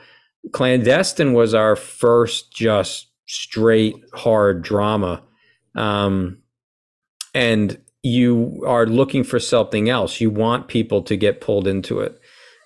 clandestine 0.52 1.32
was 1.32 1.54
our 1.54 1.76
first 1.76 2.52
just 2.52 3.08
straight 3.26 3.96
hard 4.14 4.62
drama. 4.62 5.22
Um, 5.74 6.38
and 7.34 7.78
you 8.02 8.62
are 8.66 8.86
looking 8.86 9.24
for 9.24 9.38
something 9.38 9.88
else. 9.88 10.20
You 10.20 10.30
want 10.30 10.68
people 10.68 11.02
to 11.02 11.16
get 11.16 11.40
pulled 11.40 11.66
into 11.66 12.00
it. 12.00 12.18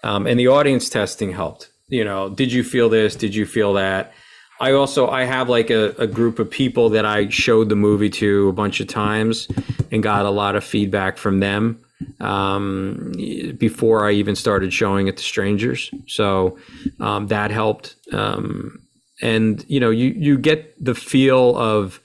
Um, 0.03 0.27
and 0.27 0.39
the 0.39 0.49
audience 0.49 0.89
testing 0.89 1.33
helped. 1.33 1.71
You 1.91 2.05
know, 2.05 2.31
did 2.31 2.53
you 2.53 2.65
feel 2.65 2.89
this? 2.89 3.17
Did 3.17 3.35
you 3.35 3.45
feel 3.45 3.75
that? 3.75 4.13
I 4.61 4.73
also 4.73 5.09
I 5.09 5.25
have 5.25 5.49
like 5.49 5.71
a, 5.71 5.95
a 5.99 6.07
group 6.07 6.39
of 6.39 6.51
people 6.51 6.91
that 6.91 7.07
I 7.07 7.29
showed 7.31 7.69
the 7.69 7.77
movie 7.77 8.11
to 8.11 8.49
a 8.49 8.53
bunch 8.53 8.81
of 8.81 8.89
times 8.89 9.49
and 9.91 10.03
got 10.03 10.27
a 10.27 10.31
lot 10.31 10.55
of 10.55 10.63
feedback 10.63 11.17
from 11.17 11.41
them 11.41 11.83
um, 12.21 13.13
before 13.59 14.07
I 14.07 14.13
even 14.13 14.37
started 14.37 14.73
showing 14.73 15.09
it 15.09 15.17
to 15.17 15.23
strangers. 15.23 15.91
So 16.07 16.59
um, 17.01 17.29
that 17.29 17.51
helped. 17.51 17.97
Um, 18.13 18.83
and 19.23 19.65
you 19.69 19.81
know, 19.81 19.91
you 19.91 20.11
you 20.11 20.39
get 20.39 20.83
the 20.83 20.95
feel 20.95 21.57
of, 21.57 22.01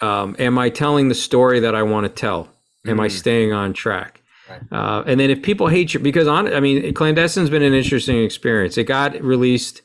um, 0.00 0.36
am 0.38 0.58
I 0.58 0.70
telling 0.70 1.08
the 1.08 1.14
story 1.14 1.60
that 1.60 1.74
I 1.74 1.82
want 1.82 2.06
to 2.06 2.08
tell? 2.08 2.48
Am 2.86 2.96
mm. 2.96 3.02
I 3.02 3.08
staying 3.08 3.52
on 3.52 3.72
track? 3.72 4.19
Right. 4.50 4.60
Uh, 4.72 5.04
and 5.06 5.20
then 5.20 5.30
if 5.30 5.42
people 5.42 5.68
hate 5.68 5.94
you, 5.94 6.00
because 6.00 6.26
on, 6.26 6.52
I 6.52 6.60
mean, 6.60 6.92
clandestine's 6.94 7.50
been 7.50 7.62
an 7.62 7.74
interesting 7.74 8.22
experience. 8.22 8.76
It 8.76 8.84
got 8.84 9.20
released 9.22 9.82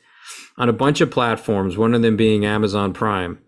on 0.58 0.68
a 0.68 0.72
bunch 0.72 1.00
of 1.00 1.10
platforms, 1.10 1.76
one 1.76 1.94
of 1.94 2.02
them 2.02 2.16
being 2.16 2.44
Amazon 2.44 2.92
Prime, 2.92 3.38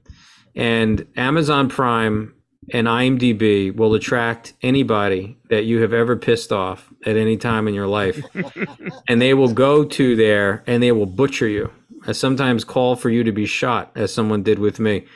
and 0.55 1.07
Amazon 1.17 1.69
Prime 1.69 2.35
and 2.71 2.87
IMDb 2.87 3.75
will 3.75 3.95
attract 3.95 4.53
anybody 4.63 5.39
that 5.49 5.65
you 5.65 5.81
have 5.81 5.93
ever 5.93 6.17
pissed 6.17 6.53
off 6.53 6.93
at 7.07 7.17
any 7.17 7.37
time 7.37 7.67
in 7.67 7.75
your 7.75 7.87
life. 7.87 8.23
and 9.09 9.23
they 9.23 9.35
will 9.35 9.53
go 9.53 9.85
to 9.85 10.17
there 10.17 10.63
and 10.67 10.83
they 10.83 10.93
will 10.93 11.07
butcher 11.07 11.49
you. 11.49 11.71
I 12.07 12.13
sometimes 12.13 12.65
call 12.65 12.95
for 12.95 13.11
you 13.11 13.25
to 13.25 13.33
be 13.33 13.47
shot, 13.47 13.91
as 13.97 14.13
someone 14.13 14.43
did 14.43 14.59
with 14.59 14.79
me. 14.79 15.07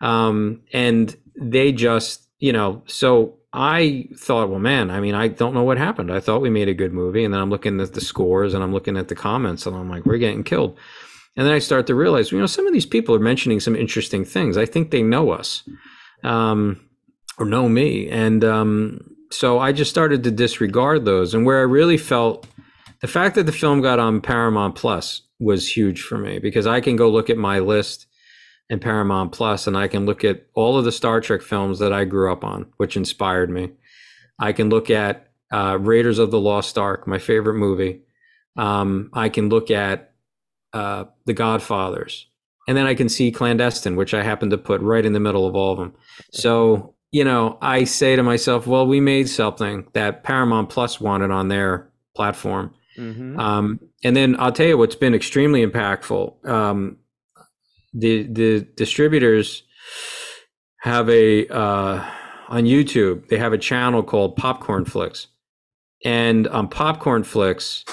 Um, 0.00 0.62
and 0.72 1.14
they 1.36 1.72
just, 1.72 2.28
you 2.38 2.52
know, 2.52 2.82
so 2.86 3.39
I 3.52 4.08
thought, 4.16 4.48
well, 4.48 4.60
man, 4.60 4.90
I 4.90 5.00
mean, 5.00 5.14
I 5.14 5.28
don't 5.28 5.54
know 5.54 5.64
what 5.64 5.78
happened. 5.78 6.12
I 6.12 6.20
thought 6.20 6.40
we 6.40 6.50
made 6.50 6.68
a 6.68 6.74
good 6.74 6.92
movie. 6.92 7.24
And 7.24 7.34
then 7.34 7.40
I'm 7.40 7.50
looking 7.50 7.80
at 7.80 7.94
the 7.94 8.00
scores 8.00 8.54
and 8.54 8.62
I'm 8.62 8.72
looking 8.72 8.96
at 8.96 9.08
the 9.08 9.16
comments 9.16 9.66
and 9.66 9.74
I'm 9.74 9.90
like, 9.90 10.06
we're 10.06 10.18
getting 10.18 10.44
killed. 10.44 10.78
And 11.36 11.46
then 11.46 11.54
I 11.54 11.58
start 11.58 11.86
to 11.88 11.94
realize, 11.94 12.30
you 12.30 12.38
know, 12.38 12.46
some 12.46 12.66
of 12.66 12.72
these 12.72 12.86
people 12.86 13.14
are 13.14 13.20
mentioning 13.20 13.58
some 13.58 13.74
interesting 13.74 14.24
things. 14.24 14.56
I 14.56 14.66
think 14.66 14.90
they 14.90 15.02
know 15.02 15.30
us. 15.30 15.68
Um, 16.22 16.80
or 17.40 17.46
know 17.46 17.68
me. 17.68 18.08
And 18.08 18.44
um, 18.44 19.16
so 19.32 19.58
I 19.58 19.72
just 19.72 19.90
started 19.90 20.22
to 20.24 20.30
disregard 20.30 21.04
those. 21.04 21.34
And 21.34 21.44
where 21.44 21.58
I 21.58 21.62
really 21.62 21.96
felt 21.96 22.46
the 23.00 23.08
fact 23.08 23.34
that 23.34 23.44
the 23.44 23.52
film 23.52 23.80
got 23.80 23.98
on 23.98 24.20
Paramount 24.20 24.76
Plus 24.76 25.22
was 25.40 25.74
huge 25.74 26.02
for 26.02 26.18
me 26.18 26.38
because 26.38 26.66
I 26.66 26.80
can 26.80 26.96
go 26.96 27.08
look 27.08 27.30
at 27.30 27.38
my 27.38 27.58
list 27.58 28.06
in 28.70 28.80
Paramount 28.80 29.32
Plus 29.32 29.66
and 29.66 29.76
I 29.76 29.88
can 29.88 30.06
look 30.06 30.24
at 30.24 30.46
all 30.54 30.78
of 30.78 30.84
the 30.86 30.92
Star 30.92 31.20
Trek 31.20 31.42
films 31.42 31.78
that 31.80 31.92
I 31.92 32.04
grew 32.04 32.32
up 32.32 32.44
on, 32.44 32.66
which 32.78 32.96
inspired 32.96 33.50
me. 33.50 33.72
I 34.38 34.52
can 34.52 34.70
look 34.70 34.88
at 34.88 35.28
uh, 35.52 35.76
Raiders 35.78 36.18
of 36.18 36.30
the 36.30 36.40
Lost 36.40 36.78
Ark, 36.78 37.06
my 37.06 37.18
favorite 37.18 37.54
movie. 37.54 38.00
Um, 38.56 39.10
I 39.12 39.28
can 39.28 39.50
look 39.50 39.70
at 39.70 40.14
uh, 40.72 41.04
The 41.26 41.34
Godfathers. 41.34 42.26
And 42.66 42.76
then 42.76 42.86
I 42.86 42.94
can 42.94 43.08
see 43.08 43.32
Clandestine, 43.32 43.96
which 43.96 44.14
I 44.14 44.22
happen 44.22 44.48
to 44.50 44.58
put 44.58 44.80
right 44.80 45.04
in 45.04 45.12
the 45.12 45.20
middle 45.20 45.46
of 45.46 45.56
all 45.56 45.72
of 45.72 45.78
them. 45.78 45.92
So 46.30 46.94
you 47.12 47.24
know, 47.24 47.58
I 47.60 47.84
say 47.84 48.16
to 48.16 48.22
myself, 48.22 48.66
well, 48.66 48.86
we 48.86 49.00
made 49.00 49.28
something 49.28 49.86
that 49.94 50.22
Paramount 50.22 50.70
Plus 50.70 51.00
wanted 51.00 51.30
on 51.30 51.48
their 51.48 51.90
platform. 52.14 52.74
Mm-hmm. 52.96 53.38
Um, 53.38 53.80
and 54.04 54.16
then 54.16 54.36
I'll 54.38 54.52
tell 54.52 54.66
you 54.66 54.78
what's 54.78 54.94
been 54.94 55.14
extremely 55.14 55.66
impactful. 55.66 56.46
Um, 56.48 56.98
the 57.92 58.24
the 58.24 58.66
distributors 58.76 59.62
have 60.80 61.08
a 61.08 61.46
uh, 61.48 62.04
on 62.48 62.64
YouTube. 62.64 63.28
They 63.28 63.38
have 63.38 63.52
a 63.52 63.58
channel 63.58 64.02
called 64.02 64.36
Popcorn 64.36 64.84
Flicks, 64.84 65.28
and 66.04 66.46
on 66.48 66.68
Popcorn 66.68 67.24
Flicks, 67.24 67.84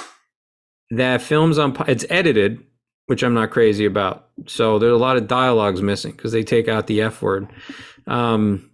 that 0.91 1.21
films 1.21 1.57
on 1.57 1.75
it's 1.87 2.05
edited, 2.09 2.63
which 3.07 3.23
I'm 3.23 3.33
not 3.33 3.51
crazy 3.51 3.85
about. 3.85 4.29
So 4.45 4.79
there's 4.79 4.93
a 4.93 4.97
lot 4.97 5.17
of 5.17 5.27
dialogues 5.27 5.81
missing 5.81 6.11
because 6.11 6.31
they 6.31 6.43
take 6.43 6.67
out 6.67 6.87
the 6.87 7.01
F 7.01 7.21
word. 7.21 7.47
Um, 8.05 8.71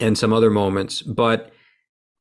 and 0.00 0.16
some 0.16 0.32
other 0.32 0.50
moments, 0.50 1.02
but 1.02 1.52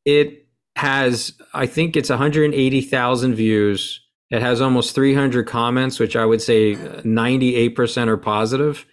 it 0.05 0.47
has, 0.75 1.33
I 1.53 1.65
think 1.67 1.95
it's 1.95 2.09
180,000 2.09 3.35
views. 3.35 4.00
It 4.31 4.41
has 4.41 4.61
almost 4.61 4.95
300 4.95 5.45
comments, 5.45 5.99
which 5.99 6.15
I 6.15 6.25
would 6.25 6.41
say 6.41 6.75
98% 6.75 8.07
are 8.07 8.17
positive, 8.17 8.85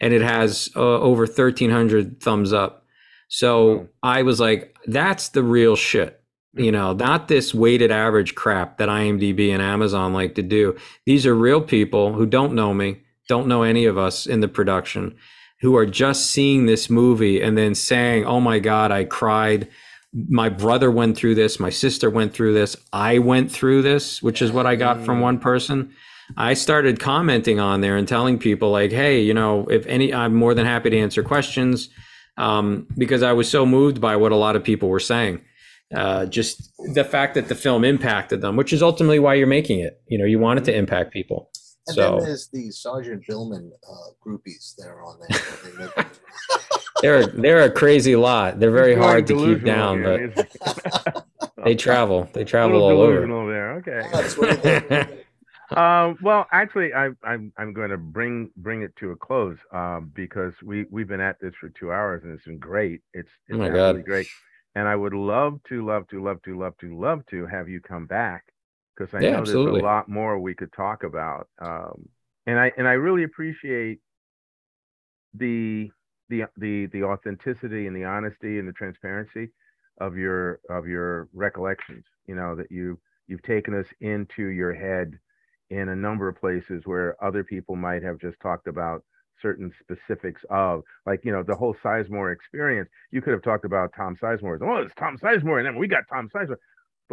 and 0.00 0.12
it 0.12 0.20
has 0.22 0.70
uh, 0.76 0.80
over 0.80 1.24
1,300 1.24 2.20
thumbs 2.20 2.52
up. 2.52 2.84
So 3.28 3.88
I 4.02 4.22
was 4.22 4.38
like, 4.38 4.76
that's 4.86 5.30
the 5.30 5.42
real 5.42 5.76
shit. 5.76 6.20
You 6.54 6.70
know, 6.70 6.92
not 6.92 7.28
this 7.28 7.54
weighted 7.54 7.90
average 7.90 8.34
crap 8.34 8.76
that 8.76 8.90
IMDb 8.90 9.50
and 9.50 9.62
Amazon 9.62 10.12
like 10.12 10.34
to 10.34 10.42
do. 10.42 10.76
These 11.06 11.24
are 11.24 11.34
real 11.34 11.62
people 11.62 12.12
who 12.12 12.26
don't 12.26 12.52
know 12.52 12.74
me, 12.74 13.00
don't 13.26 13.46
know 13.46 13.62
any 13.62 13.86
of 13.86 13.96
us 13.96 14.26
in 14.26 14.40
the 14.40 14.48
production 14.48 15.16
who 15.62 15.76
are 15.76 15.86
just 15.86 16.26
seeing 16.26 16.66
this 16.66 16.90
movie 16.90 17.40
and 17.40 17.56
then 17.56 17.74
saying, 17.74 18.26
"Oh 18.26 18.40
my 18.40 18.58
god, 18.58 18.90
I 18.92 19.04
cried." 19.04 19.68
My 20.12 20.48
brother 20.48 20.90
went 20.90 21.16
through 21.16 21.36
this, 21.36 21.58
my 21.58 21.70
sister 21.70 22.10
went 22.10 22.34
through 22.34 22.52
this, 22.54 22.76
I 22.92 23.18
went 23.18 23.50
through 23.50 23.82
this, 23.82 24.22
which 24.22 24.42
is 24.42 24.52
what 24.52 24.66
I 24.66 24.76
got 24.76 25.04
from 25.04 25.20
one 25.20 25.38
person. 25.38 25.94
I 26.36 26.54
started 26.54 27.00
commenting 27.00 27.60
on 27.60 27.80
there 27.80 27.96
and 27.96 28.06
telling 28.06 28.38
people 28.38 28.70
like, 28.70 28.92
"Hey, 28.92 29.20
you 29.20 29.34
know, 29.34 29.66
if 29.68 29.86
any 29.86 30.12
I'm 30.12 30.34
more 30.34 30.54
than 30.54 30.66
happy 30.66 30.90
to 30.90 30.98
answer 30.98 31.22
questions." 31.22 31.88
Um, 32.38 32.86
because 32.96 33.22
I 33.22 33.32
was 33.32 33.50
so 33.50 33.66
moved 33.66 34.00
by 34.00 34.16
what 34.16 34.32
a 34.32 34.36
lot 34.36 34.56
of 34.56 34.64
people 34.64 34.88
were 34.88 35.00
saying. 35.00 35.42
Uh, 35.94 36.24
just 36.24 36.72
the 36.94 37.04
fact 37.04 37.34
that 37.34 37.48
the 37.48 37.54
film 37.54 37.84
impacted 37.84 38.40
them, 38.40 38.56
which 38.56 38.72
is 38.72 38.82
ultimately 38.82 39.18
why 39.18 39.34
you're 39.34 39.46
making 39.46 39.80
it. 39.80 40.00
You 40.06 40.16
know, 40.18 40.24
you 40.24 40.38
want 40.38 40.58
it 40.58 40.64
to 40.64 40.74
impact 40.74 41.12
people. 41.12 41.50
And 41.86 41.94
so, 41.96 42.16
then 42.16 42.28
there's 42.28 42.48
the 42.48 42.70
Sergeant 42.70 43.26
Billman 43.26 43.72
uh, 43.86 44.12
groupies 44.26 44.74
that 44.76 44.86
are 44.86 45.04
on 45.04 45.18
there. 45.28 46.06
they're 47.02 47.26
they're 47.26 47.64
a 47.64 47.70
crazy 47.70 48.16
lot. 48.16 48.58
They're 48.58 48.70
very 48.70 48.94
hard 48.94 49.26
to 49.26 49.34
keep 49.34 49.64
down, 49.64 50.02
but 50.02 51.26
they 51.64 51.74
travel. 51.74 52.28
They 52.32 52.44
travel 52.44 52.82
all 52.82 53.00
over. 53.00 53.26
There, 53.26 53.72
okay. 53.74 55.06
um, 55.76 56.16
well, 56.22 56.46
actually, 56.52 56.94
I, 56.94 57.10
I'm 57.22 57.52
I'm 57.56 57.72
going 57.72 57.90
to 57.90 57.98
bring 57.98 58.50
bring 58.56 58.82
it 58.82 58.94
to 58.96 59.10
a 59.10 59.16
close 59.16 59.58
um, 59.72 60.10
because 60.14 60.54
we 60.62 60.86
we've 60.90 61.08
been 61.08 61.20
at 61.20 61.40
this 61.40 61.54
for 61.60 61.68
two 61.68 61.92
hours 61.92 62.22
and 62.24 62.32
it's 62.32 62.44
been 62.44 62.58
great. 62.58 63.02
It's 63.12 63.30
it's 63.48 63.58
oh 63.58 63.62
absolutely 63.62 64.02
great, 64.02 64.28
and 64.74 64.88
I 64.88 64.96
would 64.96 65.14
love 65.14 65.60
to 65.68 65.84
love 65.84 66.08
to 66.08 66.22
love 66.22 66.40
to 66.42 66.58
love 66.58 66.78
to 66.78 66.98
love 66.98 67.26
to 67.30 67.46
have 67.46 67.68
you 67.68 67.80
come 67.80 68.06
back 68.06 68.44
because 68.96 69.12
I 69.14 69.20
yeah, 69.20 69.32
know 69.32 69.38
absolutely. 69.38 69.72
there's 69.72 69.82
a 69.82 69.86
lot 69.86 70.08
more 70.08 70.38
we 70.38 70.54
could 70.54 70.72
talk 70.72 71.02
about. 71.02 71.48
Um, 71.60 72.08
and 72.46 72.58
I 72.58 72.72
and 72.76 72.86
I 72.86 72.92
really 72.92 73.24
appreciate 73.24 74.00
the 75.34 75.90
the 76.32 76.44
the 76.56 76.86
the 76.86 77.04
authenticity 77.04 77.86
and 77.86 77.94
the 77.94 78.04
honesty 78.04 78.58
and 78.58 78.66
the 78.66 78.72
transparency 78.72 79.50
of 80.00 80.16
your 80.16 80.60
of 80.70 80.86
your 80.86 81.28
recollections. 81.32 82.04
You 82.26 82.34
know 82.34 82.54
that 82.56 82.70
you 82.70 82.98
you've 83.28 83.42
taken 83.42 83.74
us 83.74 83.86
into 84.00 84.46
your 84.46 84.72
head 84.72 85.18
in 85.70 85.88
a 85.88 85.96
number 85.96 86.28
of 86.28 86.36
places 86.36 86.82
where 86.84 87.22
other 87.24 87.44
people 87.44 87.76
might 87.76 88.02
have 88.02 88.18
just 88.18 88.38
talked 88.40 88.66
about 88.66 89.04
certain 89.40 89.72
specifics 89.80 90.42
of 90.50 90.82
like 91.06 91.20
you 91.24 91.32
know 91.32 91.42
the 91.42 91.54
whole 91.54 91.76
Sizemore 91.84 92.32
experience. 92.32 92.88
You 93.10 93.20
could 93.20 93.32
have 93.32 93.42
talked 93.42 93.64
about 93.64 93.92
Tom 93.96 94.16
Sizemore. 94.16 94.58
Oh, 94.62 94.82
it's 94.82 94.94
Tom 94.98 95.18
Sizemore, 95.18 95.58
and 95.58 95.66
then 95.66 95.76
we 95.76 95.86
got 95.86 96.04
Tom 96.08 96.28
Sizemore 96.34 96.56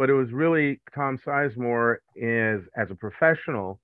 but 0.00 0.08
it 0.08 0.14
was 0.14 0.32
really 0.32 0.80
Tom 0.94 1.18
Sizemore 1.18 1.96
is 2.16 2.62
as 2.74 2.90
a 2.90 2.94
professional 2.94 3.78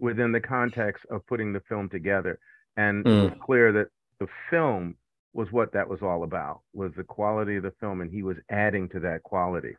within 0.00 0.32
the 0.32 0.40
context 0.40 1.04
of 1.10 1.20
putting 1.26 1.52
the 1.52 1.60
film 1.68 1.86
together, 1.90 2.38
and 2.78 3.04
mm. 3.04 3.10
it 3.10 3.22
was 3.24 3.32
mm. 3.32 3.40
clear 3.40 3.70
that 3.70 3.88
the 4.18 4.28
film 4.50 4.96
was 5.32 5.50
what 5.50 5.72
that 5.72 5.88
was 5.88 6.00
all 6.02 6.22
about 6.22 6.60
was 6.72 6.92
the 6.96 7.04
quality 7.04 7.56
of 7.56 7.64
the 7.64 7.72
film, 7.80 8.00
and 8.00 8.10
he 8.10 8.22
was 8.22 8.36
adding 8.50 8.88
to 8.90 9.00
that 9.00 9.22
quality. 9.22 9.74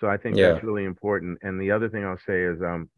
So 0.00 0.08
I 0.08 0.16
think 0.16 0.36
yeah. 0.36 0.52
that's 0.52 0.64
really 0.64 0.84
important. 0.84 1.38
And 1.42 1.60
the 1.60 1.70
other 1.70 1.88
thing 1.88 2.04
I'll 2.04 2.18
say 2.26 2.42
is, 2.42 2.60
um, 2.62 2.88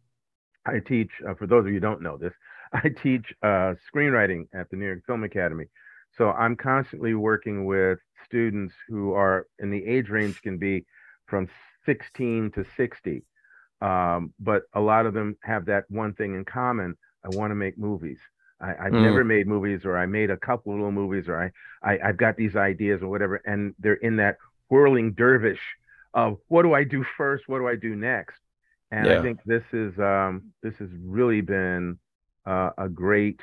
I 0.67 0.79
teach 0.79 1.11
uh, 1.27 1.35
for 1.35 1.47
those 1.47 1.61
of 1.61 1.69
you 1.69 1.75
who 1.75 1.81
don't 1.81 2.03
know 2.03 2.17
this, 2.17 2.33
I 2.73 2.89
teach 3.03 3.27
uh, 3.43 3.75
screenwriting 3.93 4.49
at 4.55 4.71
the 4.71 4.77
New 4.77 4.87
York 4.87 5.05
Film 5.07 5.25
Academy. 5.25 5.67
So 6.17 6.31
I'm 6.31 6.57
constantly 6.57 7.15
working 7.15 7.65
with 7.67 7.99
students 8.25 8.75
who 8.89 9.13
are 9.13 9.47
in 9.59 9.71
the 9.71 9.85
age 9.85 10.09
range 10.09 10.41
can 10.43 10.59
be 10.59 10.85
from 11.27 11.49
16 11.87 12.51
to 12.53 12.65
60. 12.77 13.23
Um, 13.81 14.35
but 14.39 14.65
a 14.75 14.81
lot 14.81 15.07
of 15.07 15.15
them 15.15 15.37
have 15.43 15.67
that 15.67 15.85
one 15.89 16.13
thing 16.15 16.35
in 16.35 16.45
common. 16.45 16.97
I 17.25 17.29
want 17.37 17.51
to 17.51 17.55
make 17.55 17.79
movies. 17.79 18.19
I, 18.61 18.85
have 18.85 18.93
mm. 18.93 19.03
never 19.03 19.25
made 19.25 19.47
movies, 19.47 19.85
or 19.85 19.97
I 19.97 20.07
made 20.07 20.31
a 20.31 20.37
couple 20.37 20.73
little 20.73 20.93
movies, 20.93 21.29
or 21.29 21.43
I, 21.43 21.51
I 21.89 21.99
I've 22.09 22.17
got 22.17 22.37
these 22.37 22.57
ideas 22.57 23.03
or 23.03 23.09
whatever, 23.09 23.37
and 23.45 23.75
they're 23.79 23.95
in 23.95 24.17
that 24.17 24.37
whirling 24.69 25.13
dervish 25.13 25.61
of 26.13 26.39
what 26.49 26.63
do 26.63 26.75
I 26.75 26.85
do 26.85 27.05
first, 27.17 27.45
what 27.47 27.59
do 27.59 27.69
I 27.69 27.77
do 27.77 27.97
next, 27.97 28.39
and 28.91 29.07
yeah. 29.07 29.19
I 29.19 29.23
think 29.23 29.41
this 29.45 29.65
is 29.73 29.99
um, 29.99 30.53
this 30.63 30.75
has 30.79 30.89
really 31.03 31.41
been 31.41 31.99
uh, 32.47 32.71
a 32.77 32.89
great 32.89 33.41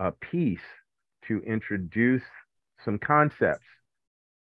uh, 0.00 0.12
piece 0.20 0.58
to 1.28 1.40
introduce 1.40 2.22
some 2.84 2.98
concepts 2.98 3.66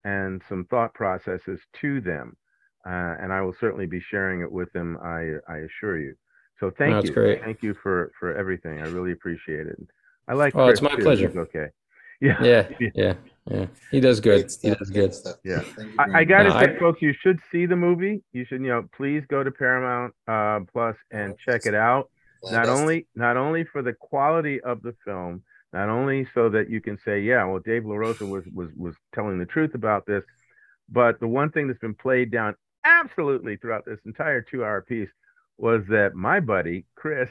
and 0.04 0.42
some 0.48 0.66
thought 0.66 0.94
processes 0.94 1.60
to 1.82 2.02
them. 2.02 2.38
Uh, 2.86 3.16
and 3.20 3.34
I 3.34 3.42
will 3.42 3.56
certainly 3.60 3.88
be 3.88 4.00
sharing 4.00 4.42
it 4.42 4.52
with 4.52 4.72
them. 4.72 4.98
I 5.04 5.34
I 5.50 5.58
assure 5.58 6.00
you. 6.00 6.16
So 6.60 6.72
thank 6.72 6.94
That's 6.96 7.08
you, 7.10 7.14
great. 7.14 7.44
thank 7.44 7.62
you 7.62 7.74
for 7.76 8.12
for 8.20 8.36
everything. 8.36 8.80
I 8.82 8.86
really 8.88 9.12
appreciate 9.12 9.68
it. 9.68 9.78
I 10.28 10.34
like. 10.34 10.56
Oh, 10.56 10.68
it's 10.68 10.82
my 10.82 10.96
too. 10.96 11.04
pleasure. 11.04 11.28
He's 11.28 11.38
okay. 11.38 11.68
Yeah. 12.20 12.42
Yeah, 12.44 12.68
yeah, 12.96 13.14
yeah. 13.46 13.66
He 13.92 14.00
does 14.00 14.20
good. 14.20 14.42
Great 14.42 14.58
He 14.64 14.70
does 14.74 14.90
great 14.90 15.02
good. 15.02 15.14
stuff. 15.14 15.36
Yeah. 15.44 15.62
I, 16.00 16.22
I 16.22 16.24
gotta 16.24 16.50
No, 16.50 16.60
say, 16.60 16.76
I- 16.76 16.80
folks, 16.80 17.00
you 17.00 17.14
should 17.14 17.40
see 17.52 17.68
the 17.68 17.76
movie. 17.76 18.24
You 18.34 18.44
should, 18.44 18.62
you 18.62 18.70
know, 18.70 18.90
please 18.96 19.24
go 19.30 19.44
to 19.44 19.52
Paramount 19.52 20.16
uh, 20.28 20.62
Plus 20.74 20.96
and 21.12 21.38
check 21.38 21.68
it 21.68 21.76
out. 21.76 22.10
Not 22.44 22.70
only, 22.70 23.06
not 23.16 23.38
only 23.38 23.66
for 23.66 23.84
the 23.84 23.94
quality 23.94 24.60
of 24.62 24.82
the 24.82 24.96
film, 25.06 25.44
not 25.74 25.90
only 25.90 26.28
so 26.34 26.50
that 26.50 26.72
you 26.72 26.82
can 26.82 26.98
say, 27.06 27.20
yeah, 27.22 27.44
well, 27.46 27.60
Dave 27.60 27.84
LaRosa 27.84 28.28
was 28.28 28.46
was 28.52 28.70
was 28.76 28.96
telling 29.14 29.38
the 29.38 29.46
truth 29.46 29.76
about 29.76 30.08
this, 30.08 30.24
but 30.90 31.20
the 31.20 31.28
one 31.28 31.52
thing 31.52 31.68
that's 31.68 31.80
been 31.80 31.94
played 31.94 32.32
down 32.32 32.56
absolutely 32.84 33.58
throughout 33.58 33.86
this 33.86 34.00
entire 34.06 34.42
two-hour 34.42 34.82
piece 34.84 35.10
was 35.58 35.82
that 35.90 36.14
my 36.14 36.40
buddy 36.40 36.86
Chris 36.96 37.30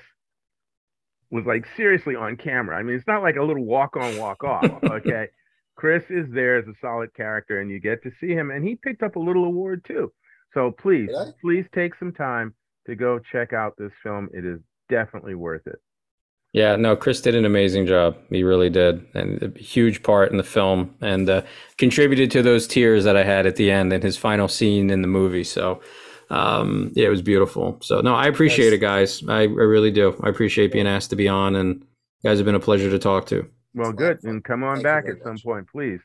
was 1.31 1.45
like 1.47 1.66
seriously 1.77 2.14
on 2.14 2.37
camera. 2.37 2.77
I 2.77 2.83
mean, 2.83 2.97
it's 2.97 3.07
not 3.07 3.22
like 3.22 3.37
a 3.37 3.43
little 3.43 3.64
walk 3.64 3.97
on, 3.97 4.16
walk 4.18 4.45
off. 4.45 4.64
Okay. 4.85 5.29
Chris 5.77 6.05
is 6.09 6.27
there 6.31 6.57
as 6.57 6.66
a 6.66 6.72
solid 6.81 7.12
character 7.14 7.61
and 7.61 7.70
you 7.70 7.79
get 7.79 8.03
to 8.03 8.11
see 8.18 8.33
him 8.33 8.51
and 8.51 8.66
he 8.66 8.77
picked 8.77 9.03
up 9.03 9.16
a 9.16 9.20
little 9.20 9.45
award 9.45 9.85
too. 9.87 10.11
So 10.55 10.70
please, 10.70 11.11
Did 11.11 11.35
please 11.43 11.66
take 11.74 11.95
some 11.99 12.12
time 12.12 12.55
to 12.87 12.95
go 12.95 13.18
check 13.18 13.53
out 13.53 13.74
this 13.77 13.93
film. 14.03 14.31
It 14.33 14.47
is 14.47 14.61
definitely 14.89 15.35
worth 15.35 15.66
it. 15.66 15.79
Yeah, 16.53 16.77
no, 16.77 16.97
Chris 16.97 17.20
did 17.20 17.35
an 17.35 17.45
amazing 17.45 17.87
job. 17.87 18.16
He 18.31 18.43
really 18.43 18.70
did, 18.70 19.07
and 19.12 19.43
a 19.43 19.59
huge 19.59 20.03
part 20.03 20.31
in 20.31 20.39
the 20.39 20.43
film, 20.43 20.95
and 21.03 21.29
uh, 21.29 21.43
contributed 21.77 22.31
to 22.31 22.41
those 22.41 22.66
tears 22.66 23.05
that 23.05 23.14
I 23.14 23.24
had 23.24 23.45
at 23.45 23.57
the 23.57 23.70
end 23.70 23.93
and 23.93 24.03
his 24.03 24.16
final 24.16 24.49
scene 24.49 24.89
in 24.89 25.03
the 25.03 25.09
movie. 25.09 25.45
So, 25.45 25.83
um, 26.31 26.93
yeah, 26.95 27.07
it 27.07 27.11
was 27.11 27.22
beautiful. 27.22 27.79
So, 27.83 28.01
no, 28.01 28.14
I 28.14 28.27
appreciate 28.27 28.72
it, 28.72 28.79
guys. 28.79 29.22
I, 29.29 29.41
I 29.41 29.45
really 29.45 29.91
do. 29.91 30.18
I 30.22 30.29
appreciate 30.29 30.72
being 30.72 30.87
asked 30.87 31.11
to 31.11 31.16
be 31.16 31.29
on, 31.29 31.57
and 31.57 31.81
you 32.22 32.31
guys 32.31 32.39
have 32.39 32.47
been 32.47 32.55
a 32.55 32.61
pleasure 32.61 32.91
to 32.91 32.99
talk 32.99 33.27
to. 33.27 33.47
Well, 33.74 33.91
It's 33.91 34.01
a 34.01 34.03
lot 34.05 34.12
of 34.12 34.20
good. 34.20 34.24
And 34.31 34.45
come 34.45 34.64
on 34.64 34.77
Thank 34.77 34.85
back 34.85 35.05
very 35.05 35.16
at 35.18 35.22
some 35.22 35.33
much. 35.35 35.45
point, 35.45 35.68
please. 35.70 36.01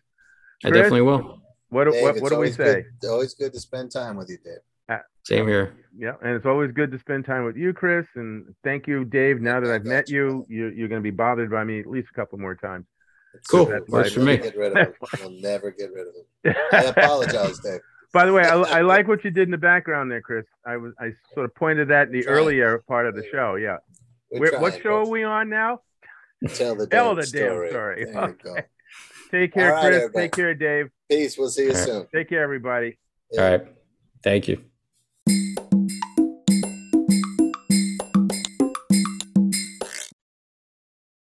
I 0.63 0.69
definitely 0.69 1.01
will. 1.01 1.41
What 1.69 1.89
Dave, 1.91 2.03
what, 2.03 2.15
what 2.21 2.29
do 2.29 2.35
we 2.35 2.35
always 2.35 2.55
say? 2.55 2.85
Good, 3.01 3.09
always 3.09 3.33
good 3.33 3.53
to 3.53 3.59
spend 3.59 3.91
time 3.91 4.17
with 4.17 4.29
you, 4.29 4.37
Dave. 4.43 4.57
Same 5.23 5.47
here. 5.47 5.73
Yeah, 5.95 6.13
and 6.23 6.35
it's 6.35 6.47
always 6.47 6.71
good 6.71 6.91
to 6.91 6.97
spend 6.99 7.25
time 7.25 7.45
with 7.45 7.55
you, 7.55 7.73
Chris. 7.73 8.07
And 8.15 8.55
thank 8.63 8.87
you, 8.87 9.05
Dave. 9.05 9.39
Now 9.39 9.59
that 9.59 9.69
I 9.69 9.75
I've 9.75 9.85
met 9.85 10.09
you, 10.09 10.45
you 10.49 10.57
you're 10.57 10.73
you're 10.73 10.87
going 10.87 10.99
to 11.01 11.03
be 11.03 11.15
bothered 11.15 11.51
by 11.51 11.63
me 11.63 11.79
at 11.79 11.85
least 11.85 12.07
a 12.11 12.13
couple 12.15 12.39
more 12.39 12.55
times. 12.55 12.85
It's- 13.35 13.45
Cool. 13.47 13.71
Works 13.87 14.13
for 14.13 14.21
me. 14.21 14.37
Get 14.37 14.57
rid 14.57 14.71
of 14.75 14.77
it. 14.77 14.95
We'll 15.19 15.29
never 15.39 15.69
get 15.71 15.91
rid 15.93 16.07
of 16.07 16.13
him. 16.15 16.55
I 16.73 16.85
apologize, 16.85 17.59
Dave. 17.59 17.81
By 18.13 18.25
the 18.25 18.33
way, 18.33 18.43
I, 18.43 18.55
I 18.55 18.81
like 18.81 19.07
what 19.07 19.23
you 19.23 19.31
did 19.31 19.43
in 19.47 19.51
the 19.51 19.57
background 19.57 20.11
there, 20.11 20.21
Chris. 20.21 20.45
I 20.65 20.77
was 20.77 20.93
I 20.99 21.13
sort 21.33 21.45
of 21.45 21.55
pointed 21.55 21.87
that 21.89 22.07
in 22.07 22.13
the 22.13 22.23
Trying. 22.23 22.35
earlier 22.35 22.77
part 22.87 23.07
of 23.07 23.15
the 23.15 23.23
show. 23.31 23.55
Yeah. 23.55 23.77
We're 24.31 24.59
what 24.59 24.81
show 24.81 24.97
are 24.97 25.07
we 25.07 25.23
on 25.23 25.49
now? 25.49 25.81
Tell 26.53 26.75
the 26.75 26.87
Tell 26.91 27.15
damn 27.15 27.23
the 27.25 27.31
damn 27.31 27.49
story. 27.51 27.69
story. 27.69 28.05
There 28.05 28.27
you 28.29 28.35
go. 28.43 28.55
Take 29.31 29.53
care, 29.53 29.75
All 29.75 29.81
right, 29.83 29.89
Chris. 29.91 29.95
everybody. 30.03 30.23
Take 30.25 30.31
care, 30.33 30.53
Dave. 30.55 30.89
Peace. 31.09 31.37
We'll 31.37 31.49
see 31.49 31.63
you 31.63 31.69
All 31.69 31.75
right. 31.75 31.85
soon. 31.85 32.07
Take 32.13 32.29
care, 32.29 32.43
everybody. 32.43 32.97
All 33.37 33.39
right. 33.43 33.61
Thank 34.23 34.47
you. 34.49 34.61